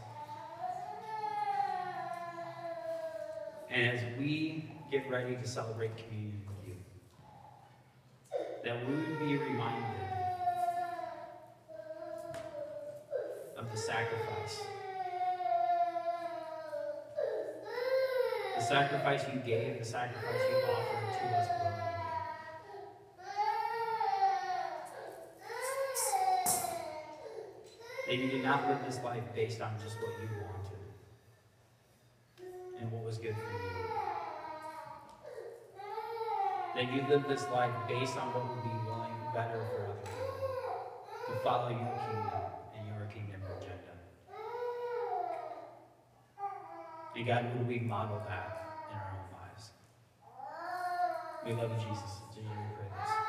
And 3.70 3.96
as 3.96 4.00
we 4.18 4.66
get 4.90 5.08
ready 5.08 5.36
to 5.36 5.48
celebrate 5.48 5.92
communion 5.98 6.42
with 6.48 6.68
you, 6.68 6.76
that 8.64 8.90
we 8.90 8.96
would 8.96 9.20
be 9.20 9.38
reminded 9.38 9.84
of 13.56 13.70
the 13.72 13.78
sacrifice. 13.78 14.62
The 18.56 18.64
sacrifice 18.64 19.22
you 19.32 19.40
gave, 19.42 19.78
the 19.78 19.86
sacrifice 19.86 20.42
you 20.50 20.58
offered 20.72 21.20
to 21.20 21.36
us. 21.36 21.87
That 28.08 28.18
you 28.18 28.30
did 28.30 28.42
not 28.42 28.70
live 28.70 28.80
this 28.86 29.04
life 29.04 29.24
based 29.36 29.60
on 29.62 29.74
just 29.84 30.02
what 30.02 30.18
you 30.22 30.30
wanted 30.40 30.80
and 32.80 32.90
what 32.90 33.04
was 33.04 33.18
good 33.18 33.36
for 33.36 33.52
you. 33.52 33.76
That 36.74 36.92
you 36.92 37.04
live 37.10 37.28
this 37.28 37.50
life 37.50 37.74
based 37.88 38.18
on 38.18 38.34
what 38.34 38.48
would 38.48 38.64
be 38.64 38.80
willing 38.88 39.18
better 39.34 39.66
for 39.74 39.84
other 39.84 40.00
people 40.04 40.40
to 41.26 41.34
follow 41.44 41.70
your 41.70 41.98
kingdom 42.00 42.40
and 42.74 42.88
your 42.88 43.06
kingdom 43.08 43.42
agenda. 43.60 43.98
And 47.14 47.26
God, 47.26 47.58
would 47.58 47.68
we 47.68 47.80
model 47.80 48.22
that 48.28 48.76
in 48.90 48.98
our 48.98 49.12
own 49.12 49.42
lives? 49.42 49.72
We 51.44 51.54
love 51.54 51.72
Jesus. 51.78 52.22
Jesus' 52.34 52.46
we 52.58 52.76
pray 52.76 52.88
this. 53.02 53.27